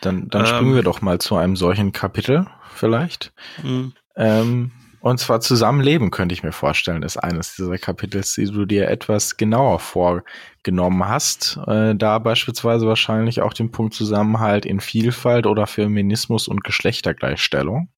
Dann, 0.00 0.28
dann 0.28 0.46
springen 0.46 0.70
ähm, 0.70 0.76
wir 0.76 0.82
doch 0.82 1.00
mal 1.00 1.18
zu 1.18 1.36
einem 1.36 1.56
solchen 1.56 1.92
Kapitel 1.92 2.46
vielleicht. 2.74 3.32
Mhm. 3.62 3.94
Ähm, 4.16 4.72
und 5.08 5.18
zwar 5.18 5.40
Zusammenleben, 5.40 6.10
könnte 6.10 6.34
ich 6.34 6.42
mir 6.42 6.52
vorstellen, 6.52 7.02
ist 7.02 7.16
eines 7.16 7.56
dieser 7.56 7.78
Kapitels, 7.78 8.34
die 8.34 8.46
du 8.46 8.64
dir 8.64 8.88
etwas 8.88 9.36
genauer 9.36 9.78
vorgenommen 9.78 11.08
hast. 11.08 11.58
Äh, 11.66 11.94
da 11.94 12.18
beispielsweise 12.18 12.86
wahrscheinlich 12.86 13.40
auch 13.42 13.52
den 13.52 13.70
Punkt 13.70 13.94
Zusammenhalt 13.94 14.66
in 14.66 14.80
Vielfalt 14.80 15.46
oder 15.46 15.66
Feminismus 15.66 16.48
und 16.48 16.64
Geschlechtergleichstellung. 16.64 17.88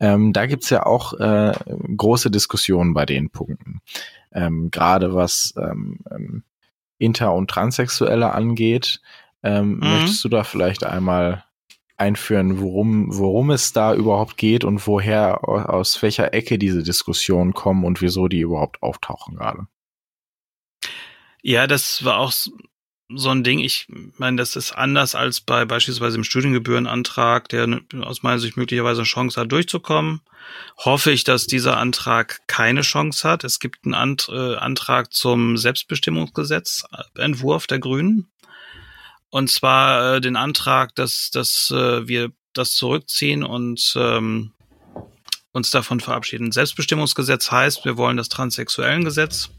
Ähm, 0.00 0.32
da 0.32 0.46
gibt's 0.46 0.70
ja 0.70 0.84
auch 0.84 1.14
äh, 1.14 1.52
große 1.96 2.30
Diskussionen 2.30 2.94
bei 2.94 3.06
den 3.06 3.30
Punkten. 3.30 3.80
Ähm, 4.32 4.70
Gerade 4.70 5.14
was 5.14 5.54
ähm, 5.56 6.00
ähm 6.10 6.44
Inter- 6.98 7.34
und 7.34 7.50
Transsexuelle 7.50 8.32
angeht. 8.32 9.00
Ähm, 9.42 9.74
mhm. 9.74 9.78
Möchtest 9.80 10.24
du 10.24 10.28
da 10.28 10.44
vielleicht 10.44 10.84
einmal 10.84 11.44
einführen, 12.04 12.60
worum, 12.60 13.06
worum 13.08 13.50
es 13.50 13.72
da 13.72 13.94
überhaupt 13.94 14.36
geht 14.36 14.64
und 14.64 14.86
woher, 14.86 15.48
aus 15.48 16.02
welcher 16.02 16.34
Ecke 16.34 16.58
diese 16.58 16.82
Diskussionen 16.82 17.54
kommen 17.54 17.84
und 17.84 18.00
wieso 18.02 18.28
die 18.28 18.40
überhaupt 18.40 18.82
auftauchen 18.82 19.36
gerade. 19.36 19.66
Ja, 21.42 21.66
das 21.66 22.04
war 22.04 22.18
auch 22.18 22.32
so 23.16 23.28
ein 23.30 23.44
Ding. 23.44 23.58
Ich 23.58 23.86
meine, 24.16 24.38
das 24.38 24.56
ist 24.56 24.72
anders 24.72 25.14
als 25.14 25.40
bei 25.40 25.64
beispielsweise 25.64 26.16
im 26.16 26.24
Studiengebührenantrag, 26.24 27.48
der 27.48 27.80
aus 28.00 28.22
meiner 28.22 28.38
Sicht 28.38 28.56
möglicherweise 28.56 29.00
eine 29.00 29.06
Chance 29.06 29.40
hat, 29.40 29.52
durchzukommen. 29.52 30.20
Hoffe 30.78 31.10
ich, 31.10 31.24
dass 31.24 31.46
dieser 31.46 31.76
Antrag 31.76 32.40
keine 32.46 32.80
Chance 32.80 33.28
hat. 33.28 33.44
Es 33.44 33.58
gibt 33.58 33.84
einen 33.84 33.94
Antrag 33.94 35.12
zum 35.12 35.56
Selbstbestimmungsgesetz, 35.56 36.84
Entwurf 37.16 37.66
der 37.66 37.78
Grünen. 37.78 38.30
Und 39.34 39.50
zwar 39.50 40.14
äh, 40.14 40.20
den 40.20 40.36
Antrag, 40.36 40.94
dass, 40.94 41.30
dass 41.32 41.68
äh, 41.74 42.06
wir 42.06 42.30
das 42.52 42.70
zurückziehen 42.70 43.42
und 43.42 43.92
ähm, 43.96 44.52
uns 45.50 45.70
davon 45.70 45.98
verabschieden. 45.98 46.52
Selbstbestimmungsgesetz 46.52 47.50
heißt, 47.50 47.84
wir 47.84 47.96
wollen 47.96 48.16
das 48.16 48.28
Transsexuellengesetz, 48.28 49.50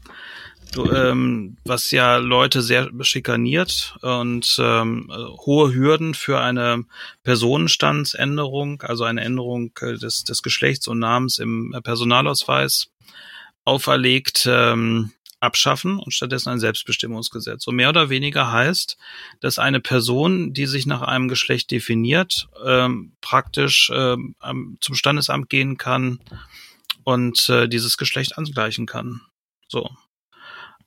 ähm, 0.78 1.58
was 1.66 1.90
ja 1.90 2.16
Leute 2.16 2.62
sehr 2.62 2.88
schikaniert 3.02 3.98
und 4.00 4.56
ähm, 4.58 5.12
hohe 5.44 5.74
Hürden 5.74 6.14
für 6.14 6.40
eine 6.40 6.84
Personenstandsänderung, 7.22 8.80
also 8.80 9.04
eine 9.04 9.20
Änderung 9.20 9.72
äh, 9.82 9.98
des, 9.98 10.24
des 10.24 10.42
Geschlechts 10.42 10.88
und 10.88 11.00
Namens 11.00 11.38
im 11.38 11.78
Personalausweis 11.84 12.86
auferlegt. 13.66 14.48
Ähm, 14.50 15.12
abschaffen 15.40 15.98
und 15.98 16.12
stattdessen 16.12 16.50
ein 16.50 16.60
Selbstbestimmungsgesetz. 16.60 17.66
Und 17.66 17.76
mehr 17.76 17.90
oder 17.90 18.08
weniger 18.10 18.52
heißt, 18.52 18.96
dass 19.40 19.58
eine 19.58 19.80
Person, 19.80 20.52
die 20.52 20.66
sich 20.66 20.86
nach 20.86 21.02
einem 21.02 21.28
Geschlecht 21.28 21.70
definiert, 21.70 22.48
ähm, 22.64 23.12
praktisch 23.20 23.90
ähm, 23.94 24.34
zum 24.80 24.94
Standesamt 24.94 25.50
gehen 25.50 25.76
kann 25.76 26.20
und 27.04 27.48
äh, 27.48 27.68
dieses 27.68 27.98
Geschlecht 27.98 28.38
angleichen 28.38 28.86
kann. 28.86 29.20
So. 29.68 29.90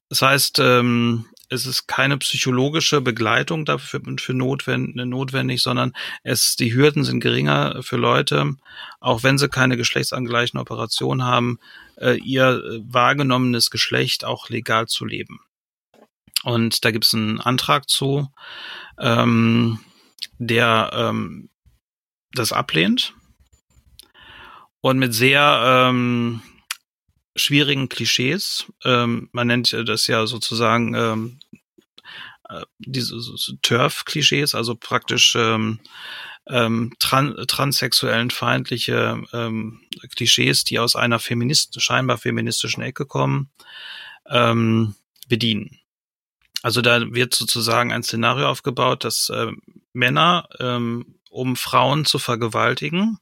Das 0.09 0.21
heißt, 0.21 0.59
ähm, 0.59 1.25
es 1.49 1.65
ist 1.65 1.87
keine 1.87 2.17
psychologische 2.17 3.01
Begleitung 3.01 3.65
dafür 3.65 4.01
für 4.17 4.33
notwendig, 4.33 4.95
notwendig, 5.05 5.63
sondern 5.63 5.93
es, 6.23 6.55
die 6.55 6.73
Hürden 6.73 7.03
sind 7.03 7.21
geringer 7.21 7.81
für 7.81 7.97
Leute, 7.97 8.55
auch 8.99 9.23
wenn 9.23 9.37
sie 9.37 9.49
keine 9.49 9.75
geschlechtsangleichende 9.75 10.61
Operation 10.61 11.23
haben, 11.23 11.59
ihr 12.23 12.61
wahrgenommenes 12.85 13.69
Geschlecht 13.69 14.23
auch 14.25 14.49
legal 14.49 14.87
zu 14.87 15.05
leben. 15.05 15.39
Und 16.43 16.85
da 16.85 16.91
gibt 16.91 17.05
es 17.05 17.13
einen 17.13 17.41
Antrag 17.41 17.89
zu, 17.89 18.29
ähm, 18.97 19.79
der 20.37 20.91
ähm, 20.93 21.49
das 22.31 22.53
ablehnt 22.53 23.13
und 24.81 24.99
mit 24.99 25.13
sehr 25.13 25.89
ähm, 25.89 26.41
schwierigen 27.35 27.89
Klischees. 27.89 28.71
Ähm, 28.83 29.29
man 29.31 29.47
nennt 29.47 29.73
das 29.73 30.07
ja 30.07 30.25
sozusagen 30.27 30.93
ähm, 30.95 31.39
äh, 32.47 32.63
diese 32.79 33.19
so 33.19 33.35
Turf-Klischees, 33.61 34.55
also 34.55 34.75
praktisch 34.75 35.35
ähm, 35.35 35.79
ähm, 36.47 36.93
tran 36.99 37.35
transsexuellen 37.47 38.31
feindliche 38.31 39.21
ähm, 39.33 39.81
Klischees, 40.15 40.63
die 40.63 40.79
aus 40.79 40.95
einer 40.95 41.19
feminist 41.19 41.81
scheinbar 41.81 42.17
feministischen 42.17 42.83
Ecke 42.83 43.05
kommen, 43.05 43.49
ähm, 44.27 44.95
bedienen. 45.27 45.79
Also 46.61 46.81
da 46.81 47.13
wird 47.13 47.33
sozusagen 47.33 47.91
ein 47.93 48.03
Szenario 48.03 48.49
aufgebaut, 48.49 49.03
dass 49.03 49.29
äh, 49.29 49.51
Männer, 49.93 50.49
ähm, 50.59 51.15
um 51.29 51.55
Frauen 51.55 52.05
zu 52.05 52.19
vergewaltigen, 52.19 53.19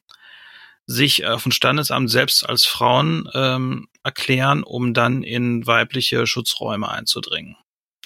sich 0.87 1.27
auf 1.27 1.43
dem 1.43 1.51
Standesamt 1.51 2.09
selbst 2.09 2.47
als 2.47 2.65
Frauen 2.65 3.29
ähm, 3.33 3.89
erklären, 4.03 4.63
um 4.63 4.93
dann 4.93 5.21
in 5.21 5.67
weibliche 5.67 6.25
Schutzräume 6.25 6.89
einzudringen. 6.89 7.57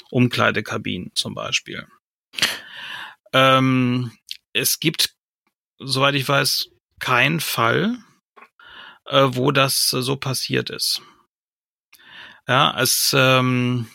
Umkleidekabinen 0.10 1.12
zum 1.14 1.36
Beispiel. 1.36 1.88
Ähm, 3.34 4.12
es 4.54 4.80
gibt, 4.80 5.16
soweit 5.80 6.16
ich 6.16 6.28
weiß, 6.28 6.70
keinen 7.00 7.40
Fall, 7.40 7.98
äh, 9.06 9.28
wo 9.32 9.52
das 9.52 9.90
so 9.90 10.16
passiert 10.16 10.70
ist. 10.70 11.02
Ja, 12.48 12.80
es 12.80 13.16
ähm, 13.18 13.88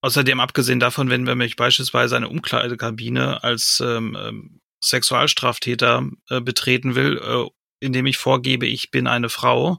außerdem 0.00 0.40
abgesehen 0.40 0.80
davon, 0.80 1.10
wenn 1.10 1.26
wir 1.26 1.34
mich 1.34 1.56
beispielsweise 1.56 2.16
eine 2.16 2.28
Umkleidekabine 2.28 3.42
als 3.42 3.80
ähm, 3.80 4.16
ähm, 4.18 4.60
Sexualstraftäter 4.82 6.08
äh, 6.28 6.40
betreten 6.40 6.94
will, 6.94 7.18
äh, 7.18 7.48
indem 7.80 8.06
ich 8.06 8.18
vorgebe, 8.18 8.66
ich 8.66 8.90
bin 8.90 9.06
eine 9.06 9.28
Frau, 9.28 9.78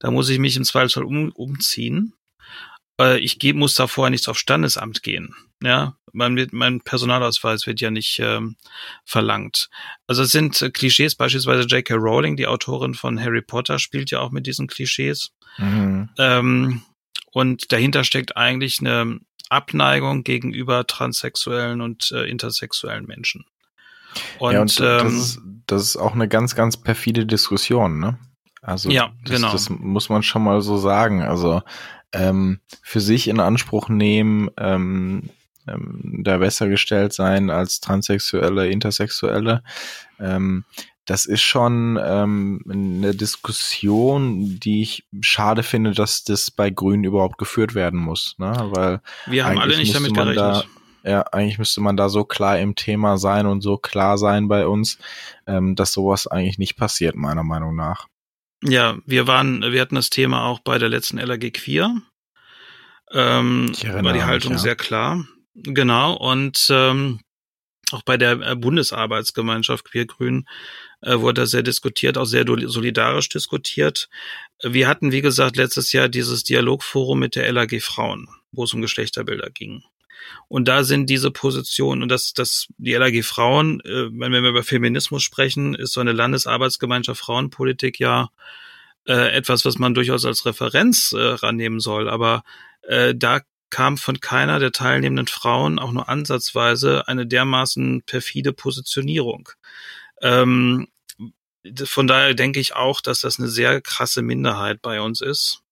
da 0.00 0.10
muss 0.10 0.28
ich 0.28 0.38
mich 0.38 0.56
im 0.56 0.64
Zweifelsfall 0.64 1.04
um, 1.04 1.30
umziehen. 1.32 2.14
Äh, 2.98 3.18
ich 3.18 3.38
geb, 3.38 3.56
muss 3.56 3.74
da 3.74 3.86
vorher 3.86 4.10
nichts 4.10 4.28
auf 4.28 4.38
Standesamt 4.38 5.02
gehen. 5.02 5.34
Ja, 5.62 5.96
mein, 6.12 6.48
mein 6.52 6.80
Personalausweis 6.80 7.66
wird 7.66 7.80
ja 7.80 7.90
nicht 7.90 8.18
ähm, 8.20 8.56
verlangt. 9.04 9.68
Also 10.06 10.22
es 10.22 10.30
sind 10.30 10.60
äh, 10.62 10.70
Klischees, 10.70 11.14
beispielsweise 11.14 11.66
J.K. 11.66 11.94
Rowling, 11.94 12.36
die 12.36 12.46
Autorin 12.46 12.94
von 12.94 13.20
Harry 13.20 13.42
Potter, 13.42 13.78
spielt 13.78 14.10
ja 14.10 14.20
auch 14.20 14.30
mit 14.30 14.46
diesen 14.46 14.66
Klischees. 14.66 15.32
Mhm. 15.58 16.08
Ähm, 16.18 16.82
und 17.32 17.72
dahinter 17.72 18.04
steckt 18.04 18.36
eigentlich 18.36 18.80
eine 18.80 19.20
Abneigung 19.50 20.24
gegenüber 20.24 20.86
transsexuellen 20.86 21.80
und 21.80 22.12
äh, 22.12 22.24
intersexuellen 22.24 23.06
Menschen. 23.06 23.44
Und, 24.38 24.52
ja, 24.52 24.60
und 24.60 24.80
ähm, 24.80 25.04
das, 25.04 25.12
ist, 25.12 25.40
das 25.66 25.82
ist 25.82 25.96
auch 25.96 26.14
eine 26.14 26.28
ganz, 26.28 26.54
ganz 26.54 26.76
perfide 26.76 27.26
Diskussion, 27.26 27.98
ne? 27.98 28.18
Also 28.60 28.90
ja, 28.90 29.12
das, 29.24 29.36
genau. 29.36 29.52
das 29.52 29.70
muss 29.70 30.08
man 30.08 30.22
schon 30.22 30.42
mal 30.42 30.60
so 30.60 30.78
sagen. 30.78 31.22
Also 31.22 31.62
ähm, 32.12 32.60
für 32.82 33.00
sich 33.00 33.28
in 33.28 33.40
Anspruch 33.40 33.88
nehmen, 33.88 34.50
ähm, 34.56 35.30
ähm, 35.66 36.20
da 36.24 36.38
besser 36.38 36.68
gestellt 36.68 37.12
sein 37.12 37.50
als 37.50 37.80
Transsexuelle, 37.80 38.68
Intersexuelle. 38.68 39.62
Ähm, 40.18 40.64
das 41.04 41.24
ist 41.24 41.42
schon 41.42 41.98
ähm, 42.02 42.60
eine 42.68 43.14
Diskussion, 43.14 44.60
die 44.60 44.82
ich 44.82 45.06
schade 45.22 45.62
finde, 45.62 45.92
dass 45.92 46.22
das 46.24 46.50
bei 46.50 46.68
Grünen 46.68 47.04
überhaupt 47.04 47.38
geführt 47.38 47.74
werden 47.74 47.98
muss, 47.98 48.34
ne? 48.36 48.52
Weil 48.72 49.00
wir 49.26 49.46
haben 49.46 49.58
alle 49.58 49.78
nicht 49.78 49.94
damit 49.94 50.12
gerechnet. 50.12 50.36
Da, 50.36 50.64
ja, 51.04 51.22
eigentlich 51.32 51.58
müsste 51.58 51.80
man 51.80 51.96
da 51.96 52.10
so 52.10 52.24
klar 52.24 52.58
im 52.58 52.74
Thema 52.74 53.16
sein 53.16 53.46
und 53.46 53.62
so 53.62 53.78
klar 53.78 54.18
sein 54.18 54.48
bei 54.48 54.66
uns, 54.66 54.98
ähm, 55.46 55.76
dass 55.76 55.92
sowas 55.92 56.26
eigentlich 56.26 56.58
nicht 56.58 56.76
passiert, 56.76 57.16
meiner 57.16 57.44
Meinung 57.44 57.74
nach. 57.74 58.06
Ja, 58.62 58.98
wir 59.06 59.26
waren, 59.26 59.62
wir 59.62 59.80
hatten 59.80 59.94
das 59.94 60.10
Thema 60.10 60.44
auch 60.44 60.60
bei 60.60 60.78
der 60.78 60.88
letzten 60.88 61.18
LAG 61.18 61.52
Queer. 61.52 61.94
Ähm, 63.12 63.72
war 63.84 64.12
die 64.12 64.24
Haltung 64.24 64.52
mich, 64.52 64.60
ja. 64.60 64.64
sehr 64.64 64.76
klar. 64.76 65.24
Genau, 65.54 66.14
und 66.14 66.66
ähm, 66.70 67.20
auch 67.90 68.02
bei 68.02 68.16
der 68.16 68.40
äh, 68.40 68.56
Bundesarbeitsgemeinschaft 68.56 69.84
Queergrün 69.84 70.46
äh, 71.00 71.18
wurde 71.18 71.46
sehr 71.46 71.62
diskutiert, 71.62 72.18
auch 72.18 72.26
sehr 72.26 72.44
solidarisch 72.46 73.28
diskutiert. 73.28 74.08
Wir 74.62 74.88
hatten, 74.88 75.12
wie 75.12 75.22
gesagt, 75.22 75.56
letztes 75.56 75.92
Jahr 75.92 76.08
dieses 76.08 76.42
Dialogforum 76.44 77.18
mit 77.18 77.36
der 77.36 77.50
LAG 77.52 77.80
Frauen, 77.80 78.28
wo 78.52 78.64
es 78.64 78.74
um 78.74 78.82
Geschlechterbilder 78.82 79.50
ging. 79.50 79.82
Und 80.48 80.68
da 80.68 80.84
sind 80.84 81.10
diese 81.10 81.30
Positionen 81.30 82.02
und 82.02 82.08
das, 82.08 82.32
das 82.32 82.68
die 82.78 82.94
LAG 82.94 83.22
Frauen, 83.24 83.80
äh, 83.80 84.08
wenn 84.10 84.32
wir 84.32 84.40
über 84.40 84.62
Feminismus 84.62 85.22
sprechen, 85.22 85.74
ist 85.74 85.92
so 85.92 86.00
eine 86.00 86.12
Landesarbeitsgemeinschaft 86.12 87.20
Frauenpolitik 87.20 87.98
ja 87.98 88.30
äh, 89.06 89.32
etwas, 89.32 89.64
was 89.64 89.78
man 89.78 89.94
durchaus 89.94 90.24
als 90.24 90.46
Referenz 90.46 91.12
äh, 91.12 91.18
rannehmen 91.18 91.80
soll. 91.80 92.08
Aber 92.08 92.42
äh, 92.82 93.14
da 93.14 93.40
kam 93.70 93.98
von 93.98 94.20
keiner 94.20 94.58
der 94.58 94.72
teilnehmenden 94.72 95.26
Frauen 95.26 95.78
auch 95.78 95.92
nur 95.92 96.08
ansatzweise 96.08 97.06
eine 97.08 97.26
dermaßen 97.26 98.02
perfide 98.02 98.52
Positionierung. 98.52 99.50
Ähm, 100.22 100.88
von 101.84 102.06
daher 102.06 102.34
denke 102.34 102.60
ich 102.60 102.74
auch, 102.74 103.00
dass 103.00 103.20
das 103.20 103.38
eine 103.38 103.48
sehr 103.48 103.80
krasse 103.80 104.22
Minderheit 104.22 104.80
bei 104.80 105.00
uns 105.00 105.20
ist. 105.20 105.62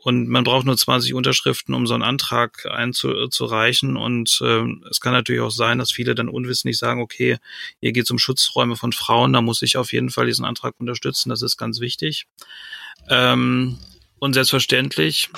Und 0.00 0.28
man 0.28 0.44
braucht 0.44 0.64
nur 0.64 0.76
20 0.76 1.12
Unterschriften, 1.14 1.74
um 1.74 1.86
so 1.86 1.94
einen 1.94 2.04
Antrag 2.04 2.66
einzureichen. 2.66 3.96
Und 3.96 4.40
äh, 4.42 4.64
es 4.88 5.00
kann 5.00 5.12
natürlich 5.12 5.42
auch 5.42 5.50
sein, 5.50 5.78
dass 5.78 5.90
viele 5.90 6.14
dann 6.14 6.28
unwissentlich 6.28 6.78
sagen, 6.78 7.02
okay, 7.02 7.38
hier 7.80 7.92
geht 7.92 8.04
es 8.04 8.10
um 8.10 8.18
Schutzräume 8.18 8.76
von 8.76 8.92
Frauen, 8.92 9.32
da 9.32 9.42
muss 9.42 9.60
ich 9.62 9.76
auf 9.76 9.92
jeden 9.92 10.10
Fall 10.10 10.26
diesen 10.26 10.44
Antrag 10.44 10.74
unterstützen, 10.78 11.30
das 11.30 11.42
ist 11.42 11.56
ganz 11.56 11.80
wichtig. 11.80 12.26
Ähm, 13.08 13.78
und 14.20 14.34
selbstverständlich 14.34 15.30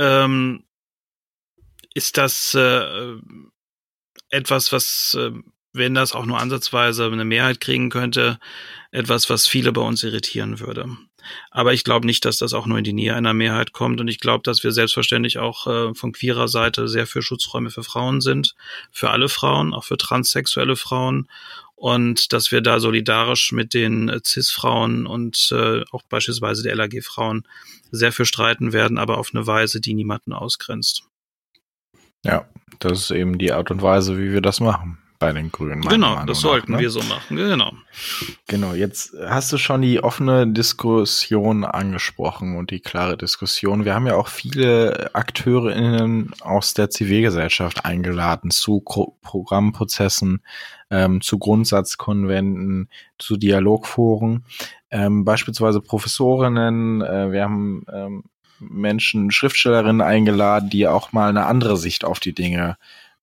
ähm, 0.00 0.64
ist 1.94 2.18
das 2.18 2.54
äh, 2.54 3.14
etwas, 4.30 4.72
was, 4.72 5.16
äh, 5.18 5.30
wenn 5.72 5.94
das 5.94 6.12
auch 6.12 6.26
nur 6.26 6.40
ansatzweise 6.40 7.06
eine 7.06 7.24
Mehrheit 7.24 7.60
kriegen 7.60 7.90
könnte, 7.90 8.40
etwas, 8.90 9.30
was 9.30 9.46
viele 9.46 9.72
bei 9.72 9.80
uns 9.80 10.02
irritieren 10.02 10.58
würde. 10.58 10.88
Aber 11.50 11.72
ich 11.72 11.84
glaube 11.84 12.06
nicht, 12.06 12.24
dass 12.24 12.38
das 12.38 12.52
auch 12.52 12.66
nur 12.66 12.78
in 12.78 12.84
die 12.84 12.92
Nähe 12.92 13.14
einer 13.14 13.34
Mehrheit 13.34 13.72
kommt. 13.72 14.00
Und 14.00 14.08
ich 14.08 14.20
glaube, 14.20 14.42
dass 14.42 14.62
wir 14.62 14.72
selbstverständlich 14.72 15.38
auch 15.38 15.66
äh, 15.66 15.94
von 15.94 16.12
queerer 16.12 16.48
Seite 16.48 16.88
sehr 16.88 17.06
für 17.06 17.22
Schutzräume 17.22 17.70
für 17.70 17.82
Frauen 17.82 18.20
sind, 18.20 18.54
für 18.90 19.10
alle 19.10 19.28
Frauen, 19.28 19.74
auch 19.74 19.84
für 19.84 19.96
transsexuelle 19.96 20.76
Frauen. 20.76 21.28
Und 21.74 22.32
dass 22.32 22.52
wir 22.52 22.62
da 22.62 22.80
solidarisch 22.80 23.52
mit 23.52 23.74
den 23.74 24.08
äh, 24.08 24.20
CIS-Frauen 24.24 25.06
und 25.06 25.48
äh, 25.52 25.82
auch 25.90 26.02
beispielsweise 26.08 26.62
der 26.62 26.74
LAG-Frauen 26.74 27.46
sehr 27.90 28.12
für 28.12 28.24
streiten 28.24 28.72
werden, 28.72 28.98
aber 28.98 29.18
auf 29.18 29.30
eine 29.34 29.46
Weise, 29.46 29.80
die 29.80 29.94
niemanden 29.94 30.32
ausgrenzt. 30.32 31.04
Ja, 32.24 32.48
das 32.78 32.98
ist 32.98 33.10
eben 33.10 33.38
die 33.38 33.52
Art 33.52 33.70
und 33.70 33.82
Weise, 33.82 34.18
wie 34.18 34.32
wir 34.32 34.40
das 34.40 34.60
machen 34.60 34.98
bei 35.18 35.32
den 35.32 35.50
Grünen. 35.50 35.82
Genau, 35.82 36.10
Meinung 36.10 36.26
das 36.26 36.40
sollten 36.40 36.72
nach, 36.72 36.78
ne? 36.78 36.84
wir 36.84 36.90
so 36.90 37.00
machen. 37.00 37.36
Genau. 37.36 37.72
Genau, 38.46 38.74
jetzt 38.74 39.14
hast 39.26 39.52
du 39.52 39.58
schon 39.58 39.82
die 39.82 40.02
offene 40.02 40.46
Diskussion 40.46 41.64
angesprochen 41.64 42.56
und 42.56 42.70
die 42.70 42.80
klare 42.80 43.16
Diskussion. 43.16 43.84
Wir 43.84 43.94
haben 43.94 44.06
ja 44.06 44.16
auch 44.16 44.28
viele 44.28 45.10
AkteurInnen 45.14 46.32
aus 46.40 46.74
der 46.74 46.90
Zivilgesellschaft 46.90 47.84
eingeladen 47.84 48.50
zu 48.50 48.80
Programmprozessen, 48.80 50.42
ähm, 50.90 51.20
zu 51.20 51.38
Grundsatzkonventen, 51.38 52.88
zu 53.18 53.36
Dialogforen, 53.36 54.44
ähm, 54.90 55.24
beispielsweise 55.24 55.80
Professorinnen. 55.80 57.02
Äh, 57.02 57.32
wir 57.32 57.42
haben 57.42 57.84
ähm, 57.92 58.24
Menschen, 58.58 59.30
Schriftstellerinnen 59.30 60.00
eingeladen, 60.00 60.70
die 60.70 60.86
auch 60.86 61.12
mal 61.12 61.28
eine 61.28 61.46
andere 61.46 61.76
Sicht 61.76 62.04
auf 62.04 62.20
die 62.20 62.34
Dinge 62.34 62.76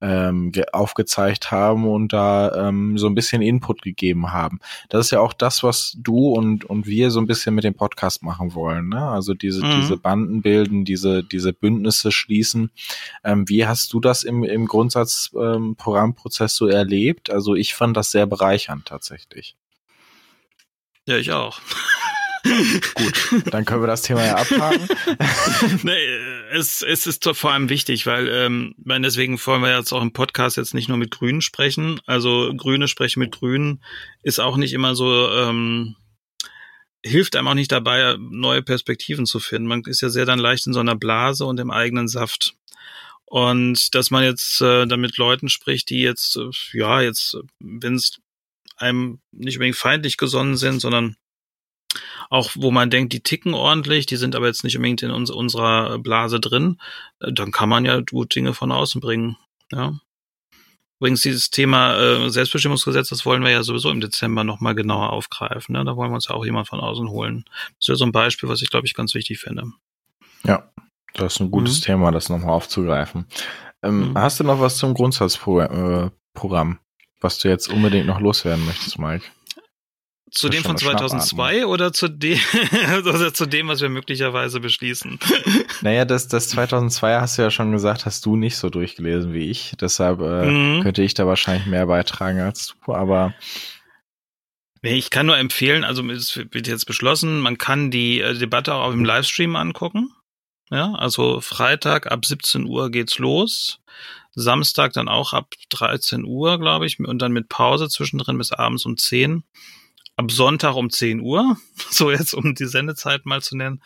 ähm, 0.04 0.52
aufgezeigt 0.74 1.50
haben 1.50 1.88
und 1.88 2.12
da 2.12 2.68
ähm, 2.68 2.98
so 2.98 3.08
ein 3.08 3.16
bisschen 3.16 3.42
Input 3.42 3.82
gegeben 3.82 4.34
haben. 4.34 4.60
Das 4.90 5.06
ist 5.06 5.12
ja 5.12 5.22
auch 5.22 5.32
das, 5.32 5.64
was 5.64 5.96
du 5.98 6.34
und, 6.34 6.66
und 6.66 6.86
wir 6.86 7.10
so 7.10 7.22
ein 7.22 7.26
bisschen 7.26 7.56
mit 7.56 7.64
dem 7.64 7.74
Podcast 7.74 8.22
machen 8.22 8.54
wollen. 8.54 8.90
Ne? 8.90 9.02
Also 9.02 9.34
diese, 9.34 9.66
mhm. 9.66 9.80
diese 9.80 9.96
Banden 9.96 10.42
bilden, 10.42 10.84
diese, 10.84 11.24
diese 11.24 11.54
Bündnisse 11.54 12.12
schließen. 12.12 12.70
Ähm, 13.24 13.48
wie 13.48 13.66
hast 13.66 13.94
du 13.94 14.02
das 14.02 14.24
im, 14.24 14.44
im 14.44 14.66
Grundsatzprogrammprozess 14.66 16.52
ähm, 16.52 16.58
so 16.58 16.68
erlebt? 16.68 17.30
Also 17.30 17.56
ich 17.56 17.74
fand 17.74 17.96
das 17.96 18.12
sehr 18.12 18.26
bereichernd 18.26 18.86
tatsächlich. 18.86 19.56
Ja, 21.06 21.16
ich 21.16 21.32
auch. 21.32 21.62
Gut, 22.44 23.54
dann 23.54 23.64
können 23.64 23.82
wir 23.82 23.88
das 23.88 24.02
Thema 24.02 24.26
ja 24.26 24.36
abhaken. 24.36 24.86
nee, 25.84 26.33
es, 26.54 26.82
es 26.82 27.08
ist 27.08 27.28
vor 27.34 27.52
allem 27.52 27.70
wichtig, 27.70 28.06
weil 28.06 28.28
ähm, 28.30 28.76
deswegen 28.78 29.44
wollen 29.46 29.62
wir 29.62 29.76
jetzt 29.76 29.92
auch 29.92 30.02
im 30.02 30.14
Podcast 30.14 30.58
jetzt 30.58 30.74
nicht 30.74 30.88
nur 30.88 30.98
mit 30.98 31.12
Grünen 31.12 31.42
sprechen. 31.42 32.00
Also 32.06 32.54
Grüne 32.56 32.88
sprechen 32.88 33.20
mit 33.20 33.32
Grünen 33.32 33.84
ist 34.22 34.40
auch 34.40 34.58
nicht 34.58 34.74
immer 34.74 34.96
so, 34.96 35.30
ähm, 35.32 35.96
hilft 37.04 37.36
einem 37.36 37.48
auch 37.48 37.54
nicht 37.56 37.72
dabei, 37.72 38.16
neue 38.20 38.62
Perspektiven 38.62 39.26
zu 39.26 39.40
finden. 39.40 39.68
Man 39.68 39.82
ist 39.86 40.02
ja 40.02 40.10
sehr 40.10 40.26
dann 40.26 40.40
leicht 40.40 40.68
in 40.68 40.74
so 40.74 40.80
einer 40.80 40.96
Blase 40.96 41.46
und 41.46 41.60
im 41.60 41.72
eigenen 41.72 42.08
Saft. 42.08 42.56
Und 43.26 43.96
dass 43.96 44.12
man 44.12 44.24
jetzt 44.24 44.62
äh, 44.62 44.86
damit 44.86 45.18
Leuten 45.18 45.50
spricht, 45.50 45.90
die 45.90 46.02
jetzt, 46.02 46.38
äh, 46.38 46.52
ja, 46.78 47.02
jetzt, 47.02 47.36
wenn 47.60 47.96
es 47.96 48.20
einem 48.78 49.22
nicht 49.32 49.58
unbedingt 49.58 49.78
feindlich 49.78 50.18
gesonnen 50.18 50.56
sind, 50.56 50.80
sondern 50.82 51.16
auch 52.30 52.52
wo 52.56 52.72
man 52.72 52.90
denkt, 52.90 53.14
die 53.14 53.22
ticken 53.22 53.54
ordentlich, 53.54 54.06
die 54.06 54.18
sind 54.18 54.36
aber 54.36 54.48
jetzt 54.48 54.64
nicht 54.64 54.76
unbedingt 54.76 55.04
in 55.04 55.12
uns, 55.12 55.30
unserer 55.30 56.00
Blase 56.00 56.40
drin, 56.40 56.80
äh, 57.20 57.32
dann 57.32 57.52
kann 57.52 57.70
man 57.70 57.86
ja 57.86 58.02
gut 58.02 58.36
Dinge 58.36 58.54
von 58.54 58.72
außen 58.72 59.02
bringen. 59.02 59.38
Ja. 59.72 60.00
Übrigens, 61.00 61.22
dieses 61.22 61.50
Thema 61.50 61.98
äh, 61.98 62.30
Selbstbestimmungsgesetz, 62.30 63.10
das 63.10 63.26
wollen 63.26 63.44
wir 63.44 63.52
ja 63.52 63.64
sowieso 63.64 63.90
im 63.90 64.00
Dezember 64.00 64.44
nochmal 64.44 64.74
genauer 64.74 65.12
aufgreifen. 65.12 65.74
Ne? 65.74 65.84
Da 65.84 65.98
wollen 65.98 66.12
wir 66.12 66.16
uns 66.16 66.30
ja 66.30 66.36
auch 66.36 66.46
jemand 66.46 66.68
von 66.68 66.80
außen 66.80 67.10
holen. 67.10 67.44
Das 67.78 67.90
wäre 67.90 67.98
so 67.98 68.06
ein 68.06 68.14
Beispiel, 68.14 68.48
was 68.48 68.62
ich, 68.62 68.70
glaube 68.70 68.88
ich, 68.88 68.94
ganz 68.94 69.14
wichtig 69.14 69.40
finde. 69.40 69.66
Ja, 70.46 70.72
das 71.14 71.34
ist 71.34 71.40
ein 71.42 71.52
gutes 71.52 71.82
mhm. 71.82 71.84
Thema, 71.84 72.12
das 72.12 72.30
nochmal 72.30 72.52
aufzugreifen. 72.52 73.26
Ähm, 73.82 74.12
mhm. 74.12 74.18
Hast 74.18 74.40
du 74.40 74.44
noch 74.46 74.62
was 74.62 74.78
zum 74.78 74.94
Grundsatzprogramm, 74.94 76.72
äh, 76.72 77.02
was 77.20 77.38
du 77.40 77.50
jetzt 77.50 77.68
unbedingt 77.68 78.08
noch 78.08 78.22
loswerden 78.22 78.66
möchtest, 78.66 78.98
Mike? 78.98 79.26
Zu 80.34 80.50
dem 80.50 80.64
von 80.64 80.76
2002 80.76 81.68
oder 81.68 81.94
zu 81.94 82.08
dem, 82.08 82.40
oder 82.98 83.34
zu 83.36 83.46
dem, 83.46 83.68
was 83.68 83.82
wir 83.82 83.90
möglicherweise 83.90 84.60
beschließen? 84.60 85.20
Naja, 85.82 86.06
das, 86.06 86.30
das 86.30 86.48
2002 86.50 87.20
hast 87.20 87.38
du 87.38 87.42
ja 87.42 87.52
schon 87.52 87.72
gesagt, 87.74 88.06
hast 88.06 88.26
du 88.26 88.38
nicht 88.38 88.56
so 88.56 88.70
durchgelesen 88.70 89.34
wie 89.34 89.50
ich. 89.50 89.74
Deshalb 89.82 90.22
äh, 90.22 90.50
mhm. 90.50 90.82
könnte 90.82 91.04
ich 91.04 91.14
da 91.14 91.28
wahrscheinlich 91.28 91.68
mehr 91.68 91.88
beitragen 91.88 92.40
als 92.40 92.74
du, 92.86 92.94
aber. 92.94 93.34
Nee, 94.82 94.96
ich 94.96 95.10
kann 95.10 95.26
nur 95.26 95.38
empfehlen, 95.38 95.84
also 95.84 96.10
es 96.10 96.38
wird 96.38 96.68
jetzt 96.68 96.86
beschlossen, 96.86 97.40
man 97.42 97.58
kann 97.58 97.92
die 97.92 98.22
äh, 98.22 98.34
Debatte 98.34 98.76
auch 98.76 98.94
im 98.94 99.04
Livestream 99.04 99.56
angucken. 99.58 100.10
Ja, 100.72 100.94
also 100.94 101.42
Freitag 101.42 102.12
ab 102.12 102.26
17 102.26 102.66
Uhr 102.66 102.90
geht's 102.90 103.20
los. 103.20 103.80
Samstag 104.32 104.94
dann 104.94 105.10
auch 105.10 105.34
ab 105.34 105.54
13 105.70 106.24
Uhr, 106.24 106.60
glaube 106.60 106.86
ich, 106.88 107.00
und 107.00 107.22
dann 107.22 107.34
mit 107.34 107.50
Pause 107.50 107.90
zwischendrin 107.90 108.38
bis 108.38 108.52
abends 108.52 108.86
um 108.86 108.98
10 108.98 109.44
ab 110.16 110.32
Sonntag 110.32 110.76
um 110.76 110.90
10 110.90 111.22
Uhr, 111.22 111.58
so 111.90 112.12
jetzt 112.12 112.34
um 112.34 112.56
die 112.56 112.66
Sendezeit 112.66 113.26
mal 113.26 113.42
zu 113.42 113.58
nennen, 113.58 113.82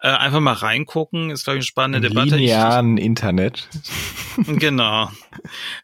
äh, 0.00 0.08
einfach 0.08 0.40
mal 0.40 0.52
reingucken. 0.52 1.30
Ist, 1.30 1.44
glaube 1.44 1.58
ich, 1.58 1.62
eine 1.62 1.66
spannende 1.66 2.08
Im 2.08 2.14
Debatte. 2.14 2.36
Linearen 2.36 2.96
ich, 2.96 3.04
Internet. 3.04 3.68
Genau. 4.46 5.10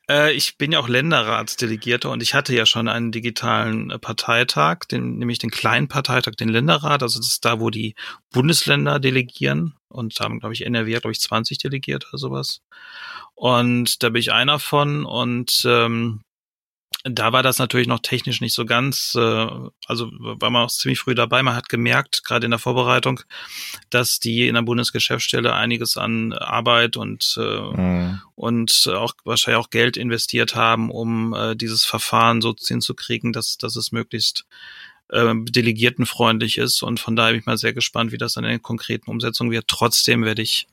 Äh, 0.09 0.32
ich 0.32 0.57
bin 0.57 0.72
ja 0.72 0.78
auch 0.78 0.88
Länderratsdelegierter 0.88 2.11
und 2.11 2.22
ich 2.22 2.32
hatte 2.32 2.55
ja 2.55 2.64
schon 2.64 2.88
einen 2.88 3.12
digitalen 3.12 3.90
äh, 3.90 3.99
Parteitag, 3.99 4.84
den, 4.90 5.18
nämlich 5.18 5.38
den 5.38 5.51
kleinen 5.51 5.88
Parteitag, 5.88 6.36
den 6.36 6.49
Länderrat. 6.49 7.03
Also 7.03 7.18
das 7.18 7.28
ist 7.28 7.44
da, 7.44 7.61
wo 7.61 7.68
die 7.68 7.94
Bundesländer 8.32 8.99
delegieren 8.99 9.74
und 9.88 10.18
haben, 10.20 10.40
glaube 10.40 10.55
ich, 10.55 10.64
NRW 10.64 10.94
hat, 10.94 11.03
glaube 11.03 11.12
ich, 11.12 11.20
20 11.20 11.59
delegiert 11.59 12.07
oder 12.09 12.18
sowas. 12.18 12.62
Und 13.34 14.03
da 14.03 14.09
bin 14.09 14.20
ich 14.20 14.32
einer 14.32 14.59
von 14.59 15.05
und 15.05 15.62
ähm, 15.66 16.22
da 17.09 17.32
war 17.32 17.42
das 17.42 17.59
natürlich 17.59 17.86
noch 17.86 18.00
technisch 18.00 18.40
nicht 18.40 18.54
so 18.54 18.64
ganz, 18.64 19.14
äh, 19.14 19.46
also 19.86 20.11
war 20.18 20.50
man 20.50 20.64
auch 20.64 20.70
ziemlich 20.70 20.98
früh 20.98 21.14
dabei. 21.14 21.42
Man 21.42 21.54
hat 21.54 21.68
gemerkt, 21.68 22.24
gerade 22.24 22.44
in 22.44 22.50
der 22.50 22.59
Vorbereitung, 22.59 23.20
dass 23.90 24.18
die 24.18 24.48
in 24.48 24.54
der 24.54 24.62
Bundesgeschäftsstelle 24.62 25.54
einiges 25.54 25.96
an 25.96 26.32
Arbeit 26.32 26.96
und, 26.96 27.36
äh, 27.38 27.61
mhm. 27.61 28.20
und 28.34 28.90
auch 28.92 29.14
wahrscheinlich 29.24 29.64
auch 29.64 29.70
Geld 29.70 29.96
investiert 29.96 30.54
haben, 30.54 30.90
um 30.90 31.32
äh, 31.34 31.54
dieses 31.54 31.84
Verfahren 31.84 32.40
so 32.40 32.54
hinzukriegen, 32.59 33.32
dass, 33.32 33.57
dass 33.57 33.76
es 33.76 33.92
möglichst 33.92 34.44
äh, 35.11 35.34
delegiertenfreundlich 35.34 36.59
ist. 36.59 36.82
Und 36.82 36.98
von 36.98 37.14
daher 37.14 37.32
bin 37.32 37.40
ich 37.40 37.46
mal 37.46 37.59
sehr 37.59 37.72
gespannt, 37.72 38.11
wie 38.11 38.18
das 38.18 38.34
dann 38.34 38.44
in 38.44 38.50
der 38.50 38.59
konkreten 38.59 39.11
Umsetzung 39.11 39.50
wird. 39.50 39.68
Trotzdem 39.68 40.24
werde 40.24 40.42
ich 40.42 40.66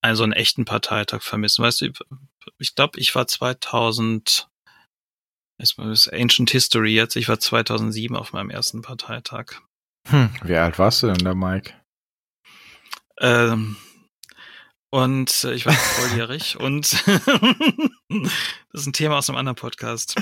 also 0.00 0.22
einen 0.22 0.32
echten 0.32 0.64
Parteitag 0.64 1.22
vermissen. 1.22 1.62
Weißt 1.62 1.82
du, 1.82 1.92
ich 2.58 2.74
glaube, 2.74 2.98
ich 2.98 3.14
war 3.14 3.26
2000, 3.26 4.48
es 5.60 5.76
ist 5.78 6.12
Ancient 6.12 6.50
History 6.50 6.94
jetzt, 6.94 7.16
ich 7.16 7.28
war 7.28 7.38
2007 7.38 8.16
auf 8.16 8.32
meinem 8.32 8.50
ersten 8.50 8.82
Parteitag. 8.82 9.60
Hm, 10.08 10.30
wie 10.42 10.56
alt 10.56 10.78
warst 10.78 11.02
du 11.02 11.08
denn 11.08 11.18
da, 11.18 11.34
Mike? 11.34 11.74
Ähm, 13.20 13.76
und 14.90 15.44
äh, 15.44 15.52
ich 15.52 15.66
war 15.66 15.72
volljährig 15.74 16.58
und 16.58 16.92
das 17.06 18.80
ist 18.80 18.86
ein 18.86 18.92
Thema 18.92 19.18
aus 19.18 19.28
einem 19.28 19.38
anderen 19.38 19.56
Podcast. 19.56 20.14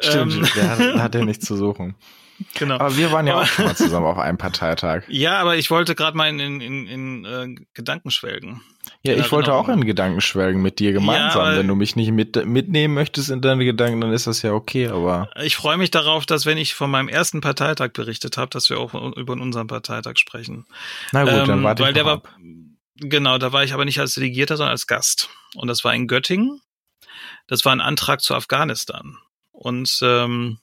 Stimmt, 0.00 0.34
ähm, 0.34 0.48
der 0.54 0.70
hat, 0.70 0.78
hat 1.02 1.14
ja 1.14 1.24
nichts 1.24 1.46
zu 1.46 1.56
suchen. 1.56 1.96
Genau. 2.54 2.74
Aber 2.74 2.96
wir 2.96 3.12
waren 3.12 3.26
ja 3.26 3.40
auch 3.40 3.46
schon 3.46 3.66
mal 3.66 3.76
zusammen 3.76 4.06
auf 4.06 4.18
einem 4.18 4.38
Parteitag. 4.38 5.04
Ja, 5.08 5.38
aber 5.38 5.56
ich 5.56 5.70
wollte 5.70 5.94
gerade 5.94 6.16
mal 6.16 6.28
in, 6.28 6.40
in, 6.40 6.60
in, 6.60 6.86
in 6.86 7.24
äh, 7.24 7.62
Gedanken 7.74 8.10
schwelgen. 8.10 8.62
Ja, 9.02 9.14
ich 9.14 9.30
wollte 9.30 9.54
auch 9.54 9.68
in 9.68 9.84
Gedanken 9.84 10.20
schwelgen 10.20 10.60
mit 10.60 10.80
dir 10.80 10.92
gemeinsam. 10.92 11.46
Ja, 11.46 11.56
wenn 11.56 11.68
du 11.68 11.76
mich 11.76 11.94
nicht 11.94 12.10
mit, 12.10 12.44
mitnehmen 12.46 12.94
möchtest 12.94 13.30
in 13.30 13.40
deine 13.40 13.64
Gedanken, 13.64 14.00
dann 14.00 14.12
ist 14.12 14.26
das 14.26 14.42
ja 14.42 14.52
okay, 14.52 14.88
aber. 14.88 15.30
Ich 15.42 15.56
freue 15.56 15.76
mich 15.76 15.90
darauf, 15.90 16.26
dass 16.26 16.46
wenn 16.46 16.58
ich 16.58 16.74
von 16.74 16.90
meinem 16.90 17.08
ersten 17.08 17.40
Parteitag 17.40 17.92
berichtet 17.92 18.36
habe, 18.36 18.50
dass 18.50 18.70
wir 18.70 18.80
auch 18.80 18.94
über 19.16 19.34
unseren 19.34 19.68
Parteitag 19.68 20.16
sprechen. 20.16 20.66
Na 21.12 21.24
gut, 21.24 21.32
ähm, 21.32 21.46
dann 21.46 21.62
warte 21.62 21.82
ich 21.82 21.86
weil 21.86 21.92
der 21.94 22.06
ab. 22.06 22.24
war 22.24 22.32
Genau, 22.96 23.38
da 23.38 23.52
war 23.52 23.64
ich 23.64 23.72
aber 23.72 23.84
nicht 23.84 23.98
als 23.98 24.14
Delegierter, 24.14 24.56
sondern 24.56 24.72
als 24.72 24.86
Gast. 24.86 25.28
Und 25.54 25.68
das 25.68 25.84
war 25.84 25.94
in 25.94 26.06
Göttingen. 26.06 26.60
Das 27.46 27.64
war 27.64 27.72
ein 27.72 27.80
Antrag 27.80 28.20
zu 28.20 28.34
Afghanistan. 28.34 29.18
Und 29.50 29.98
ähm, 30.02 30.58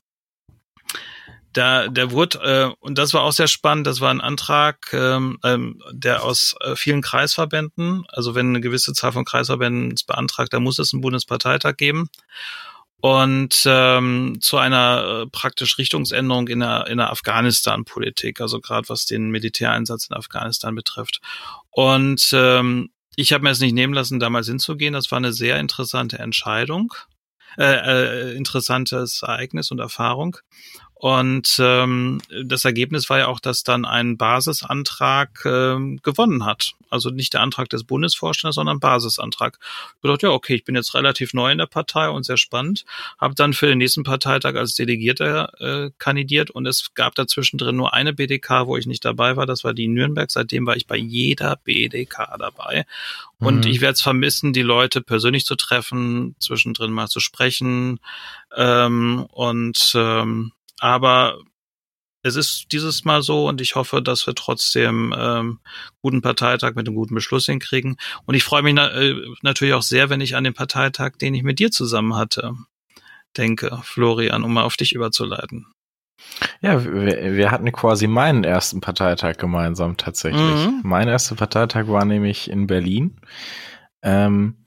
da, 1.54 1.88
der 1.88 2.12
wurde, 2.12 2.40
äh, 2.40 2.76
und 2.80 2.98
das 2.98 3.14
war 3.14 3.24
auch 3.24 3.32
sehr 3.32 3.48
spannend, 3.48 3.88
das 3.88 4.02
war 4.02 4.12
ein 4.12 4.22
Antrag, 4.22 4.94
ähm, 4.94 5.40
ähm, 5.44 5.82
der 5.92 6.24
aus 6.24 6.56
äh, 6.62 6.76
vielen 6.76 7.02
Kreisverbänden, 7.02 8.06
also 8.10 8.36
wenn 8.36 8.50
eine 8.50 8.62
gewisse 8.62 8.94
Zahl 8.94 9.12
von 9.12 9.26
Kreisverbänden 9.26 9.94
es 9.94 10.04
beantragt, 10.04 10.54
dann 10.54 10.64
muss 10.64 10.80
es 10.80 10.94
einen 10.94 11.02
Bundesparteitag 11.02 11.78
geben. 11.78 12.10
Und 13.02 13.64
ähm, 13.66 14.38
zu 14.42 14.58
einer 14.58 15.24
äh, 15.24 15.30
praktisch 15.32 15.78
Richtungsänderung 15.78 16.50
in 16.50 16.60
der, 16.60 16.88
in 16.88 16.98
der 16.98 17.12
Afghanistan-Politik, 17.12 18.42
also 18.42 18.60
gerade 18.60 18.90
was 18.90 19.06
den 19.06 19.30
Militäreinsatz 19.30 20.08
in 20.10 20.18
Afghanistan 20.18 20.76
betrifft. 20.76 21.22
Und 21.72 22.30
ähm, 22.34 22.90
ich 23.16 23.32
habe 23.32 23.44
mir 23.44 23.52
es 23.52 23.62
nicht 23.62 23.74
nehmen 23.74 23.94
lassen, 23.94 24.20
damals 24.20 24.48
hinzugehen. 24.48 24.94
Das 24.94 25.12
war 25.12 25.18
eine 25.18 25.32
sehr 25.32 25.60
interessante 25.60 26.20
Entscheidung, 26.20 26.94
äh, 27.58 28.32
äh, 28.32 28.36
interessantes 28.36 29.22
Ereignis 29.24 29.72
und 29.72 29.80
Erfahrung. 29.80 30.38
Und 31.02 31.56
ähm, 31.60 32.20
das 32.44 32.66
Ergebnis 32.66 33.10
war 33.10 33.20
ja 33.20 33.28
auch, 33.28 33.40
dass 33.40 33.64
dann 33.64 33.86
ein 33.86 34.18
Basisantrag 34.18 35.46
ähm, 35.46 36.02
gewonnen 36.04 36.44
hat. 36.44 36.74
Also 36.90 37.10
nicht 37.10 37.34
der 37.34 37.40
Antrag 37.40 37.70
des 37.70 37.86
Bundesvorstands, 37.86 38.56
sondern 38.56 38.76
ein 38.76 38.80
Basisantrag. 38.82 39.60
Ich 40.04 40.10
dachte, 40.10 40.28
ja, 40.28 40.34
okay, 40.34 40.56
ich 40.56 40.66
bin 40.66 40.76
jetzt 40.76 40.94
relativ 40.96 41.34
neu 41.34 41.54
in 41.54 41.58
der 41.58 41.68
Partei 41.68 42.10
und 42.10 42.26
sehr 42.26 42.36
spannend. 42.36 42.84
Habe 43.18 43.34
dann 43.34 43.54
für 43.54 43.68
den 43.68 43.78
nächsten 43.78 44.04
Parteitag 44.04 44.56
als 44.56 44.76
Delegierter 44.76 45.54
äh, 45.62 45.92
kandidiert 46.00 46.52
und 46.52 46.66
es 46.66 46.94
gab 46.96 47.16
dazwischen 47.16 47.58
drin 47.58 47.78
nur 47.78 47.94
eine 47.94 48.12
BDK, 48.12 48.68
wo 48.68 48.76
ich 48.76 48.86
nicht 48.86 49.06
dabei 49.06 49.38
war. 49.38 49.46
Das 49.46 49.64
war 49.64 49.74
die 49.74 49.86
in 49.86 49.94
Nürnberg. 49.94 50.30
Seitdem 50.30 50.66
war 50.66 50.76
ich 50.76 50.86
bei 50.86 50.98
jeder 50.98 51.56
BDK 51.64 52.36
dabei. 52.38 52.86
Und 53.38 53.64
mhm. 53.64 53.72
ich 53.72 53.80
werde 53.80 53.94
es 53.94 54.02
vermissen, 54.02 54.52
die 54.52 54.64
Leute 54.64 55.00
persönlich 55.00 55.46
zu 55.46 55.56
treffen, 55.56 56.36
zwischendrin 56.40 56.92
mal 56.92 57.08
zu 57.08 57.22
sprechen. 57.22 58.02
Ähm, 58.54 59.26
und 59.32 59.94
ähm, 59.96 60.52
aber 60.80 61.38
es 62.22 62.36
ist 62.36 62.68
dieses 62.72 63.06
Mal 63.06 63.22
so 63.22 63.48
und 63.48 63.62
ich 63.62 63.76
hoffe, 63.76 64.02
dass 64.02 64.28
wir 64.28 64.36
trotzdem 64.36 65.14
ähm, 65.18 65.60
guten 66.02 66.22
Parteitag 66.22 66.76
mit 66.76 66.88
einem 66.88 66.96
guten 66.96 67.16
Beschluss 67.16 67.46
hinkriegen. 67.46 67.98
Und 68.26 68.36
ich 68.36 68.44
freue 68.44 68.62
mich 68.62 68.74
na 68.74 68.92
äh, 68.92 69.16
natürlich 69.42 69.74
auch 69.74 69.82
sehr, 69.82 70.10
wenn 70.10 70.22
ich 70.22 70.36
an 70.36 70.44
den 70.44 70.54
Parteitag, 70.54 71.14
den 71.18 71.34
ich 71.34 71.44
mit 71.44 71.60
dir 71.60 71.72
zusammen 71.72 72.16
hatte, 72.16 72.54
denke, 73.38 73.80
Florian, 73.84 74.44
um 74.44 74.54
mal 74.54 74.64
auf 74.64 74.76
dich 74.76 74.94
überzuleiten. 74.94 75.68
Ja, 76.62 76.84
wir, 76.84 77.36
wir 77.38 77.52
hatten 77.52 77.72
quasi 77.72 78.08
meinen 78.08 78.44
ersten 78.44 78.82
Parteitag 78.82 79.38
gemeinsam 79.38 79.96
tatsächlich. 79.96 80.42
Mhm. 80.42 80.82
Mein 80.84 81.08
erster 81.08 81.36
Parteitag 81.36 81.88
war 81.88 82.04
nämlich 82.04 82.50
in 82.50 82.68
Berlin. 82.68 83.22
Ähm, 84.02 84.66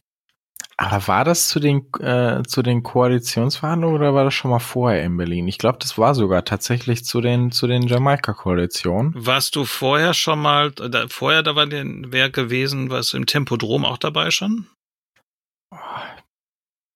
aber 0.77 1.07
war 1.07 1.25
das 1.25 1.49
zu 1.49 1.61
den, 1.61 1.87
äh, 2.01 2.43
zu 2.47 2.63
den 2.63 2.83
Koalitionsverhandlungen 2.83 3.97
oder 3.97 4.15
war 4.15 4.25
das 4.25 4.35
schon 4.35 4.51
mal 4.51 4.59
vorher 4.59 5.05
in 5.05 5.17
Berlin? 5.17 5.47
Ich 5.49 5.59
glaube, 5.59 5.79
das 5.79 5.99
war 5.99 6.15
sogar 6.15 6.45
tatsächlich 6.45 7.05
zu 7.05 7.21
den, 7.21 7.53
zu 7.53 7.67
den 7.67 7.87
Jamaika-Koalitionen. 7.87 9.13
Warst 9.15 9.55
du 9.57 9.65
vorher 9.65 10.15
schon 10.15 10.41
mal, 10.41 10.71
da, 10.73 11.07
vorher 11.09 11.43
da 11.43 11.55
war 11.55 11.67
den, 11.67 12.13
wer 12.13 12.31
gewesen, 12.31 12.91
was 12.91 13.13
im 13.15 13.27
Tempodrom 13.27 13.85
auch 13.85 13.99
dabei 13.99 14.31
schon? 14.31 14.67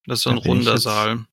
Das 0.07 0.19
ist 0.19 0.23
so 0.23 0.31
ein 0.31 0.39
runder 0.39 0.79
Saal. 0.79 1.27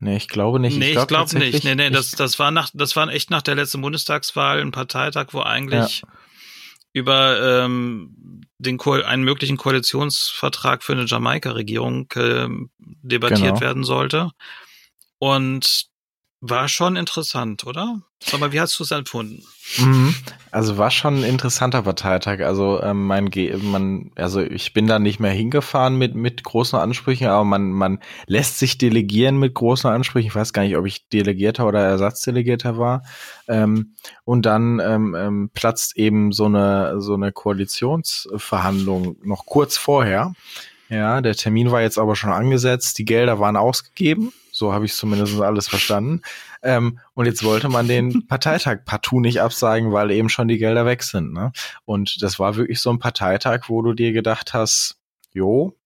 Nee, 0.00 0.16
ich 0.16 0.28
glaube 0.28 0.60
nicht. 0.60 0.76
Nee, 0.76 0.88
ich 0.88 0.92
glaube 0.92 1.06
glaub 1.06 1.32
nicht. 1.32 1.64
Nee, 1.64 1.74
nee, 1.74 1.90
das, 1.90 2.10
das 2.10 2.38
war 2.38 2.50
nach, 2.50 2.70
das 2.74 2.96
war 2.96 3.08
echt 3.08 3.30
nach 3.30 3.42
der 3.42 3.54
letzten 3.54 3.80
Bundestagswahl 3.80 4.60
ein 4.60 4.72
Parteitag, 4.72 5.28
wo 5.32 5.40
eigentlich 5.40 6.00
ja 6.00 6.08
über 6.94 7.64
ähm, 7.64 8.40
den 8.58 8.78
Ko 8.78 8.92
einen 8.92 9.24
möglichen 9.24 9.56
Koalitionsvertrag 9.58 10.82
für 10.82 10.92
eine 10.92 11.04
Jamaika-Regierung 11.04 12.10
äh, 12.14 12.48
debattiert 12.78 13.54
genau. 13.54 13.60
werden 13.60 13.84
sollte. 13.84 14.30
Und 15.18 15.88
war 16.46 16.68
schon 16.68 16.96
interessant, 16.96 17.64
oder? 17.66 18.02
Sag 18.22 18.38
mal, 18.38 18.52
wie 18.52 18.60
hast 18.60 18.78
du 18.78 18.84
es 18.84 18.90
empfunden? 18.90 19.42
Mhm. 19.78 20.14
Also 20.50 20.76
war 20.76 20.90
schon 20.90 21.16
ein 21.16 21.24
interessanter 21.24 21.82
Parteitag. 21.82 22.40
Also 22.40 22.82
ähm, 22.82 23.06
mein 23.06 23.30
Ge 23.30 23.56
man, 23.56 24.10
also 24.14 24.40
ich 24.40 24.74
bin 24.74 24.86
da 24.86 24.98
nicht 24.98 25.20
mehr 25.20 25.30
hingefahren 25.30 25.96
mit 25.96 26.14
mit 26.14 26.44
großen 26.44 26.78
Ansprüchen, 26.78 27.28
aber 27.28 27.44
man 27.44 27.70
man 27.70 27.98
lässt 28.26 28.58
sich 28.58 28.76
delegieren 28.76 29.38
mit 29.38 29.54
großen 29.54 29.88
Ansprüchen. 29.88 30.26
Ich 30.28 30.34
weiß 30.34 30.52
gar 30.52 30.62
nicht, 30.62 30.76
ob 30.76 30.84
ich 30.84 31.08
Delegierter 31.08 31.66
oder 31.66 31.80
Ersatzdelegierter 31.80 32.76
war. 32.76 33.04
Ähm, 33.48 33.94
und 34.24 34.44
dann 34.44 34.80
ähm, 34.80 35.14
ähm, 35.18 35.50
platzt 35.54 35.96
eben 35.96 36.32
so 36.32 36.44
eine 36.44 37.00
so 37.00 37.14
eine 37.14 37.32
Koalitionsverhandlung 37.32 39.16
noch 39.24 39.46
kurz 39.46 39.78
vorher. 39.78 40.34
Ja, 40.90 41.22
der 41.22 41.34
Termin 41.34 41.70
war 41.70 41.80
jetzt 41.80 41.98
aber 41.98 42.16
schon 42.16 42.32
angesetzt, 42.32 42.98
die 42.98 43.06
Gelder 43.06 43.40
waren 43.40 43.56
ausgegeben 43.56 44.32
so 44.54 44.72
habe 44.72 44.84
ich 44.84 44.94
zumindest 44.94 45.40
alles 45.40 45.66
verstanden. 45.66 46.22
Ähm, 46.62 47.00
und 47.14 47.26
jetzt 47.26 47.42
wollte 47.42 47.68
man 47.68 47.88
den 47.88 48.28
Parteitag 48.28 48.84
partout 48.84 49.18
nicht 49.18 49.42
absagen, 49.42 49.92
weil 49.92 50.12
eben 50.12 50.28
schon 50.28 50.46
die 50.46 50.58
Gelder 50.58 50.86
weg 50.86 51.02
sind. 51.02 51.32
Ne? 51.32 51.50
Und 51.84 52.22
das 52.22 52.38
war 52.38 52.54
wirklich 52.54 52.80
so 52.80 52.90
ein 52.90 53.00
Parteitag, 53.00 53.68
wo 53.68 53.82
du 53.82 53.94
dir 53.94 54.12
gedacht 54.12 54.54
hast, 54.54 54.96
jo, 55.32 55.76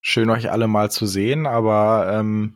schön 0.00 0.30
euch 0.30 0.52
alle 0.52 0.68
mal 0.68 0.92
zu 0.92 1.06
sehen, 1.06 1.46
aber 1.46 2.08
ähm, 2.12 2.54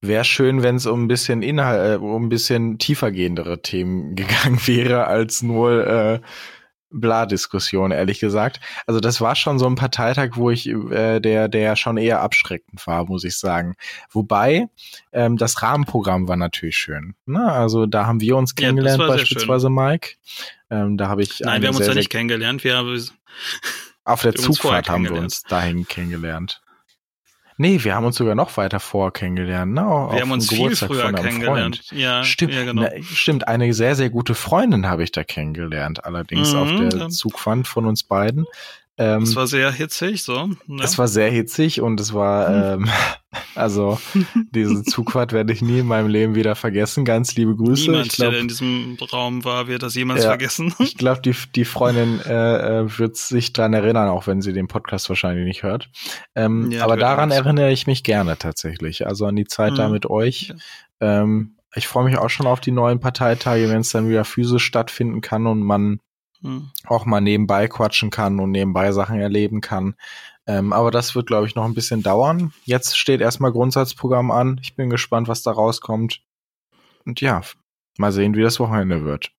wäre 0.00 0.24
schön, 0.24 0.62
wenn 0.62 0.76
es 0.76 0.86
um 0.86 1.04
ein 1.04 1.08
bisschen 1.08 1.42
Inhalt, 1.42 2.00
äh, 2.00 2.04
um 2.04 2.26
ein 2.26 2.28
bisschen 2.28 2.78
tiefergehendere 2.78 3.60
Themen 3.60 4.14
gegangen 4.14 4.60
wäre, 4.66 5.08
als 5.08 5.42
nur 5.42 5.84
äh, 5.84 6.20
Bla-Diskussion, 7.00 7.90
ehrlich 7.90 8.20
gesagt. 8.20 8.60
Also 8.86 9.00
das 9.00 9.20
war 9.20 9.34
schon 9.36 9.58
so 9.58 9.66
ein 9.66 9.74
Parteitag, 9.74 10.30
wo 10.34 10.50
ich, 10.50 10.68
äh, 10.68 11.20
der, 11.20 11.48
der 11.48 11.76
schon 11.76 11.96
eher 11.96 12.20
abschreckend 12.20 12.86
war, 12.86 13.04
muss 13.04 13.24
ich 13.24 13.36
sagen. 13.36 13.76
Wobei, 14.10 14.68
ähm, 15.12 15.36
das 15.36 15.62
Rahmenprogramm 15.62 16.28
war 16.28 16.36
natürlich 16.36 16.76
schön. 16.76 17.14
Ne? 17.26 17.50
Also 17.50 17.86
da 17.86 18.06
haben 18.06 18.20
wir 18.20 18.36
uns 18.36 18.54
kennengelernt, 18.54 19.00
ja, 19.00 19.08
beispielsweise 19.08 19.70
Mike. 19.70 20.14
Ähm, 20.70 20.96
da 20.96 21.08
habe 21.08 21.22
ich. 21.22 21.40
Nein, 21.40 21.62
wir 21.62 21.68
haben 21.68 21.76
uns 21.76 21.86
da 21.86 21.94
nicht 21.94 22.10
kennengelernt. 22.10 22.64
Wir 22.64 22.76
haben 22.76 23.04
auf 24.04 24.22
der 24.22 24.34
Zugfahrt 24.34 24.88
haben 24.88 25.04
wir 25.04 25.14
uns 25.14 25.42
dahin 25.42 25.86
kennengelernt. 25.88 26.62
Nee, 27.56 27.84
wir 27.84 27.94
haben 27.94 28.04
uns 28.04 28.16
sogar 28.16 28.34
noch 28.34 28.56
weiter 28.56 28.80
vor 28.80 29.12
kennengelernt. 29.12 29.72
Ne? 29.72 29.80
Wir 29.80 30.20
haben 30.20 30.30
uns 30.32 30.48
Geburtstag 30.48 30.90
viel 30.90 30.98
früher 30.98 31.12
kennengelernt. 31.12 31.84
Freund. 31.86 32.00
Ja, 32.00 32.24
stimmt. 32.24 32.52
Ja, 32.52 32.64
genau. 32.64 32.82
Na, 32.82 33.02
stimmt, 33.02 33.46
eine 33.46 33.72
sehr, 33.72 33.94
sehr 33.94 34.10
gute 34.10 34.34
Freundin 34.34 34.86
habe 34.88 35.04
ich 35.04 35.12
da 35.12 35.22
kennengelernt. 35.22 36.04
Allerdings 36.04 36.52
mhm, 36.52 36.58
auf 36.58 36.68
der. 36.68 37.08
Zugfahrt 37.10 37.66
von 37.68 37.86
uns 37.86 38.02
beiden. 38.02 38.46
Ähm, 38.96 39.22
es 39.22 39.34
war 39.34 39.48
sehr 39.48 39.72
hitzig, 39.72 40.22
so. 40.22 40.46
Ne? 40.66 40.82
Es 40.82 40.98
war 40.98 41.08
sehr 41.08 41.28
hitzig 41.28 41.80
und 41.80 41.98
es 41.98 42.14
war, 42.14 42.74
ähm, 42.74 42.88
also 43.56 43.98
diese 44.52 44.84
Zugfahrt 44.84 45.32
werde 45.32 45.52
ich 45.52 45.62
nie 45.62 45.80
in 45.80 45.86
meinem 45.86 46.08
Leben 46.08 46.36
wieder 46.36 46.54
vergessen. 46.54 47.04
Ganz 47.04 47.34
liebe 47.34 47.56
Grüße. 47.56 47.90
Niemand, 47.90 48.06
ich 48.06 48.12
glaub, 48.12 48.30
der 48.30 48.40
in 48.40 48.46
diesem 48.46 48.96
Raum 49.12 49.44
war, 49.44 49.66
wird 49.66 49.82
das 49.82 49.96
jemals 49.96 50.22
ja, 50.22 50.28
vergessen. 50.28 50.72
Ich 50.78 50.96
glaube, 50.96 51.20
die, 51.22 51.34
die 51.56 51.64
Freundin 51.64 52.20
äh, 52.20 52.82
äh, 52.82 52.98
wird 52.98 53.16
sich 53.16 53.52
dran 53.52 53.74
erinnern, 53.74 54.08
auch 54.08 54.28
wenn 54.28 54.42
sie 54.42 54.52
den 54.52 54.68
Podcast 54.68 55.08
wahrscheinlich 55.08 55.44
nicht 55.44 55.64
hört. 55.64 55.90
Ähm, 56.36 56.70
ja, 56.70 56.84
aber 56.84 56.96
daran 56.96 57.32
erinnere 57.32 57.72
ich 57.72 57.88
mich 57.88 58.04
gerne 58.04 58.38
tatsächlich. 58.38 59.08
Also 59.08 59.26
an 59.26 59.34
die 59.34 59.46
Zeit 59.46 59.72
mhm. 59.72 59.76
da 59.76 59.88
mit 59.88 60.06
euch. 60.06 60.52
Ähm, 61.00 61.56
ich 61.74 61.88
freue 61.88 62.04
mich 62.04 62.16
auch 62.16 62.30
schon 62.30 62.46
auf 62.46 62.60
die 62.60 62.70
neuen 62.70 63.00
Parteitage, 63.00 63.68
wenn 63.68 63.80
es 63.80 63.90
dann 63.90 64.08
wieder 64.08 64.24
physisch 64.24 64.64
stattfinden 64.64 65.20
kann 65.20 65.48
und 65.48 65.60
man 65.60 65.98
hm. 66.44 66.70
auch 66.86 67.06
mal 67.06 67.20
nebenbei 67.20 67.68
quatschen 67.68 68.10
kann 68.10 68.38
und 68.38 68.50
nebenbei 68.50 68.92
Sachen 68.92 69.18
erleben 69.18 69.60
kann. 69.60 69.94
Ähm, 70.46 70.72
aber 70.74 70.90
das 70.90 71.14
wird, 71.14 71.26
glaube 71.26 71.46
ich, 71.46 71.54
noch 71.54 71.64
ein 71.64 71.74
bisschen 71.74 72.02
dauern. 72.02 72.52
Jetzt 72.64 72.98
steht 72.98 73.22
erstmal 73.22 73.50
Grundsatzprogramm 73.50 74.30
an. 74.30 74.60
Ich 74.62 74.76
bin 74.76 74.90
gespannt, 74.90 75.26
was 75.26 75.42
da 75.42 75.50
rauskommt. 75.52 76.20
und 77.06 77.20
ja, 77.20 77.40
mal 77.96 78.12
sehen, 78.12 78.34
wie 78.34 78.42
das 78.42 78.60
Wochenende 78.60 79.04
wird. 79.04 79.32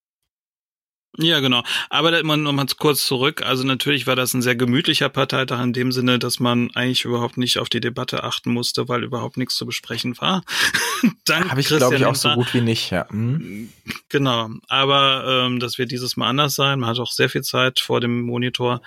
Ja, 1.18 1.39
genau. 1.39 1.63
Aber 1.89 2.11
da 2.11 2.20
immer 2.20 2.36
noch 2.36 2.51
mal 2.51 2.66
kurz 2.78 3.05
zurück. 3.05 3.41
Also 3.41 3.63
natürlich 3.63 4.07
war 4.07 4.16
das 4.16 4.34
ein 4.34 4.41
sehr 4.41 4.55
gemütlicher 4.55 5.09
Parteitag 5.09 5.61
in 5.63 5.74
dem 5.74 5.91
Sinne, 5.91 6.20
dass 6.20 6.39
man 6.39 6.72
eigentlich 6.76 7.05
überhaupt 7.05 7.38
nicht 7.38 7.59
auf 7.59 7.70
die 7.70 7.80
Debatte 7.80 8.24
achten 8.24 8.51
musste, 8.51 8.89
weil 8.89 9.03
überhaupt 9.03 9.38
nichts 9.38 9.55
zu 9.55 9.66
besprechen 9.66 10.20
war. 10.20 10.43
Dank 11.26 11.49
Habe 11.49 11.61
ich, 11.61 11.68
glaube 11.68 11.95
ich, 11.95 12.05
auch 12.05 12.16
so 12.16 12.30
gut 12.34 12.53
wie 12.53 12.61
nicht, 12.61 12.91
ja. 12.91 13.07
Hm. 13.09 13.70
Genau. 14.09 14.49
Aber 14.68 15.45
ähm, 15.45 15.59
das 15.59 15.78
wird 15.78 15.91
dieses 15.91 16.18
Mal 16.18 16.30
anders 16.30 16.55
sein. 16.55 16.80
Man 16.80 16.89
hat 16.89 16.99
auch 16.99 17.11
sehr 17.11 17.30
viel 17.30 17.43
Zeit 17.43 17.80
vor 17.80 18.01
dem 18.01 18.22
Monitor. 18.22 18.82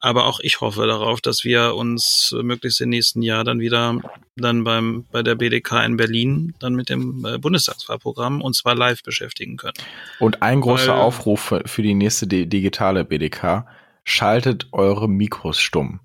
Aber 0.00 0.26
auch 0.26 0.40
ich 0.40 0.60
hoffe 0.60 0.86
darauf, 0.86 1.20
dass 1.20 1.44
wir 1.44 1.74
uns 1.74 2.34
möglichst 2.42 2.80
im 2.80 2.90
nächsten 2.90 3.22
Jahr 3.22 3.44
dann 3.44 3.60
wieder 3.60 4.00
dann 4.36 4.64
beim 4.64 5.04
bei 5.12 5.22
der 5.22 5.36
BDK 5.36 5.84
in 5.84 5.96
Berlin 5.96 6.54
dann 6.58 6.74
mit 6.74 6.88
dem 6.88 7.24
äh, 7.24 7.38
Bundestagswahlprogramm 7.38 8.42
und 8.42 8.56
zwar 8.56 8.74
live 8.74 9.02
beschäftigen 9.02 9.56
können. 9.56 9.74
Und 10.18 10.42
ein 10.42 10.60
großer 10.60 10.92
weil, 10.92 11.00
Aufruf 11.00 11.52
für 11.64 11.82
die 11.82 11.94
nächste 11.94 12.26
digitale 12.26 13.04
BDK, 13.04 13.66
schaltet 14.04 14.68
eure 14.72 15.08
Mikros 15.08 15.58
stumm. 15.58 16.00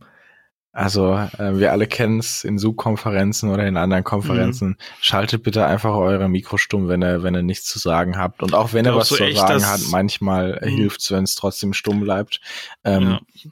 Also 0.72 1.16
äh, 1.16 1.58
wir 1.58 1.72
alle 1.72 1.88
kennen 1.88 2.20
es 2.20 2.44
in 2.44 2.60
Zoom-Konferenzen 2.60 3.50
oder 3.50 3.68
in 3.68 3.76
anderen 3.76 4.04
Konferenzen. 4.04 4.70
Mhm. 4.70 4.78
Schaltet 5.02 5.44
bitte 5.44 5.66
einfach 5.66 5.96
eure 5.96 6.30
Mikro 6.30 6.58
stumm, 6.58 6.88
wenn 6.88 7.04
ihr, 7.04 7.24
wenn 7.24 7.36
ihr 7.36 7.42
nichts 7.42 7.66
zu 7.66 7.80
sagen 7.80 8.18
habt. 8.18 8.44
Und 8.44 8.54
auch 8.54 8.72
wenn 8.72 8.86
ihr 8.86 8.96
was 8.96 9.10
zu 9.10 9.18
echt, 9.18 9.38
sagen 9.38 9.66
habt, 9.66 9.90
manchmal 9.90 10.60
mhm. 10.64 10.70
hilft 10.70 11.02
es, 11.02 11.12
wenn 11.12 11.24
es 11.24 11.36
trotzdem 11.36 11.74
stumm 11.74 12.02
bleibt. 12.02 12.40
Ähm, 12.84 13.20
ja. 13.34 13.52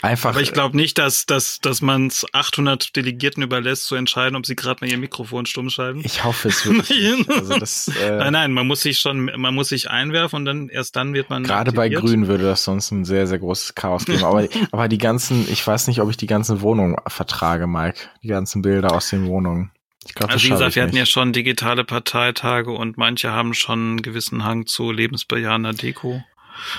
Einfach. 0.00 0.30
Aber 0.30 0.40
ich 0.40 0.52
glaube 0.52 0.76
nicht, 0.76 0.98
dass, 0.98 1.26
dass, 1.26 1.60
dass 1.60 1.80
man 1.80 2.08
es 2.08 2.26
800 2.32 2.96
Delegierten 2.96 3.42
überlässt, 3.42 3.84
zu 3.84 3.94
entscheiden, 3.94 4.34
ob 4.34 4.46
sie 4.46 4.56
gerade 4.56 4.84
mal 4.84 4.90
ihr 4.90 4.98
Mikrofon 4.98 5.46
stumm 5.46 5.70
schalten. 5.70 6.00
Ich 6.04 6.24
hoffe 6.24 6.48
es 6.48 6.66
wirklich. 6.66 7.28
also 7.28 7.58
das, 7.58 7.88
äh, 7.88 8.16
nein, 8.16 8.32
nein, 8.32 8.52
man 8.52 8.66
muss 8.66 8.80
sich 8.80 8.98
schon, 8.98 9.30
man 9.36 9.54
muss 9.54 9.68
sich 9.68 9.90
einwerfen 9.90 10.36
und 10.36 10.44
dann 10.44 10.68
erst 10.68 10.96
dann 10.96 11.14
wird 11.14 11.30
man. 11.30 11.44
Gerade 11.44 11.72
bei 11.72 11.88
Grün 11.88 12.26
würde 12.26 12.44
das 12.44 12.64
sonst 12.64 12.90
ein 12.90 13.04
sehr, 13.04 13.26
sehr 13.26 13.38
großes 13.38 13.74
Chaos 13.74 14.04
geben. 14.04 14.24
aber, 14.24 14.48
aber 14.72 14.88
die 14.88 14.98
ganzen, 14.98 15.46
ich 15.48 15.64
weiß 15.64 15.86
nicht, 15.86 16.00
ob 16.00 16.10
ich 16.10 16.16
die 16.16 16.26
ganzen 16.26 16.62
Wohnungen 16.62 16.96
vertrage, 17.06 17.66
Mike. 17.66 18.00
Die 18.22 18.28
ganzen 18.28 18.62
Bilder 18.62 18.94
aus 18.94 19.10
den 19.10 19.26
Wohnungen. 19.26 19.70
Ich 20.06 20.14
glaub, 20.14 20.32
also 20.32 20.44
wie 20.44 20.50
gesagt, 20.50 20.74
wir 20.74 20.82
hatten 20.82 20.96
ja 20.96 21.06
schon 21.06 21.32
digitale 21.32 21.84
Parteitage 21.84 22.72
und 22.72 22.98
manche 22.98 23.30
haben 23.30 23.54
schon 23.54 23.78
einen 23.78 24.02
gewissen 24.02 24.44
Hang 24.44 24.66
zu 24.66 24.90
lebensbejahender 24.90 25.74
Deko. 25.74 26.24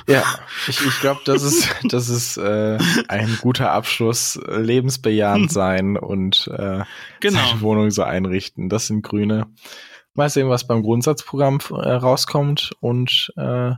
Ja, 0.07 0.23
ich, 0.67 0.85
ich 0.85 0.99
glaube, 0.99 1.21
das 1.25 1.43
ist, 1.43 1.69
das 1.83 2.09
ist 2.09 2.37
äh, 2.37 2.77
ein 3.07 3.37
guter 3.41 3.71
Abschluss. 3.71 4.39
Lebensbejahend 4.47 5.51
sein 5.51 5.97
und 5.97 6.47
äh, 6.47 6.83
genau. 7.19 7.39
seine 7.39 7.61
Wohnung 7.61 7.91
so 7.91 8.03
einrichten. 8.03 8.69
Das 8.69 8.87
sind 8.87 9.01
Grüne. 9.01 9.47
Mal 10.13 10.29
sehen, 10.29 10.49
was 10.49 10.67
beim 10.67 10.83
Grundsatzprogramm 10.83 11.59
äh, 11.71 11.91
rauskommt 11.91 12.71
und 12.79 13.33
äh, 13.35 13.71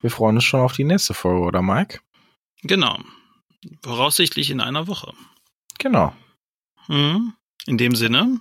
wir 0.00 0.10
freuen 0.10 0.36
uns 0.36 0.44
schon 0.44 0.60
auf 0.60 0.72
die 0.72 0.84
nächste 0.84 1.14
Folge, 1.14 1.42
oder 1.42 1.62
Mike? 1.62 2.00
Genau. 2.62 2.98
Voraussichtlich 3.82 4.50
in 4.50 4.60
einer 4.60 4.86
Woche. 4.86 5.12
Genau. 5.78 6.12
Mhm. 6.88 7.34
In 7.66 7.78
dem 7.78 7.94
Sinne. 7.94 8.40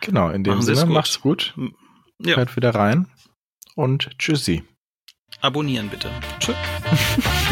Genau, 0.00 0.30
in 0.30 0.44
dem 0.44 0.62
Sinne. 0.62 0.82
Gut. 0.82 0.90
Macht's 0.90 1.20
gut. 1.20 1.54
Ja. 2.18 2.36
Hört 2.36 2.56
wieder 2.56 2.74
rein 2.74 3.08
und 3.74 4.10
tschüssi 4.18 4.62
abonnieren 5.40 5.88
bitte. 5.88 6.10
Tschüss. 6.38 6.56